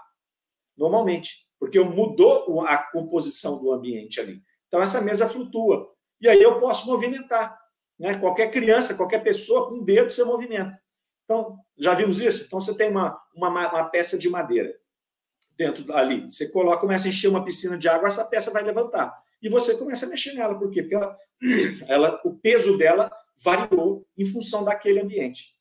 Normalmente, 0.75 1.47
porque 1.61 1.79
mudou 1.79 2.63
a 2.63 2.79
composição 2.79 3.59
do 3.59 3.71
ambiente 3.71 4.19
ali. 4.23 4.43
Então 4.69 4.81
essa 4.81 5.03
mesa 5.03 5.29
flutua. 5.29 5.87
E 6.19 6.31
aí 6.31 6.43
eu 6.43 6.59
posso 6.59 6.87
movimentar. 6.87 7.59
Né? 7.99 8.19
Qualquer 8.19 8.51
criança, 8.51 8.95
qualquer 8.95 9.23
pessoa 9.23 9.69
com 9.69 9.77
um 9.77 9.85
dedo 9.85 10.11
você 10.11 10.25
movimenta. 10.25 10.81
Então, 11.27 11.59
já 11.77 11.93
vimos 11.93 12.21
isso? 12.21 12.45
Então, 12.47 12.61
você 12.61 12.75
tem 12.75 12.89
uma, 12.89 13.21
uma, 13.35 13.49
uma 13.49 13.85
peça 13.91 14.17
de 14.17 14.31
madeira 14.31 14.73
dentro 15.59 15.93
ali. 15.95 16.23
Você 16.23 16.49
coloca, 16.49 16.81
começa 16.81 17.07
a 17.07 17.09
encher 17.09 17.29
uma 17.29 17.45
piscina 17.45 17.77
de 17.77 17.89
água, 17.89 18.07
essa 18.07 18.25
peça 18.25 18.51
vai 18.51 18.63
levantar. 18.63 19.13
e 19.43 19.49
você 19.49 19.77
começa 19.77 20.07
a 20.07 20.09
mexer 20.09 20.33
nela. 20.35 20.59
Por 20.59 20.71
quê? 20.71 20.83
Porque 20.83 20.95
ela, 20.95 21.19
ela, 21.89 22.21
o 22.25 22.33
peso 22.35 22.79
dela 22.79 23.11
variou 23.43 24.07
em 24.17 24.25
função 24.25 24.65
daquele 24.65 25.01
ambiente. 25.01 25.55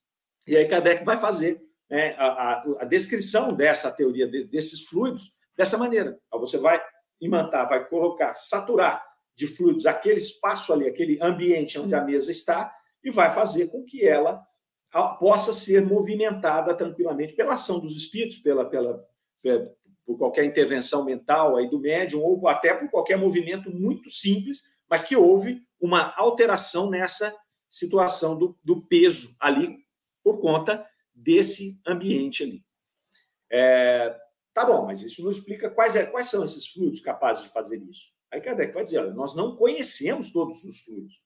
E 0.48 0.56
aí 0.56 0.68
Kardec 0.68 1.04
vai 1.04 1.18
fazer 1.18 1.62
né, 1.90 2.16
a, 2.18 2.26
a, 2.26 2.64
a, 2.82 2.86
descrição 2.86 3.54
dessa 3.54 3.92
teoria 3.92 4.28
de, 4.28 4.46
desses 4.46 4.86
fluidos 4.86 5.32
dessa 5.58 5.78
maneira. 5.78 6.20
Então, 6.28 6.40
você 6.40 6.58
vai 6.60 6.82
imantar, 7.20 7.68
vai 7.68 7.88
colocar, 7.88 8.34
saturar 8.36 9.04
de 9.36 9.48
fluidos 9.48 9.86
aquele 9.86 10.18
espaço 10.18 10.72
ali, 10.72 10.88
aquele 10.88 11.22
ambiente 11.22 11.80
onde 11.80 11.96
a 11.96 12.02
mesa 12.02 12.32
está, 12.32 12.74
e 13.04 13.12
vai 13.12 13.30
fazer 13.30 13.68
com 13.68 13.84
que 13.84 14.08
ela 14.08 14.46
possa 15.04 15.52
ser 15.52 15.86
movimentada 15.86 16.74
tranquilamente 16.74 17.34
pela 17.34 17.54
ação 17.54 17.80
dos 17.80 17.96
espíritos, 17.96 18.38
pela, 18.38 18.66
pela, 18.66 19.06
por 20.06 20.18
qualquer 20.18 20.46
intervenção 20.46 21.04
mental 21.04 21.58
aí 21.58 21.70
do 21.70 21.80
médium, 21.80 22.22
ou 22.22 22.48
até 22.48 22.74
por 22.74 22.90
qualquer 22.90 23.18
movimento 23.18 23.70
muito 23.70 24.10
simples, 24.10 24.64
mas 24.90 25.04
que 25.04 25.16
houve 25.16 25.62
uma 25.80 26.14
alteração 26.16 26.90
nessa 26.90 27.36
situação 27.70 28.38
do, 28.38 28.58
do 28.64 28.82
peso 28.82 29.36
ali, 29.40 29.78
por 30.24 30.40
conta 30.40 30.86
desse 31.14 31.80
ambiente 31.86 32.44
ali. 32.44 32.64
É, 33.52 34.18
tá 34.54 34.66
bom, 34.66 34.86
mas 34.86 35.04
isso 35.04 35.24
não 35.24 35.30
explica 35.30 35.70
quais, 35.70 35.96
é, 35.96 36.06
quais 36.06 36.28
são 36.28 36.44
esses 36.44 36.68
fluidos 36.68 37.02
capazes 37.02 37.44
de 37.44 37.50
fazer 37.50 37.78
isso. 37.84 38.14
Aí 38.32 38.42
Kardec 38.42 38.74
vai 38.74 38.84
dizer: 38.84 39.00
olha, 39.00 39.14
nós 39.14 39.36
não 39.36 39.56
conhecemos 39.56 40.32
todos 40.32 40.64
os 40.64 40.80
fluidos. 40.82 41.22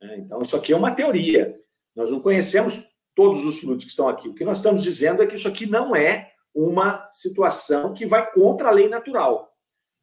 Né? 0.00 0.18
Então, 0.18 0.40
isso 0.42 0.56
aqui 0.56 0.72
é 0.72 0.76
uma 0.76 0.94
teoria. 0.94 1.56
Nós 1.94 2.10
não 2.10 2.20
conhecemos 2.20 2.88
todos 3.14 3.44
os 3.44 3.60
fluidos 3.60 3.84
que 3.84 3.90
estão 3.90 4.08
aqui. 4.08 4.28
O 4.28 4.34
que 4.34 4.44
nós 4.44 4.58
estamos 4.58 4.82
dizendo 4.82 5.22
é 5.22 5.26
que 5.26 5.34
isso 5.34 5.48
aqui 5.48 5.66
não 5.66 5.94
é 5.94 6.32
uma 6.54 7.08
situação 7.12 7.92
que 7.92 8.06
vai 8.06 8.30
contra 8.32 8.68
a 8.68 8.72
lei 8.72 8.88
natural. 8.88 9.50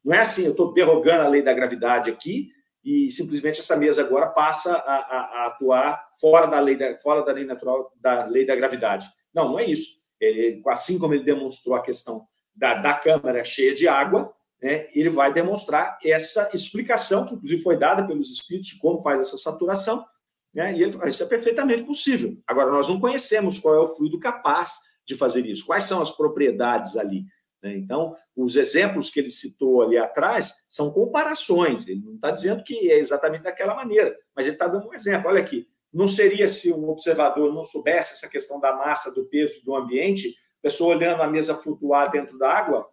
Não 0.04 0.14
é 0.14 0.20
assim, 0.20 0.44
eu 0.44 0.52
estou 0.52 0.72
derrogando 0.72 1.22
a 1.22 1.28
lei 1.28 1.42
da 1.42 1.52
gravidade 1.52 2.10
aqui 2.10 2.48
e 2.84 3.10
simplesmente 3.10 3.60
essa 3.60 3.76
mesa 3.76 4.02
agora 4.02 4.26
passa 4.26 4.74
a, 4.74 4.94
a, 4.94 5.20
a, 5.42 5.46
atuar 5.48 6.08
fora 6.18 6.46
da 6.46 6.58
lei 6.58 6.76
da, 6.76 6.96
fora 6.98 7.22
da 7.22 7.32
lei 7.32 7.44
natural 7.44 7.92
da 8.00 8.24
lei 8.24 8.46
da 8.46 8.56
gravidade. 8.56 9.06
Não, 9.34 9.50
não 9.50 9.58
é 9.58 9.66
isso. 9.66 10.00
Ele, 10.18 10.62
assim 10.68 10.98
como 10.98 11.14
ele 11.14 11.24
demonstrou 11.24 11.74
a 11.74 11.82
questão 11.82 12.26
da, 12.54 12.74
da 12.74 12.94
câmara 12.94 13.44
cheia 13.44 13.74
de 13.74 13.86
água, 13.86 14.32
né, 14.62 14.88
ele 14.94 15.08
vai 15.08 15.32
demonstrar 15.32 15.98
essa 16.04 16.50
explicação 16.52 17.26
que 17.26 17.34
inclusive 17.34 17.62
foi 17.62 17.78
dada 17.78 18.06
pelos 18.06 18.30
espíritos 18.30 18.70
de 18.70 18.78
como 18.78 19.02
faz 19.02 19.20
essa 19.20 19.38
saturação, 19.38 20.04
né, 20.52 20.76
e 20.76 20.82
ele 20.82 20.92
fala, 20.92 21.08
isso 21.08 21.22
é 21.22 21.26
perfeitamente 21.26 21.82
possível. 21.84 22.36
Agora 22.46 22.70
nós 22.70 22.88
não 22.88 23.00
conhecemos 23.00 23.58
qual 23.58 23.74
é 23.74 23.78
o 23.80 23.88
fluido 23.88 24.18
capaz 24.18 24.78
de 25.06 25.14
fazer 25.14 25.46
isso? 25.46 25.66
Quais 25.66 25.84
são 25.84 26.00
as 26.00 26.10
propriedades 26.10 26.96
ali? 26.96 27.24
Né? 27.62 27.76
Então, 27.76 28.14
os 28.36 28.56
exemplos 28.56 29.10
que 29.10 29.20
ele 29.20 29.30
citou 29.30 29.82
ali 29.82 29.96
atrás 29.96 30.64
são 30.68 30.90
comparações. 30.90 31.86
Ele 31.86 32.00
não 32.04 32.14
está 32.14 32.30
dizendo 32.30 32.64
que 32.64 32.90
é 32.90 32.98
exatamente 32.98 33.42
daquela 33.42 33.74
maneira, 33.74 34.16
mas 34.34 34.46
ele 34.46 34.56
está 34.56 34.66
dando 34.66 34.88
um 34.88 34.94
exemplo. 34.94 35.28
Olha 35.28 35.40
aqui, 35.40 35.68
não 35.92 36.06
seria 36.06 36.46
se 36.48 36.72
o 36.72 36.88
observador 36.88 37.52
não 37.52 37.64
soubesse 37.64 38.14
essa 38.14 38.28
questão 38.28 38.60
da 38.60 38.74
massa, 38.74 39.12
do 39.12 39.24
peso 39.26 39.64
do 39.64 39.74
ambiente, 39.74 40.34
pessoa 40.62 40.94
olhando 40.94 41.22
a 41.22 41.26
mesa 41.26 41.54
flutuar 41.54 42.10
dentro 42.10 42.38
da 42.38 42.50
água, 42.50 42.88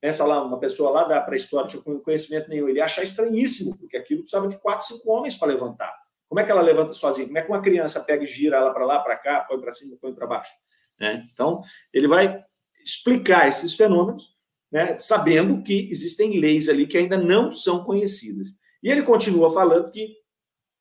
pensa 0.00 0.24
lá, 0.24 0.42
uma 0.44 0.58
pessoa 0.58 0.90
lá 0.90 1.04
da 1.04 1.20
pré-história, 1.20 1.68
tinha 1.68 1.82
conhecimento 1.82 2.48
nenhum, 2.48 2.68
ele 2.68 2.78
ia 2.78 2.84
achar 2.84 3.02
estranhíssimo, 3.02 3.78
porque 3.78 3.96
aquilo 3.96 4.22
precisava 4.22 4.48
de 4.48 4.58
quatro, 4.58 4.86
cinco 4.86 5.10
homens 5.10 5.36
para 5.36 5.48
levantar. 5.48 6.01
Como 6.32 6.40
é 6.40 6.46
que 6.46 6.50
ela 6.50 6.62
levanta 6.62 6.94
sozinha? 6.94 7.26
Como 7.26 7.36
é 7.36 7.42
que 7.42 7.48
uma 7.50 7.60
criança 7.60 8.00
pega 8.00 8.24
e 8.24 8.26
gira 8.26 8.56
ela 8.56 8.72
para 8.72 8.86
lá, 8.86 8.98
para 9.00 9.18
cá, 9.18 9.40
põe 9.40 9.60
para 9.60 9.70
cima, 9.70 9.98
põe 10.00 10.14
para 10.14 10.26
baixo? 10.26 10.50
Né? 10.98 11.28
Então, 11.30 11.60
ele 11.92 12.08
vai 12.08 12.42
explicar 12.82 13.46
esses 13.48 13.74
fenômenos, 13.74 14.34
né, 14.70 14.98
sabendo 14.98 15.62
que 15.62 15.90
existem 15.90 16.40
leis 16.40 16.70
ali 16.70 16.86
que 16.86 16.96
ainda 16.96 17.18
não 17.18 17.50
são 17.50 17.84
conhecidas. 17.84 18.48
E 18.82 18.88
ele 18.88 19.02
continua 19.02 19.50
falando 19.50 19.90
que, 19.90 20.16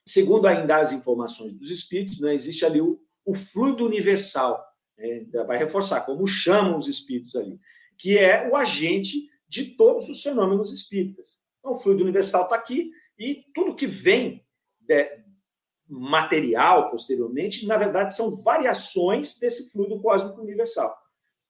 segundo 0.07 0.47
ainda 0.47 0.77
as 0.77 0.93
informações 0.93 1.51
dos 1.51 1.69
espíritos, 1.69 2.21
né, 2.21 2.33
existe 2.33 2.65
ali 2.65 2.79
o, 2.79 2.97
o 3.25 3.35
fluido 3.35 3.85
universal, 3.85 4.65
né, 4.97 5.25
vai 5.45 5.57
reforçar 5.57 5.99
como 6.05 6.25
chamam 6.25 6.77
os 6.77 6.87
espíritos 6.87 7.35
ali, 7.35 7.59
que 7.97 8.17
é 8.17 8.49
o 8.49 8.55
agente 8.55 9.29
de 9.49 9.75
todos 9.75 10.07
os 10.07 10.23
fenômenos 10.23 10.71
espíritas. 10.71 11.41
Então, 11.59 11.73
o 11.73 11.77
fluido 11.77 12.03
universal 12.03 12.43
está 12.43 12.55
aqui 12.55 12.89
e 13.19 13.43
tudo 13.53 13.75
que 13.75 13.85
vem 13.85 14.41
material 15.99 16.89
posteriormente, 16.89 17.65
na 17.65 17.77
verdade, 17.77 18.15
são 18.15 18.31
variações 18.43 19.37
desse 19.37 19.71
fluido 19.71 19.99
cósmico 20.01 20.41
universal. 20.41 20.95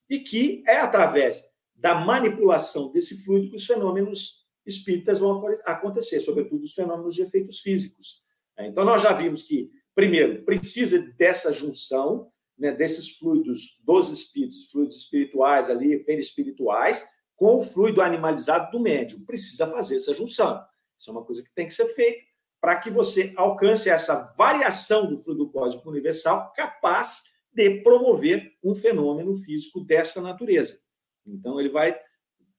E 0.09 0.19
que 0.19 0.63
é 0.67 0.77
através 0.77 1.43
da 1.75 1.95
manipulação 1.95 2.91
desse 2.91 3.23
fluido 3.23 3.49
que 3.49 3.55
os 3.55 3.65
fenômenos 3.65 4.45
espíritas 4.65 5.19
vão 5.19 5.45
acontecer, 5.65 6.19
sobretudo 6.19 6.63
os 6.63 6.73
fenômenos 6.73 7.15
de 7.15 7.23
efeitos 7.23 7.59
físicos. 7.59 8.21
Então, 8.57 8.85
nós 8.85 9.01
já 9.01 9.13
vimos 9.13 9.43
que, 9.43 9.71
primeiro, 9.95 10.43
precisa 10.43 10.99
dessa 11.17 11.51
junção 11.51 12.31
né, 12.57 12.71
desses 12.71 13.17
fluidos 13.17 13.79
dos 13.83 14.09
espíritos, 14.09 14.69
fluidos 14.69 14.95
espirituais 14.97 15.69
ali, 15.69 15.97
perispirituais, 16.03 17.07
com 17.35 17.57
o 17.57 17.63
fluido 17.63 18.01
animalizado 18.01 18.71
do 18.71 18.79
médium. 18.79 19.25
Precisa 19.25 19.65
fazer 19.65 19.95
essa 19.95 20.13
junção. 20.13 20.63
Isso 20.97 21.09
é 21.09 21.13
uma 21.13 21.25
coisa 21.25 21.41
que 21.41 21.51
tem 21.55 21.65
que 21.65 21.73
ser 21.73 21.87
feita 21.87 22.30
para 22.61 22.75
que 22.75 22.91
você 22.91 23.33
alcance 23.35 23.89
essa 23.89 24.33
variação 24.37 25.07
do 25.07 25.17
fluido 25.17 25.49
cósmico 25.49 25.89
universal 25.89 26.53
capaz 26.55 27.23
de 27.51 27.81
promover 27.81 28.53
um 28.63 28.75
fenômeno 28.75 29.35
físico 29.35 29.81
dessa 29.81 30.21
natureza. 30.21 30.77
Então, 31.25 31.59
ele 31.59 31.69
vai 31.69 31.99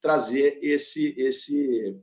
trazer 0.02 0.58
esse, 0.60 1.14
esse, 1.16 1.96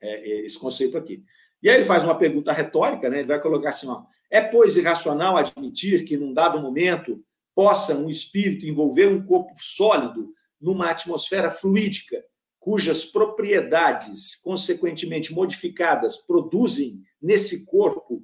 é, 0.00 0.40
esse 0.42 0.58
conceito 0.58 0.96
aqui. 0.96 1.24
E 1.60 1.68
aí 1.68 1.76
ele 1.76 1.84
faz 1.84 2.04
uma 2.04 2.16
pergunta 2.16 2.52
retórica, 2.52 3.10
né? 3.10 3.18
ele 3.18 3.28
vai 3.28 3.40
colocar 3.40 3.70
assim: 3.70 3.88
ó, 3.88 4.04
é, 4.30 4.40
pois, 4.40 4.76
irracional 4.76 5.36
admitir 5.36 6.04
que, 6.04 6.16
num 6.16 6.32
dado 6.32 6.60
momento, 6.60 7.22
possa 7.54 7.94
um 7.94 8.08
espírito 8.08 8.64
envolver 8.64 9.08
um 9.08 9.24
corpo 9.26 9.52
sólido 9.56 10.32
numa 10.60 10.90
atmosfera 10.90 11.50
fluídica, 11.50 12.24
cujas 12.58 13.04
propriedades, 13.04 14.36
consequentemente 14.36 15.32
modificadas, 15.34 16.18
produzem 16.18 17.02
nesse 17.20 17.64
corpo 17.66 18.22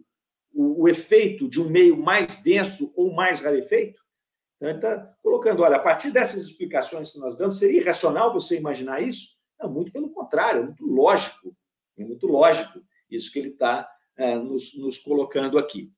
o, 0.53 0.83
o 0.83 0.89
efeito 0.89 1.49
de 1.49 1.61
um 1.61 1.69
meio 1.69 1.97
mais 1.97 2.43
denso 2.43 2.93
ou 2.97 3.13
mais 3.13 3.41
rarefeito? 3.41 4.01
Então, 4.57 4.69
ele 4.69 4.79
está 4.79 5.15
colocando, 5.23 5.63
olha, 5.63 5.77
a 5.77 5.81
partir 5.81 6.11
dessas 6.11 6.43
explicações 6.43 7.11
que 7.11 7.19
nós 7.19 7.37
damos, 7.37 7.59
seria 7.59 7.81
irracional 7.81 8.33
você 8.33 8.57
imaginar 8.57 9.03
isso? 9.03 9.37
Não, 9.61 9.71
muito 9.71 9.93
pelo 9.93 10.11
contrário, 10.11 10.63
é 10.63 10.65
muito 10.65 10.87
lógico, 10.87 11.55
é 11.99 12.05
muito 12.05 12.27
lógico 12.27 12.81
isso 13.11 13.33
que 13.33 13.39
ele 13.39 13.51
está 13.51 13.89
é, 14.17 14.37
nos, 14.37 14.77
nos 14.79 14.99
colocando 14.99 15.59
aqui. 15.59 15.93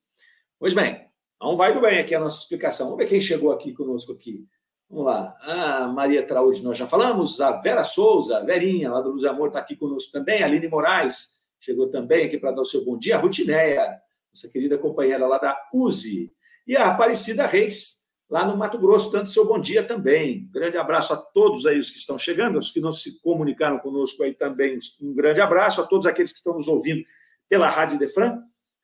Pois 0.57 0.73
bem, 0.73 1.09
não 1.41 1.55
vai 1.55 1.73
do 1.73 1.81
bem 1.81 1.99
aqui 1.99 2.13
a 2.13 2.19
nossa 2.19 2.41
explicação. 2.41 2.87
Vamos 2.87 3.03
ver 3.03 3.09
quem 3.09 3.21
chegou 3.21 3.51
aqui 3.51 3.73
conosco 3.73 4.11
aqui. 4.11 4.45
Vamos 4.89 5.05
lá. 5.05 5.37
A 5.41 5.87
Maria 5.87 6.25
Traúde, 6.25 6.63
nós 6.63 6.77
já 6.77 6.85
falamos. 6.85 7.39
A 7.39 7.53
Vera 7.53 7.83
Souza, 7.83 8.39
a 8.39 8.43
Verinha, 8.43 8.91
lá 8.91 9.01
do 9.01 9.11
Luz 9.11 9.23
Amor, 9.23 9.47
está 9.47 9.59
aqui 9.59 9.75
conosco 9.75 10.11
também. 10.11 10.43
A 10.43 10.45
Aline 10.45 10.67
Moraes, 10.67 11.38
chegou 11.59 11.89
também 11.89 12.25
aqui 12.25 12.37
para 12.37 12.51
dar 12.51 12.61
o 12.61 12.65
seu 12.65 12.83
bom 12.85 12.97
dia, 12.97 13.15
a 13.15 13.19
Rutineia, 13.19 13.99
nossa 14.33 14.49
querida 14.51 14.77
companheira 14.77 15.25
lá 15.27 15.37
da 15.37 15.59
USE, 15.73 16.31
e 16.67 16.77
a 16.77 16.87
Aparecida 16.87 17.45
Reis, 17.45 18.05
lá 18.29 18.45
no 18.45 18.55
Mato 18.55 18.77
Grosso, 18.77 19.11
dando 19.11 19.27
seu 19.27 19.45
bom 19.45 19.59
dia 19.59 19.83
também. 19.83 20.47
Grande 20.51 20.77
abraço 20.77 21.13
a 21.13 21.17
todos 21.17 21.65
aí 21.65 21.79
os 21.79 21.89
que 21.89 21.97
estão 21.97 22.17
chegando, 22.17 22.59
os 22.59 22.71
que 22.71 22.79
não 22.79 22.91
se 22.91 23.19
comunicaram 23.21 23.79
conosco 23.79 24.21
aí 24.23 24.33
também, 24.33 24.77
um 25.01 25.13
grande 25.13 25.41
abraço 25.41 25.81
a 25.81 25.85
todos 25.85 26.05
aqueles 26.05 26.31
que 26.31 26.37
estão 26.37 26.53
nos 26.53 26.67
ouvindo 26.67 27.03
pela 27.49 27.69
Rádio 27.69 27.97
Defran. 27.97 28.39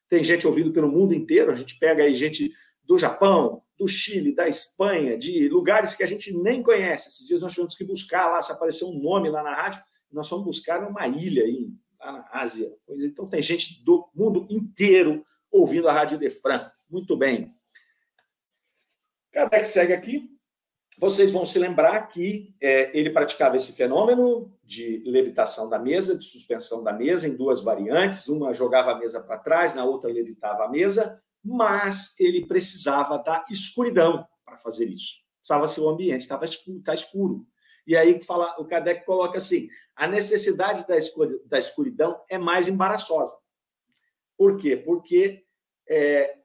Tem 0.10 0.24
gente 0.24 0.48
ouvindo 0.48 0.72
pelo 0.72 0.90
mundo 0.90 1.14
inteiro, 1.14 1.52
a 1.52 1.56
gente 1.56 1.78
pega 1.78 2.04
aí 2.04 2.14
gente 2.14 2.52
do 2.84 2.98
Japão, 2.98 3.62
do 3.78 3.88
Chile, 3.88 4.34
da 4.34 4.48
Espanha, 4.48 5.18
de 5.18 5.50
lugares 5.50 5.94
que 5.96 6.04
a 6.04 6.08
gente 6.08 6.32
nem 6.42 6.64
conhece. 6.64 7.10
Esses 7.10 7.28
dias 7.28 7.42
nós 7.42 7.52
tivemos 7.52 7.76
que 7.76 7.84
buscar 7.84 8.28
lá, 8.28 8.42
se 8.42 8.52
apareceu 8.52 8.88
um 8.88 9.00
nome 9.00 9.30
lá 9.30 9.44
na 9.44 9.54
rádio, 9.54 9.82
nós 10.12 10.30
fomos 10.30 10.46
buscar 10.46 10.88
uma 10.88 11.08
ilha 11.08 11.44
aí, 11.44 11.70
lá 12.06 12.12
na 12.12 12.30
Ásia. 12.32 12.72
Pois 12.86 13.02
então 13.02 13.28
tem 13.28 13.42
gente 13.42 13.84
do 13.84 14.08
mundo 14.14 14.46
inteiro 14.50 15.26
ouvindo 15.52 15.88
a 15.88 15.94
Rádio 15.94 16.18
Defran. 16.18 16.70
Muito 16.90 17.18
bem. 17.18 17.54
Kardec 19.32 19.66
segue 19.66 19.94
aqui. 19.94 20.30
Vocês 20.98 21.32
vão 21.32 21.44
se 21.44 21.60
lembrar 21.60 22.08
que 22.08 22.56
é, 22.62 22.98
ele 22.98 23.10
praticava 23.10 23.58
esse 23.58 23.74
fenômeno 23.74 24.58
de 24.64 25.04
levitação 25.06 25.70
da 25.70 25.78
mesa, 25.78 26.18
de 26.18 26.24
suspensão 26.24 26.82
da 26.82 26.94
mesa, 26.94 27.28
em 27.28 27.36
duas 27.36 27.62
variantes. 27.62 28.30
Uma 28.30 28.54
jogava 28.54 28.92
a 28.92 28.98
mesa 28.98 29.22
para 29.22 29.38
trás, 29.38 29.74
na 29.74 29.84
outra 29.84 30.10
levitava 30.10 30.64
a 30.64 30.70
mesa, 30.70 31.22
mas 31.44 32.18
ele 32.18 32.46
precisava 32.46 33.18
da 33.18 33.46
escuridão 33.50 34.26
para 34.46 34.58
fazer 34.58 34.86
isso. 34.86 35.26
Precisava 35.40 35.68
ser 35.68 35.82
o 35.82 35.90
ambiente, 35.90 36.22
estava 36.22 36.46
escuro, 36.46 36.82
tá 36.82 36.94
escuro. 36.94 37.46
E 37.86 37.96
aí 37.96 38.22
fala, 38.24 38.56
o 38.60 38.66
Kardec 38.66 39.06
coloca 39.06 39.38
assim: 39.38 39.68
a 39.96 40.08
necessidade 40.08 40.86
da 41.46 41.58
escuridão 41.58 42.20
é 42.30 42.38
mais 42.38 42.68
embaraçosa. 42.68 43.36
Por 44.38 44.58
quê? 44.58 44.76
Porque 44.76 45.46
é, 45.88 46.38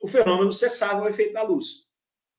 o 0.00 0.08
fenômeno 0.08 0.52
cessava 0.52 1.02
o 1.02 1.08
efeito 1.08 1.32
da 1.32 1.42
luz. 1.42 1.84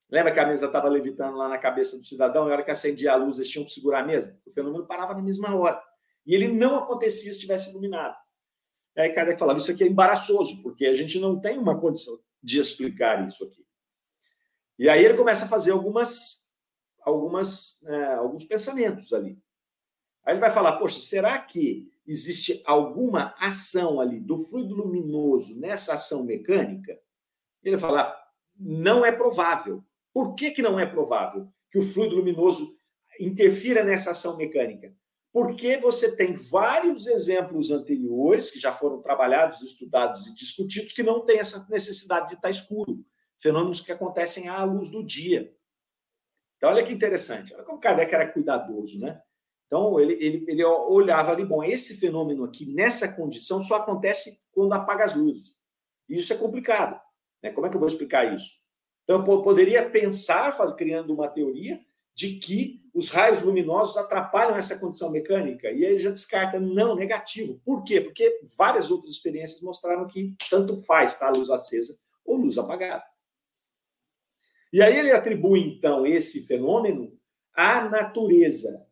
Lembra 0.08 0.32
que 0.32 0.38
a 0.38 0.46
mesa 0.46 0.66
estava 0.66 0.88
levitando 0.88 1.36
lá 1.36 1.48
na 1.48 1.58
cabeça 1.58 1.98
do 1.98 2.04
cidadão 2.04 2.46
e 2.46 2.50
a 2.50 2.54
hora 2.54 2.64
que 2.64 2.70
acendia 2.70 3.12
a 3.12 3.16
luz 3.16 3.38
eles 3.38 3.50
tinham 3.50 3.64
que 3.64 3.72
segurar 3.72 4.00
a 4.00 4.06
mesa? 4.06 4.38
O 4.46 4.52
fenômeno 4.52 4.86
parava 4.86 5.14
na 5.14 5.22
mesma 5.22 5.54
hora. 5.56 5.82
E 6.24 6.34
ele 6.34 6.48
não 6.48 6.76
acontecia 6.76 7.30
se 7.30 7.36
estivesse 7.36 7.70
iluminado. 7.70 8.16
Aí 8.96 9.12
Kardec 9.12 9.38
falava, 9.38 9.58
isso 9.58 9.70
aqui 9.70 9.84
é 9.84 9.86
embaraçoso, 9.86 10.62
porque 10.62 10.86
a 10.86 10.94
gente 10.94 11.18
não 11.18 11.38
tem 11.40 11.58
uma 11.58 11.78
condição 11.78 12.18
de 12.42 12.58
explicar 12.58 13.26
isso 13.26 13.44
aqui. 13.44 13.66
E 14.78 14.88
aí 14.88 15.04
ele 15.04 15.14
começa 15.14 15.44
a 15.44 15.48
fazer 15.48 15.72
algumas, 15.72 16.45
algumas, 17.06 17.80
é, 17.84 18.14
alguns 18.14 18.44
pensamentos 18.44 19.12
ali. 19.12 19.38
Aí 20.24 20.34
ele 20.34 20.40
vai 20.40 20.50
falar, 20.50 20.72
poxa, 20.76 21.00
será 21.00 21.38
que 21.38 21.88
existe 22.04 22.60
alguma 22.66 23.32
ação 23.38 24.00
ali 24.00 24.18
do 24.18 24.40
fluido 24.40 24.74
luminoso 24.74 25.58
nessa 25.58 25.94
ação 25.94 26.24
mecânica? 26.24 26.98
Ele 27.62 27.76
vai 27.76 27.90
falar, 27.90 28.26
não 28.58 29.06
é 29.06 29.12
provável. 29.12 29.84
Por 30.12 30.34
que, 30.34 30.50
que 30.50 30.62
não 30.62 30.80
é 30.80 30.84
provável 30.84 31.48
que 31.70 31.78
o 31.78 31.82
fluido 31.82 32.16
luminoso 32.16 32.76
interfira 33.20 33.84
nessa 33.84 34.10
ação 34.10 34.36
mecânica? 34.36 34.92
Porque 35.32 35.76
você 35.76 36.16
tem 36.16 36.34
vários 36.34 37.06
exemplos 37.06 37.70
anteriores 37.70 38.50
que 38.50 38.58
já 38.58 38.72
foram 38.72 39.00
trabalhados, 39.00 39.62
estudados 39.62 40.26
e 40.26 40.34
discutidos 40.34 40.92
que 40.92 41.02
não 41.04 41.24
tem 41.24 41.38
essa 41.38 41.68
necessidade 41.68 42.30
de 42.30 42.34
estar 42.34 42.50
escuro. 42.50 43.04
Fenômenos 43.38 43.80
que 43.80 43.92
acontecem 43.92 44.48
à 44.48 44.64
luz 44.64 44.88
do 44.88 45.04
dia. 45.04 45.54
Então, 46.56 46.70
olha 46.70 46.84
que 46.84 46.92
interessante. 46.92 47.54
Olha 47.54 47.64
como 47.64 47.80
Kardec 47.80 48.14
era 48.14 48.30
cuidadoso, 48.30 48.98
né? 48.98 49.20
Então, 49.66 49.98
ele, 49.98 50.14
ele, 50.14 50.44
ele 50.48 50.64
olhava 50.64 51.32
ali, 51.32 51.44
bom, 51.44 51.62
esse 51.62 51.96
fenômeno 51.96 52.44
aqui, 52.44 52.72
nessa 52.72 53.12
condição, 53.12 53.60
só 53.60 53.76
acontece 53.76 54.38
quando 54.52 54.72
apaga 54.72 55.04
as 55.04 55.14
luzes. 55.14 55.54
Isso 56.08 56.32
é 56.32 56.36
complicado. 56.36 57.00
Né? 57.42 57.50
Como 57.50 57.66
é 57.66 57.70
que 57.70 57.76
eu 57.76 57.80
vou 57.80 57.88
explicar 57.88 58.32
isso? 58.32 58.54
Então, 59.04 59.24
eu 59.24 59.42
poderia 59.42 59.88
pensar, 59.88 60.56
criando 60.76 61.12
uma 61.12 61.28
teoria, 61.28 61.80
de 62.16 62.38
que 62.38 62.80
os 62.94 63.10
raios 63.10 63.42
luminosos 63.42 63.98
atrapalham 63.98 64.56
essa 64.56 64.78
condição 64.78 65.10
mecânica. 65.10 65.68
E 65.70 65.84
aí 65.84 65.92
ele 65.92 65.98
já 65.98 66.10
descarta, 66.10 66.58
não, 66.58 66.96
negativo. 66.96 67.60
Por 67.62 67.84
quê? 67.84 68.00
Porque 68.00 68.40
várias 68.56 68.90
outras 68.90 69.12
experiências 69.12 69.60
mostraram 69.60 70.06
que 70.06 70.34
tanto 70.48 70.78
faz 70.78 71.18
tá, 71.18 71.30
luz 71.30 71.50
acesa 71.50 71.94
ou 72.24 72.36
luz 72.36 72.56
apagada. 72.56 73.04
E 74.72 74.82
aí 74.82 74.98
ele 74.98 75.12
atribui, 75.12 75.60
então, 75.60 76.06
esse 76.06 76.46
fenômeno 76.46 77.18
à 77.54 77.88
natureza. 77.88 78.86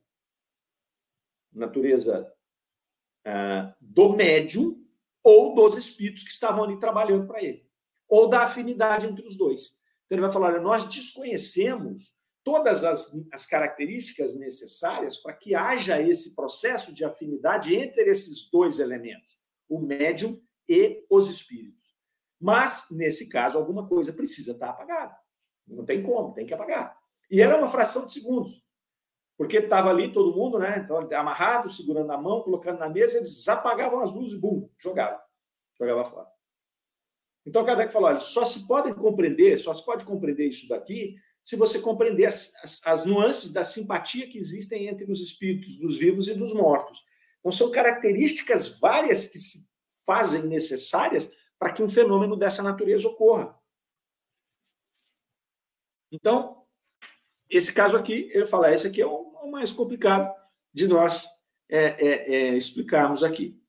Natureza 1.53 2.33
ah, 3.25 3.75
do 3.81 4.15
médium 4.15 4.85
ou 5.23 5.55
dos 5.55 5.77
espíritos 5.77 6.23
que 6.23 6.31
estavam 6.31 6.65
ali 6.65 6.79
trabalhando 6.79 7.27
para 7.27 7.43
ele. 7.43 7.67
Ou 8.09 8.29
da 8.29 8.45
afinidade 8.45 9.07
entre 9.07 9.27
os 9.27 9.37
dois. 9.37 9.81
Então 10.05 10.17
ele 10.17 10.23
vai 10.23 10.33
falar: 10.33 10.49
olha, 10.53 10.61
nós 10.61 10.85
desconhecemos 10.85 12.15
todas 12.45 12.85
as, 12.85 13.19
as 13.33 13.47
características 13.47 14.35
necessárias 14.35 15.17
para 15.17 15.33
que 15.33 15.55
haja 15.55 16.01
esse 16.01 16.35
processo 16.35 16.93
de 16.93 17.05
afinidade 17.05 17.75
entre 17.75 18.09
esses 18.11 18.51
dois 18.51 18.79
elementos, 18.79 19.39
o 19.69 19.81
médium 19.81 20.41
e 20.69 21.05
os 21.09 21.31
espíritos. 21.31 21.95
Mas, 22.39 22.89
nesse 22.91 23.31
caso, 23.31 23.57
alguma 23.57 23.89
coisa 23.89 24.13
precisa 24.13 24.53
estar 24.53 24.69
apagada. 24.69 25.17
Não 25.67 25.85
tem 25.85 26.03
como, 26.03 26.35
tem 26.35 26.47
que 26.47 26.55
apagar. 26.55 26.97
E 27.31 27.41
era 27.41 27.57
uma 27.57 27.69
fração 27.69 28.07
de 28.07 28.13
segundos. 28.13 28.63
Porque 29.37 29.59
estava 29.59 29.91
ali 29.91 30.13
todo 30.13 30.37
mundo, 30.37 30.59
né? 30.59 30.79
Então, 30.79 30.99
amarrado, 31.19 31.71
segurando 31.71 32.11
a 32.13 32.19
mão, 32.19 32.43
colocando 32.43 32.79
na 32.79 32.89
mesa, 32.89 33.17
eles 33.17 33.47
apagavam 33.49 34.01
as 34.01 34.13
luzes, 34.13 34.39
bum, 34.39 34.69
jogavam. 34.79 35.19
Jogava 35.77 36.05
fora. 36.05 36.29
Então, 37.45 37.65
Kardec 37.65 37.93
falou: 37.93 38.09
olha, 38.09 38.21
só 38.21 38.45
se 38.45 38.67
pode 38.67 38.95
compreender, 38.95 39.59
só 39.59 39.75
se 39.75 39.85
pode 39.85 40.05
compreender 40.05 40.49
isso 40.49 40.69
daqui 40.69 41.17
se 41.43 41.57
você 41.57 41.79
compreender 41.79 42.25
as, 42.25 42.55
as, 42.63 42.87
as, 42.87 43.05
nuances 43.05 43.53
da 43.53 43.63
simpatia 43.63 44.27
que 44.27 44.39
existem 44.39 44.89
entre 44.89 45.05
os 45.13 45.21
espíritos 45.21 45.77
dos 45.77 45.99
vivos 45.99 46.27
e 46.27 46.33
dos 46.33 46.55
mortos. 46.55 47.05
Então, 47.39 47.53
são 47.53 47.71
características 47.71 48.81
várias 48.81 49.27
que 49.27 49.39
se 49.39 49.69
fazem 50.07 50.45
necessárias 50.45 51.31
para 51.59 51.71
que 51.71 51.83
um 51.83 51.89
fenômeno 51.89 52.35
dessa 52.35 52.63
natureza 52.63 53.07
ocorra. 53.09 53.55
Então, 56.15 56.65
esse 57.51 57.73
caso 57.73 57.97
aqui, 57.97 58.31
ele 58.33 58.47
fala, 58.47 58.73
esse 58.73 58.87
aqui 58.87 59.03
é 59.03 59.07
o, 59.07 59.33
o 59.43 59.51
mais 59.51 59.73
complicado 59.73 60.33
de 60.73 60.87
nós 60.87 61.27
é, 61.69 61.87
é, 61.87 62.35
é, 62.35 62.57
explicarmos 62.57 63.25
aqui. 63.25 63.61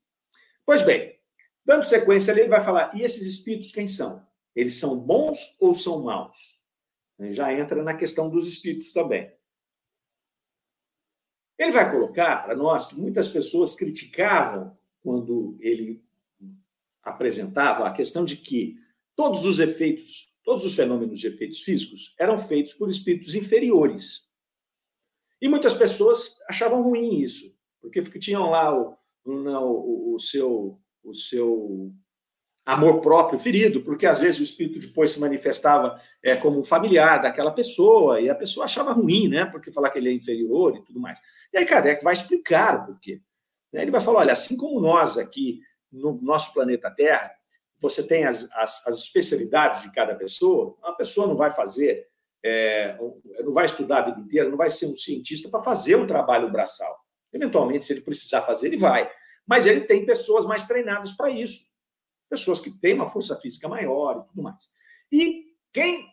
Pois 0.63 0.83
bem, 0.83 1.19
dando 1.65 1.83
sequência, 1.83 2.31
ele 2.31 2.47
vai 2.47 2.61
falar, 2.63 2.95
e 2.95 3.01
esses 3.01 3.25
espíritos 3.25 3.71
quem 3.71 3.87
são? 3.87 4.23
Eles 4.55 4.75
são 4.75 4.99
bons 4.99 5.57
ou 5.59 5.73
são 5.73 6.03
maus? 6.03 6.63
Já 7.31 7.51
entra 7.51 7.81
na 7.81 7.95
questão 7.95 8.29
dos 8.29 8.47
espíritos 8.47 8.91
também. 8.91 9.33
Ele 11.57 11.71
vai 11.71 11.89
colocar 11.89 12.43
para 12.43 12.55
nós 12.55 12.85
que 12.85 12.95
muitas 12.95 13.27
pessoas 13.27 13.73
criticavam 13.73 14.77
quando 15.01 15.57
ele 15.59 16.05
apresentava 17.01 17.87
a 17.87 17.93
questão 17.93 18.23
de 18.23 18.37
que 18.37 18.77
todos 19.15 19.45
os 19.45 19.59
efeitos, 19.59 20.34
todos 20.45 20.63
os 20.63 20.75
fenômenos 20.75 21.19
de 21.19 21.27
efeitos 21.27 21.61
físicos 21.61 22.13
eram 22.19 22.37
feitos 22.37 22.73
por 22.73 22.87
espíritos 22.87 23.33
inferiores. 23.33 24.29
E 25.41 25.49
muitas 25.49 25.73
pessoas 25.73 26.39
achavam 26.47 26.83
ruim 26.83 27.19
isso, 27.19 27.53
porque 27.81 28.01
tinham 28.19 28.49
lá 28.51 28.73
o, 28.73 28.95
o, 29.25 30.15
o 30.15 30.19
seu, 30.19 30.79
o 31.03 31.13
seu 31.13 31.91
amor 32.65 33.01
próprio 33.01 33.37
ferido, 33.37 33.81
porque 33.81 34.05
às 34.05 34.21
vezes 34.21 34.39
o 34.39 34.43
espírito 34.43 34.79
depois 34.79 35.11
se 35.11 35.19
manifestava 35.19 35.99
é, 36.23 36.35
como 36.35 36.59
um 36.59 36.63
familiar 36.63 37.21
daquela 37.21 37.51
pessoa, 37.51 38.21
e 38.21 38.29
a 38.29 38.35
pessoa 38.35 38.65
achava 38.65 38.93
ruim, 38.93 39.27
né? 39.27 39.45
Porque 39.45 39.71
falar 39.71 39.89
que 39.89 39.99
ele 39.99 40.09
é 40.09 40.13
inferior 40.13 40.77
e 40.77 40.83
tudo 40.83 40.99
mais. 40.99 41.19
E 41.53 41.57
aí 41.57 41.65
Kardec 41.65 42.03
vai 42.03 42.13
explicar 42.13 42.81
o 42.81 42.85
porquê. 42.87 43.21
Né? 43.73 43.81
Ele 43.81 43.91
vai 43.91 44.01
falar: 44.01 44.19
olha, 44.19 44.33
assim 44.33 44.55
como 44.55 44.79
nós 44.79 45.17
aqui 45.17 45.59
no 45.91 46.19
nosso 46.21 46.53
planeta 46.53 46.89
Terra, 46.89 47.31
você 47.79 48.05
tem 48.05 48.25
as, 48.25 48.49
as, 48.53 48.85
as 48.87 48.97
especialidades 48.99 49.81
de 49.81 49.91
cada 49.91 50.15
pessoa, 50.15 50.75
uma 50.79 50.95
pessoa 50.95 51.27
não 51.27 51.35
vai 51.35 51.51
fazer, 51.51 52.07
é, 52.43 52.97
não 53.43 53.51
vai 53.51 53.65
estudar 53.65 53.99
a 53.99 54.01
vida 54.03 54.19
inteira, 54.19 54.49
não 54.49 54.57
vai 54.57 54.69
ser 54.69 54.85
um 54.87 54.95
cientista 54.95 55.49
para 55.49 55.63
fazer 55.63 55.95
um 55.95 56.07
trabalho 56.07 56.51
braçal. 56.51 56.97
Eventualmente, 57.33 57.85
se 57.85 57.93
ele 57.93 58.01
precisar 58.01 58.41
fazer, 58.43 58.67
ele 58.67 58.77
vai. 58.77 59.11
Mas 59.45 59.65
ele 59.65 59.81
tem 59.81 60.05
pessoas 60.05 60.45
mais 60.45 60.65
treinadas 60.65 61.11
para 61.11 61.29
isso 61.29 61.65
pessoas 62.29 62.59
que 62.59 62.71
têm 62.79 62.93
uma 62.93 63.07
força 63.07 63.35
física 63.35 63.67
maior 63.67 64.23
e 64.23 64.27
tudo 64.29 64.43
mais. 64.43 64.69
E 65.11 65.45
quem 65.71 66.05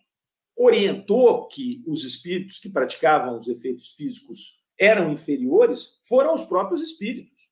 orientou 0.56 1.48
que 1.48 1.82
os 1.86 2.04
espíritos 2.04 2.58
que 2.58 2.68
praticavam 2.68 3.36
os 3.36 3.48
efeitos 3.48 3.88
físicos 3.92 4.60
eram 4.78 5.10
inferiores 5.10 5.98
foram 6.02 6.34
os 6.34 6.42
próprios 6.42 6.82
espíritos. 6.82 7.50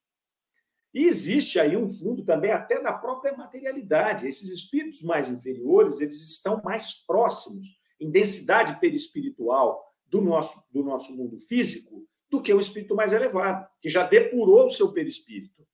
E 0.93 1.05
existe 1.05 1.59
aí 1.59 1.77
um 1.77 1.87
fundo 1.87 2.23
também 2.25 2.51
até 2.51 2.81
da 2.81 2.91
própria 2.91 3.35
materialidade. 3.35 4.27
Esses 4.27 4.49
espíritos 4.49 5.01
mais 5.03 5.29
inferiores, 5.29 5.99
eles 5.99 6.21
estão 6.21 6.61
mais 6.63 6.93
próximos 7.05 7.65
em 7.99 8.11
densidade 8.11 8.79
perispiritual 8.79 9.81
do 10.05 10.21
nosso, 10.21 10.67
do 10.71 10.83
nosso 10.83 11.15
mundo 11.15 11.39
físico 11.39 12.05
do 12.29 12.41
que 12.41 12.53
o 12.53 12.59
espírito 12.59 12.95
mais 12.95 13.13
elevado, 13.13 13.67
que 13.81 13.89
já 13.89 14.03
depurou 14.03 14.65
o 14.65 14.69
seu 14.69 14.91
perispírito. 14.91 15.65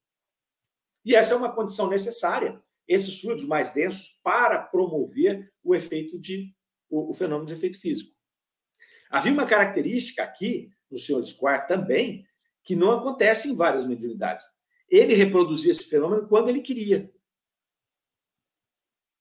E 1.04 1.14
essa 1.14 1.34
é 1.34 1.36
uma 1.36 1.52
condição 1.52 1.88
necessária 1.88 2.60
esses 2.86 3.20
fluidos 3.20 3.44
mais 3.44 3.72
densos 3.72 4.20
para 4.22 4.62
promover 4.62 5.52
o 5.62 5.74
efeito 5.74 6.18
de 6.18 6.54
o, 6.90 7.10
o 7.10 7.14
fenômeno 7.14 7.46
de 7.46 7.52
efeito 7.52 7.80
físico. 7.80 8.14
Havia 9.10 9.32
uma 9.32 9.46
característica 9.46 10.22
aqui 10.22 10.70
no 10.90 10.98
senhor 10.98 11.22
Square 11.22 11.68
também 11.68 12.26
que 12.64 12.74
não 12.74 12.92
acontece 12.92 13.48
em 13.48 13.56
várias 13.56 13.86
mediunidades. 13.86 14.44
Ele 14.88 15.14
reproduzia 15.14 15.70
esse 15.70 15.84
fenômeno 15.84 16.26
quando 16.26 16.48
ele 16.48 16.60
queria. 16.60 17.12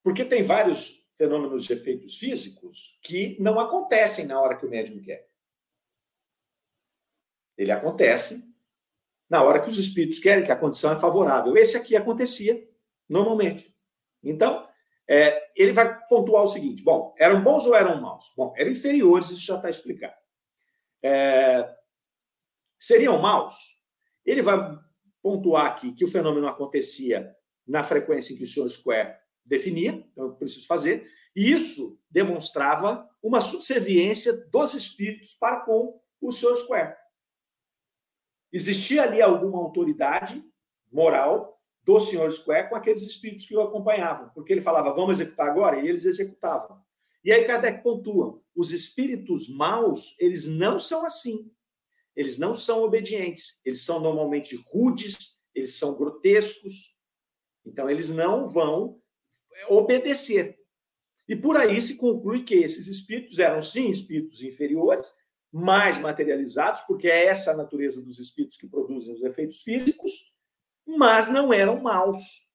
Porque 0.04 0.24
tem 0.24 0.42
vários 0.42 1.06
fenômenos 1.18 1.66
de 1.66 1.74
efeitos 1.74 2.16
físicos 2.16 2.98
que 3.02 3.36
não 3.42 3.60
acontecem 3.60 4.26
na 4.26 4.40
hora 4.40 4.56
que 4.56 4.66
o 4.66 4.70
médium 4.70 5.02
quer. 5.02 5.28
Ele 7.58 7.72
acontece 7.72 8.48
na 9.30 9.44
hora 9.44 9.60
que 9.60 9.68
os 9.68 9.78
espíritos 9.78 10.20
querem, 10.20 10.46
que 10.46 10.52
a 10.52 10.56
condição 10.56 10.92
é 10.92 10.96
favorável. 10.96 11.58
Esse 11.58 11.76
aqui 11.76 11.96
acontecia 11.96 12.66
normalmente. 13.10 13.76
Então, 14.24 14.68
é, 15.08 15.52
ele 15.56 15.74
vai 15.74 16.00
pontuar 16.08 16.44
o 16.44 16.48
seguinte: 16.48 16.84
bom, 16.84 17.16
eram 17.18 17.44
bons 17.44 17.66
ou 17.66 17.76
eram 17.76 18.00
maus? 18.00 18.32
Bom, 18.36 18.54
eram 18.56 18.72
inferiores, 18.72 19.32
isso 19.32 19.46
já 19.46 19.56
está 19.56 19.70
explicado. 19.70 20.16
É, 21.02 21.76
seriam 22.80 23.20
maus? 23.20 23.82
Ele 24.26 24.42
vai 24.42 24.58
pontuar 25.28 25.66
aqui 25.66 25.92
que 25.92 26.06
o 26.06 26.08
fenômeno 26.08 26.48
acontecia 26.48 27.36
na 27.68 27.84
frequência 27.84 28.34
em 28.34 28.38
que 28.38 28.46
o 28.46 28.48
Sr. 28.48 28.70
Square 28.70 29.16
definia, 29.44 30.08
então 30.10 30.28
eu 30.28 30.36
preciso 30.36 30.66
fazer, 30.66 31.06
e 31.36 31.52
isso 31.52 32.00
demonstrava 32.10 33.06
uma 33.22 33.42
subserviência 33.42 34.32
dos 34.50 34.74
espíritos 34.74 35.34
para 35.34 35.60
com 35.66 36.00
o 36.22 36.32
Sr. 36.32 36.56
Square. 36.56 36.96
Existia 38.54 39.04
ali 39.04 39.22
alguma 39.22 39.60
autoridade 39.60 40.42
moral 40.90 41.62
do 41.84 42.00
senhor 42.00 42.32
Square 42.32 42.70
com 42.70 42.78
aqueles 42.78 43.02
espíritos 43.02 43.46
que 43.46 43.56
o 43.56 43.62
acompanhavam, 43.62 44.30
porque 44.30 44.54
ele 44.54 44.62
falava, 44.62 44.94
vamos 44.94 45.20
executar 45.20 45.50
agora, 45.50 45.82
e 45.82 45.90
eles 45.90 46.06
executavam. 46.06 46.82
E 47.22 47.34
aí 47.34 47.44
Kardec 47.44 47.84
pontua, 47.84 48.42
os 48.56 48.72
espíritos 48.72 49.50
maus, 49.50 50.16
eles 50.20 50.48
não 50.48 50.80
são 50.80 51.06
assim. 51.06 51.52
Eles 52.18 52.40
não 52.40 52.56
são 52.56 52.82
obedientes, 52.82 53.62
eles 53.64 53.86
são 53.86 54.00
normalmente 54.00 54.60
rudes, 54.74 55.40
eles 55.54 55.76
são 55.76 55.96
grotescos. 55.96 56.96
Então, 57.64 57.88
eles 57.88 58.10
não 58.10 58.50
vão 58.50 59.00
obedecer. 59.70 60.58
E 61.30 61.36
por 61.36 61.56
aí 61.56 61.80
se 61.80 61.96
conclui 61.96 62.44
que 62.44 62.56
esses 62.56 62.88
espíritos 62.88 63.38
eram, 63.38 63.62
sim, 63.62 63.92
espíritos 63.92 64.42
inferiores, 64.42 65.14
mais 65.52 66.00
materializados, 66.00 66.82
porque 66.82 67.08
é 67.08 67.28
essa 67.28 67.52
a 67.52 67.58
natureza 67.58 68.02
dos 68.02 68.18
espíritos 68.18 68.58
que 68.58 68.68
produzem 68.68 69.14
os 69.14 69.22
efeitos 69.22 69.62
físicos, 69.62 70.34
mas 70.88 71.30
não 71.30 71.54
eram 71.54 71.80
maus. 71.80 72.48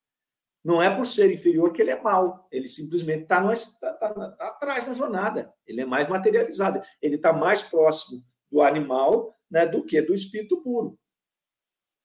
Não 0.61 0.83
é 0.83 0.93
por 0.93 1.05
ser 1.05 1.31
inferior 1.31 1.71
que 1.71 1.81
ele 1.81 1.91
é 1.91 2.01
mau. 2.01 2.47
Ele 2.51 2.67
simplesmente 2.67 3.23
está 3.23 3.41
tá, 3.79 3.93
tá, 3.93 4.31
tá 4.31 4.47
atrás 4.47 4.87
na 4.87 4.93
jornada. 4.93 5.53
Ele 5.65 5.81
é 5.81 5.85
mais 5.85 6.07
materializado. 6.07 6.81
Ele 7.01 7.15
está 7.15 7.31
mais 7.31 7.63
próximo 7.63 8.23
do 8.51 8.61
animal 8.61 9.33
né, 9.53 9.67
do 9.67 9.83
que 9.83 10.01
do 10.01 10.15
espírito 10.15 10.57
puro. 10.63 10.99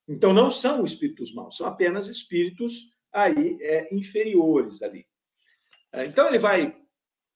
Então, 0.07 0.35
não 0.35 0.51
são 0.51 0.85
espíritos 0.85 1.35
maus, 1.35 1.57
são 1.57 1.67
apenas 1.67 2.07
espíritos 2.07 2.95
aí 3.11 3.57
é, 3.63 3.95
inferiores 3.95 4.83
ali. 4.83 5.07
É, 5.91 6.05
então, 6.05 6.29
ele 6.29 6.39
vai 6.39 6.77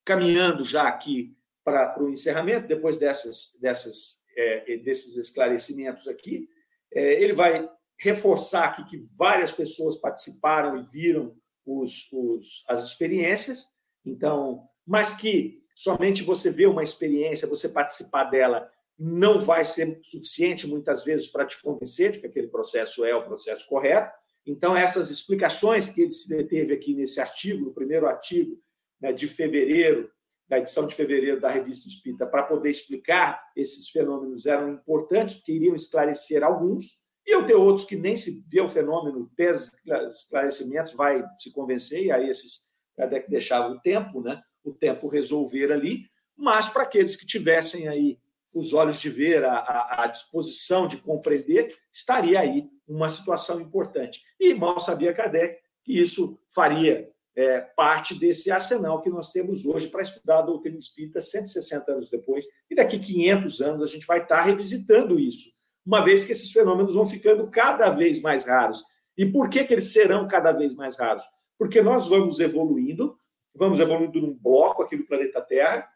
caminhando 0.05 0.65
já 0.65 0.87
aqui 0.87 1.35
para 1.65 2.03
o 2.03 2.11
encerramento, 2.11 2.69
depois 2.69 2.99
dessas, 2.99 3.59
dessas, 3.59 4.23
é, 4.37 4.77
desses 4.79 5.17
esclarecimentos 5.17 6.07
aqui. 6.07 6.47
É, 6.93 7.23
ele 7.23 7.33
vai 7.33 7.67
reforçar 7.99 8.65
aqui 8.67 8.85
que 8.85 9.09
várias 9.17 9.53
pessoas 9.53 9.97
participaram 9.97 10.77
e 10.77 10.83
viram 10.83 11.35
os, 11.65 12.13
os, 12.13 12.65
as 12.69 12.85
experiências, 12.85 13.69
então, 14.05 14.69
mas 14.85 15.15
que 15.15 15.63
somente 15.75 16.23
você 16.23 16.51
ver 16.51 16.67
uma 16.67 16.83
experiência, 16.83 17.49
você 17.49 17.69
participar 17.69 18.25
dela, 18.25 18.71
não 19.05 19.37
vai 19.37 19.65
ser 19.65 19.99
suficiente 20.05 20.65
muitas 20.65 21.05
vezes 21.05 21.27
para 21.27 21.45
te 21.45 21.61
convencer 21.61 22.13
de 22.13 22.21
que 22.21 22.27
aquele 22.29 22.47
processo 22.47 23.05
é 23.05 23.13
o 23.13 23.25
processo 23.25 23.67
correto. 23.67 24.17
Então, 24.47 24.77
essas 24.77 25.11
explicações 25.11 25.89
que 25.89 26.03
ele 26.03 26.13
se 26.13 26.29
deteve 26.29 26.73
aqui 26.73 26.95
nesse 26.95 27.21
artigo, 27.21 27.65
no 27.65 27.75
primeiro 27.75 28.07
artigo 28.07 28.57
né, 29.01 29.13
de 29.13 29.27
fevereiro, 29.27 30.09
da 30.49 30.59
edição 30.59 30.87
de 30.87 30.95
fevereiro 30.95 31.41
da 31.41 31.51
Revista 31.51 31.89
Espírita, 31.89 32.27
para 32.27 32.45
poder 32.45 32.71
explicar 32.71 33.43
esses 33.57 33.89
fenômenos 33.91 34.47
eram 34.47 34.73
importantes, 34.73 35.35
porque 35.35 35.53
iriam 35.53 35.75
esclarecer 35.75 36.45
alguns, 36.45 37.03
e 37.27 37.35
eu 37.35 37.45
tenho 37.45 37.61
outros 37.61 37.85
que 37.85 37.97
nem 37.97 38.15
se 38.15 38.45
vê 38.49 38.61
o 38.61 38.69
fenômeno, 38.69 39.29
pés 39.37 39.73
esclarecimentos, 40.11 40.93
vai 40.93 41.25
se 41.39 41.51
convencer, 41.51 42.05
e 42.05 42.13
aí 42.13 42.29
esses 42.29 42.71
Kardec 42.97 43.29
deixava 43.29 43.73
o 43.73 43.81
tempo, 43.81 44.21
né? 44.21 44.41
o 44.63 44.73
tempo 44.73 45.09
resolver 45.09 45.73
ali, 45.73 46.05
mas 46.37 46.69
para 46.69 46.85
aqueles 46.85 47.17
que 47.17 47.27
tivessem 47.27 47.89
aí 47.89 48.19
os 48.53 48.73
olhos 48.73 49.01
de 49.01 49.09
ver, 49.09 49.45
a, 49.45 50.03
a, 50.03 50.07
disposição 50.07 50.87
de 50.87 50.99
compreender, 50.99 51.75
estaria 51.93 52.39
aí 52.39 52.69
uma 52.87 53.09
situação 53.09 53.61
importante. 53.61 54.23
E 54.39 54.55
mal 54.55 54.79
sabia 54.79 55.15
Kardec 55.15 55.59
que 55.83 55.99
isso 55.99 56.39
faria 56.55 57.11
é, 57.35 57.61
parte 57.61 58.15
desse 58.15 58.51
arsenal 58.51 59.01
que 59.01 59.11
nós 59.11 59.31
temos 59.31 59.65
hoje 59.65 59.89
para 59.89 60.03
estudar 60.03 60.41
a 60.41 60.43
doutrina 60.43 60.79
espírita 60.79 61.21
160 61.21 61.93
anos 61.93 62.11
depois, 62.11 62.45
e 62.71 62.75
daqui 62.75 62.99
500 62.99 63.61
anos 63.63 63.83
a 63.83 63.87
gente 63.87 64.07
vai 64.07 64.23
estar 64.23 64.43
revisitando 64.43 65.19
isso 65.19 65.51
uma 65.85 66.03
vez 66.05 66.25
que 66.25 66.33
esses 66.33 66.51
fenômenos 66.53 66.95
vão 66.95 67.05
ficando 67.05 67.49
cada 67.49 67.91
vez 67.91 68.21
mais 68.21 68.47
raros. 68.47 68.85
E 69.17 69.27
por 69.27 69.49
que, 69.49 69.65
que 69.65 69.73
eles 69.75 69.93
serão 69.93 70.27
cada 70.27 70.53
vez 70.53 70.75
mais 70.75 70.97
raros? 70.97 71.25
Porque 71.59 71.83
nós 71.83 72.09
vamos 72.09 72.41
evoluindo, 72.41 73.17
vamos 73.55 73.79
evoluindo 73.79 74.21
num 74.21 74.35
bloco 74.35 74.83
aqui 74.83 74.97
do 74.97 75.05
planeta 75.05 75.41
Terra, 75.43 75.87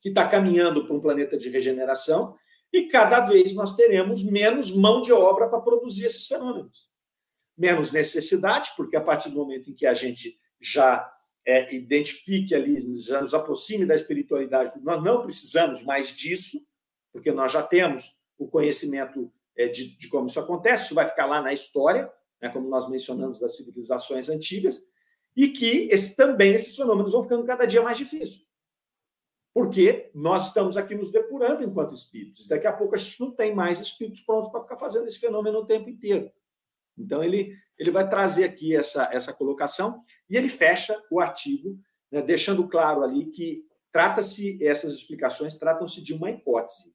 que 0.00 0.10
está 0.10 0.26
caminhando 0.26 0.86
para 0.86 0.94
um 0.94 1.00
planeta 1.00 1.36
de 1.36 1.48
regeneração, 1.48 2.36
e 2.72 2.84
cada 2.84 3.20
vez 3.20 3.54
nós 3.54 3.74
teremos 3.74 4.22
menos 4.22 4.74
mão 4.74 5.00
de 5.00 5.12
obra 5.12 5.48
para 5.48 5.60
produzir 5.60 6.04
esses 6.06 6.26
fenômenos. 6.26 6.90
Menos 7.56 7.90
necessidade, 7.90 8.72
porque 8.76 8.96
a 8.96 9.00
partir 9.00 9.30
do 9.30 9.36
momento 9.36 9.70
em 9.70 9.74
que 9.74 9.86
a 9.86 9.94
gente 9.94 10.38
já 10.60 11.10
é, 11.46 11.74
identifique 11.74 12.54
ali, 12.54 12.94
já 13.00 13.20
nos 13.20 13.32
aproxime 13.32 13.86
da 13.86 13.94
espiritualidade, 13.94 14.78
nós 14.82 15.02
não 15.02 15.22
precisamos 15.22 15.82
mais 15.82 16.08
disso, 16.08 16.58
porque 17.12 17.32
nós 17.32 17.52
já 17.52 17.62
temos 17.62 18.12
o 18.38 18.46
conhecimento 18.46 19.32
é, 19.56 19.66
de, 19.66 19.96
de, 19.96 20.08
como 20.08 20.26
isso 20.26 20.38
acontece, 20.38 20.84
isso 20.84 20.94
vai 20.94 21.06
ficar 21.06 21.26
lá 21.26 21.40
na 21.40 21.52
história, 21.52 22.10
né, 22.40 22.48
como 22.50 22.68
nós 22.68 22.88
mencionamos 22.88 23.38
das 23.38 23.56
civilizações 23.56 24.28
antigas, 24.28 24.84
e 25.34 25.48
que 25.48 25.88
esse, 25.90 26.14
também 26.14 26.54
esses 26.54 26.76
fenômenos 26.76 27.12
vão 27.12 27.22
ficando 27.22 27.44
cada 27.44 27.64
dia 27.64 27.82
mais 27.82 27.96
difíceis. 27.96 28.47
Porque 29.58 30.08
nós 30.14 30.46
estamos 30.46 30.76
aqui 30.76 30.94
nos 30.94 31.10
depurando 31.10 31.64
enquanto 31.64 31.92
espíritos. 31.92 32.46
Daqui 32.46 32.68
a 32.68 32.72
pouco 32.72 32.94
a 32.94 32.98
gente 32.98 33.18
não 33.18 33.32
tem 33.32 33.52
mais 33.52 33.80
espíritos 33.80 34.22
prontos 34.22 34.52
para 34.52 34.60
ficar 34.60 34.76
fazendo 34.76 35.08
esse 35.08 35.18
fenômeno 35.18 35.58
o 35.58 35.66
tempo 35.66 35.90
inteiro. 35.90 36.30
Então, 36.96 37.24
ele, 37.24 37.56
ele 37.76 37.90
vai 37.90 38.08
trazer 38.08 38.44
aqui 38.44 38.76
essa, 38.76 39.10
essa 39.12 39.32
colocação 39.32 40.00
e 40.30 40.36
ele 40.36 40.48
fecha 40.48 40.96
o 41.10 41.18
artigo, 41.18 41.76
né, 42.08 42.22
deixando 42.22 42.68
claro 42.68 43.02
ali 43.02 43.32
que 43.32 43.64
trata-se, 43.90 44.64
essas 44.64 44.94
explicações 44.94 45.56
tratam-se 45.56 46.00
de 46.04 46.14
uma 46.14 46.30
hipótese 46.30 46.94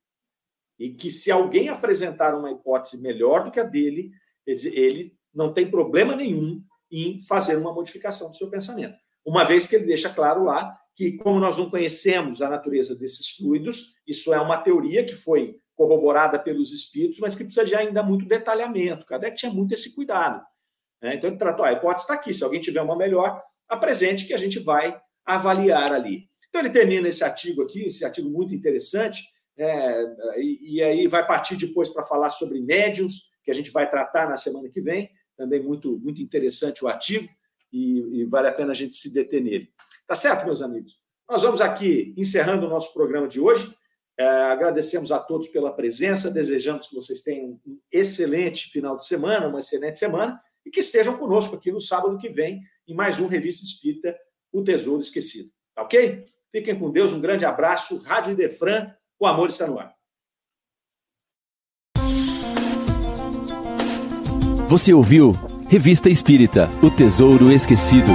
e 0.79 0.93
que 0.93 1.11
se 1.11 1.29
alguém 1.29 1.67
apresentar 1.67 2.33
uma 2.33 2.49
hipótese 2.49 2.97
melhor 2.97 3.43
do 3.43 3.51
que 3.51 3.59
a 3.59 3.65
dele, 3.65 4.09
ele 4.47 5.17
não 5.33 5.53
tem 5.53 5.69
problema 5.69 6.15
nenhum 6.15 6.63
em 6.89 7.19
fazer 7.19 7.57
uma 7.57 7.73
modificação 7.73 8.29
do 8.29 8.37
seu 8.37 8.49
pensamento. 8.49 8.95
Uma 9.25 9.43
vez 9.43 9.67
que 9.67 9.75
ele 9.75 9.85
deixa 9.85 10.09
claro 10.09 10.45
lá 10.45 10.79
que, 10.95 11.13
como 11.17 11.39
nós 11.39 11.57
não 11.57 11.69
conhecemos 11.69 12.41
a 12.41 12.49
natureza 12.49 12.95
desses 12.95 13.29
fluidos, 13.29 13.95
isso 14.07 14.33
é 14.33 14.39
uma 14.39 14.57
teoria 14.57 15.03
que 15.03 15.15
foi 15.15 15.57
corroborada 15.75 16.37
pelos 16.37 16.71
espíritos, 16.71 17.19
mas 17.19 17.35
que 17.35 17.43
precisa 17.43 17.65
de 17.65 17.75
ainda 17.75 18.03
muito 18.03 18.25
detalhamento. 18.25 19.05
Kardec 19.05 19.35
tinha 19.35 19.51
muito 19.51 19.73
esse 19.73 19.93
cuidado. 19.95 20.43
Né? 21.01 21.15
Então, 21.15 21.29
ele 21.29 21.37
tratou, 21.37 21.65
a 21.65 21.71
hipótese 21.71 22.03
está 22.03 22.13
aqui, 22.13 22.33
se 22.33 22.43
alguém 22.43 22.61
tiver 22.61 22.81
uma 22.81 22.95
melhor, 22.95 23.41
apresente 23.67 24.25
que 24.25 24.33
a 24.33 24.37
gente 24.37 24.59
vai 24.59 24.95
avaliar 25.25 25.91
ali. 25.91 26.29
Então, 26.49 26.61
ele 26.61 26.69
termina 26.69 27.07
esse 27.07 27.23
artigo 27.23 27.63
aqui, 27.63 27.85
esse 27.85 28.05
artigo 28.05 28.29
muito 28.29 28.53
interessante, 28.53 29.23
é, 29.57 30.03
e, 30.37 30.75
e, 30.75 30.83
aí 30.83 31.07
vai 31.07 31.25
partir 31.25 31.55
depois 31.55 31.89
para 31.89 32.03
falar 32.03 32.29
sobre 32.29 32.59
médiums, 32.59 33.31
que 33.43 33.51
a 33.51 33.53
gente 33.53 33.71
vai 33.71 33.89
tratar 33.89 34.27
na 34.27 34.37
semana 34.37 34.69
que 34.69 34.81
vem. 34.81 35.09
Também 35.37 35.61
muito, 35.61 35.99
muito 35.99 36.21
interessante 36.21 36.83
o 36.83 36.87
artigo 36.87 37.27
e, 37.71 38.21
e 38.21 38.25
vale 38.25 38.47
a 38.47 38.51
pena 38.51 38.71
a 38.71 38.75
gente 38.75 38.95
se 38.95 39.11
deter 39.11 39.41
nele. 39.41 39.69
Tá 40.07 40.15
certo, 40.15 40.45
meus 40.45 40.61
amigos? 40.61 40.99
Nós 41.29 41.43
vamos 41.43 41.61
aqui 41.61 42.13
encerrando 42.17 42.65
o 42.65 42.69
nosso 42.69 42.93
programa 42.93 43.27
de 43.27 43.39
hoje. 43.39 43.73
É, 44.17 44.25
agradecemos 44.25 45.11
a 45.11 45.19
todos 45.19 45.47
pela 45.47 45.73
presença, 45.73 46.29
desejamos 46.29 46.87
que 46.87 46.95
vocês 46.95 47.21
tenham 47.21 47.59
um 47.65 47.79
excelente 47.91 48.69
final 48.69 48.95
de 48.95 49.05
semana, 49.05 49.47
uma 49.47 49.59
excelente 49.59 49.97
semana, 49.97 50.39
e 50.65 50.69
que 50.69 50.81
estejam 50.81 51.17
conosco 51.17 51.55
aqui 51.55 51.71
no 51.71 51.81
sábado 51.81 52.17
que 52.17 52.29
vem, 52.29 52.61
em 52.87 52.93
mais 52.93 53.19
um 53.19 53.27
Revista 53.27 53.63
Espírita, 53.63 54.15
O 54.51 54.63
Tesouro 54.63 55.01
Esquecido. 55.01 55.49
Tá 55.73 55.81
ok? 55.81 56.25
Fiquem 56.51 56.77
com 56.77 56.91
Deus, 56.91 57.11
um 57.13 57.21
grande 57.21 57.45
abraço. 57.45 57.97
Rádio 57.99 58.33
Idefran 58.33 58.93
o 59.19 59.25
amor 59.25 59.47
está 59.47 59.65
no 59.65 59.79
ar. 59.79 59.95
Você 64.69 64.93
ouviu 64.93 65.31
Revista 65.69 66.09
Espírita 66.09 66.67
O 66.83 66.91
Tesouro 66.91 67.51
Esquecido. 67.51 68.11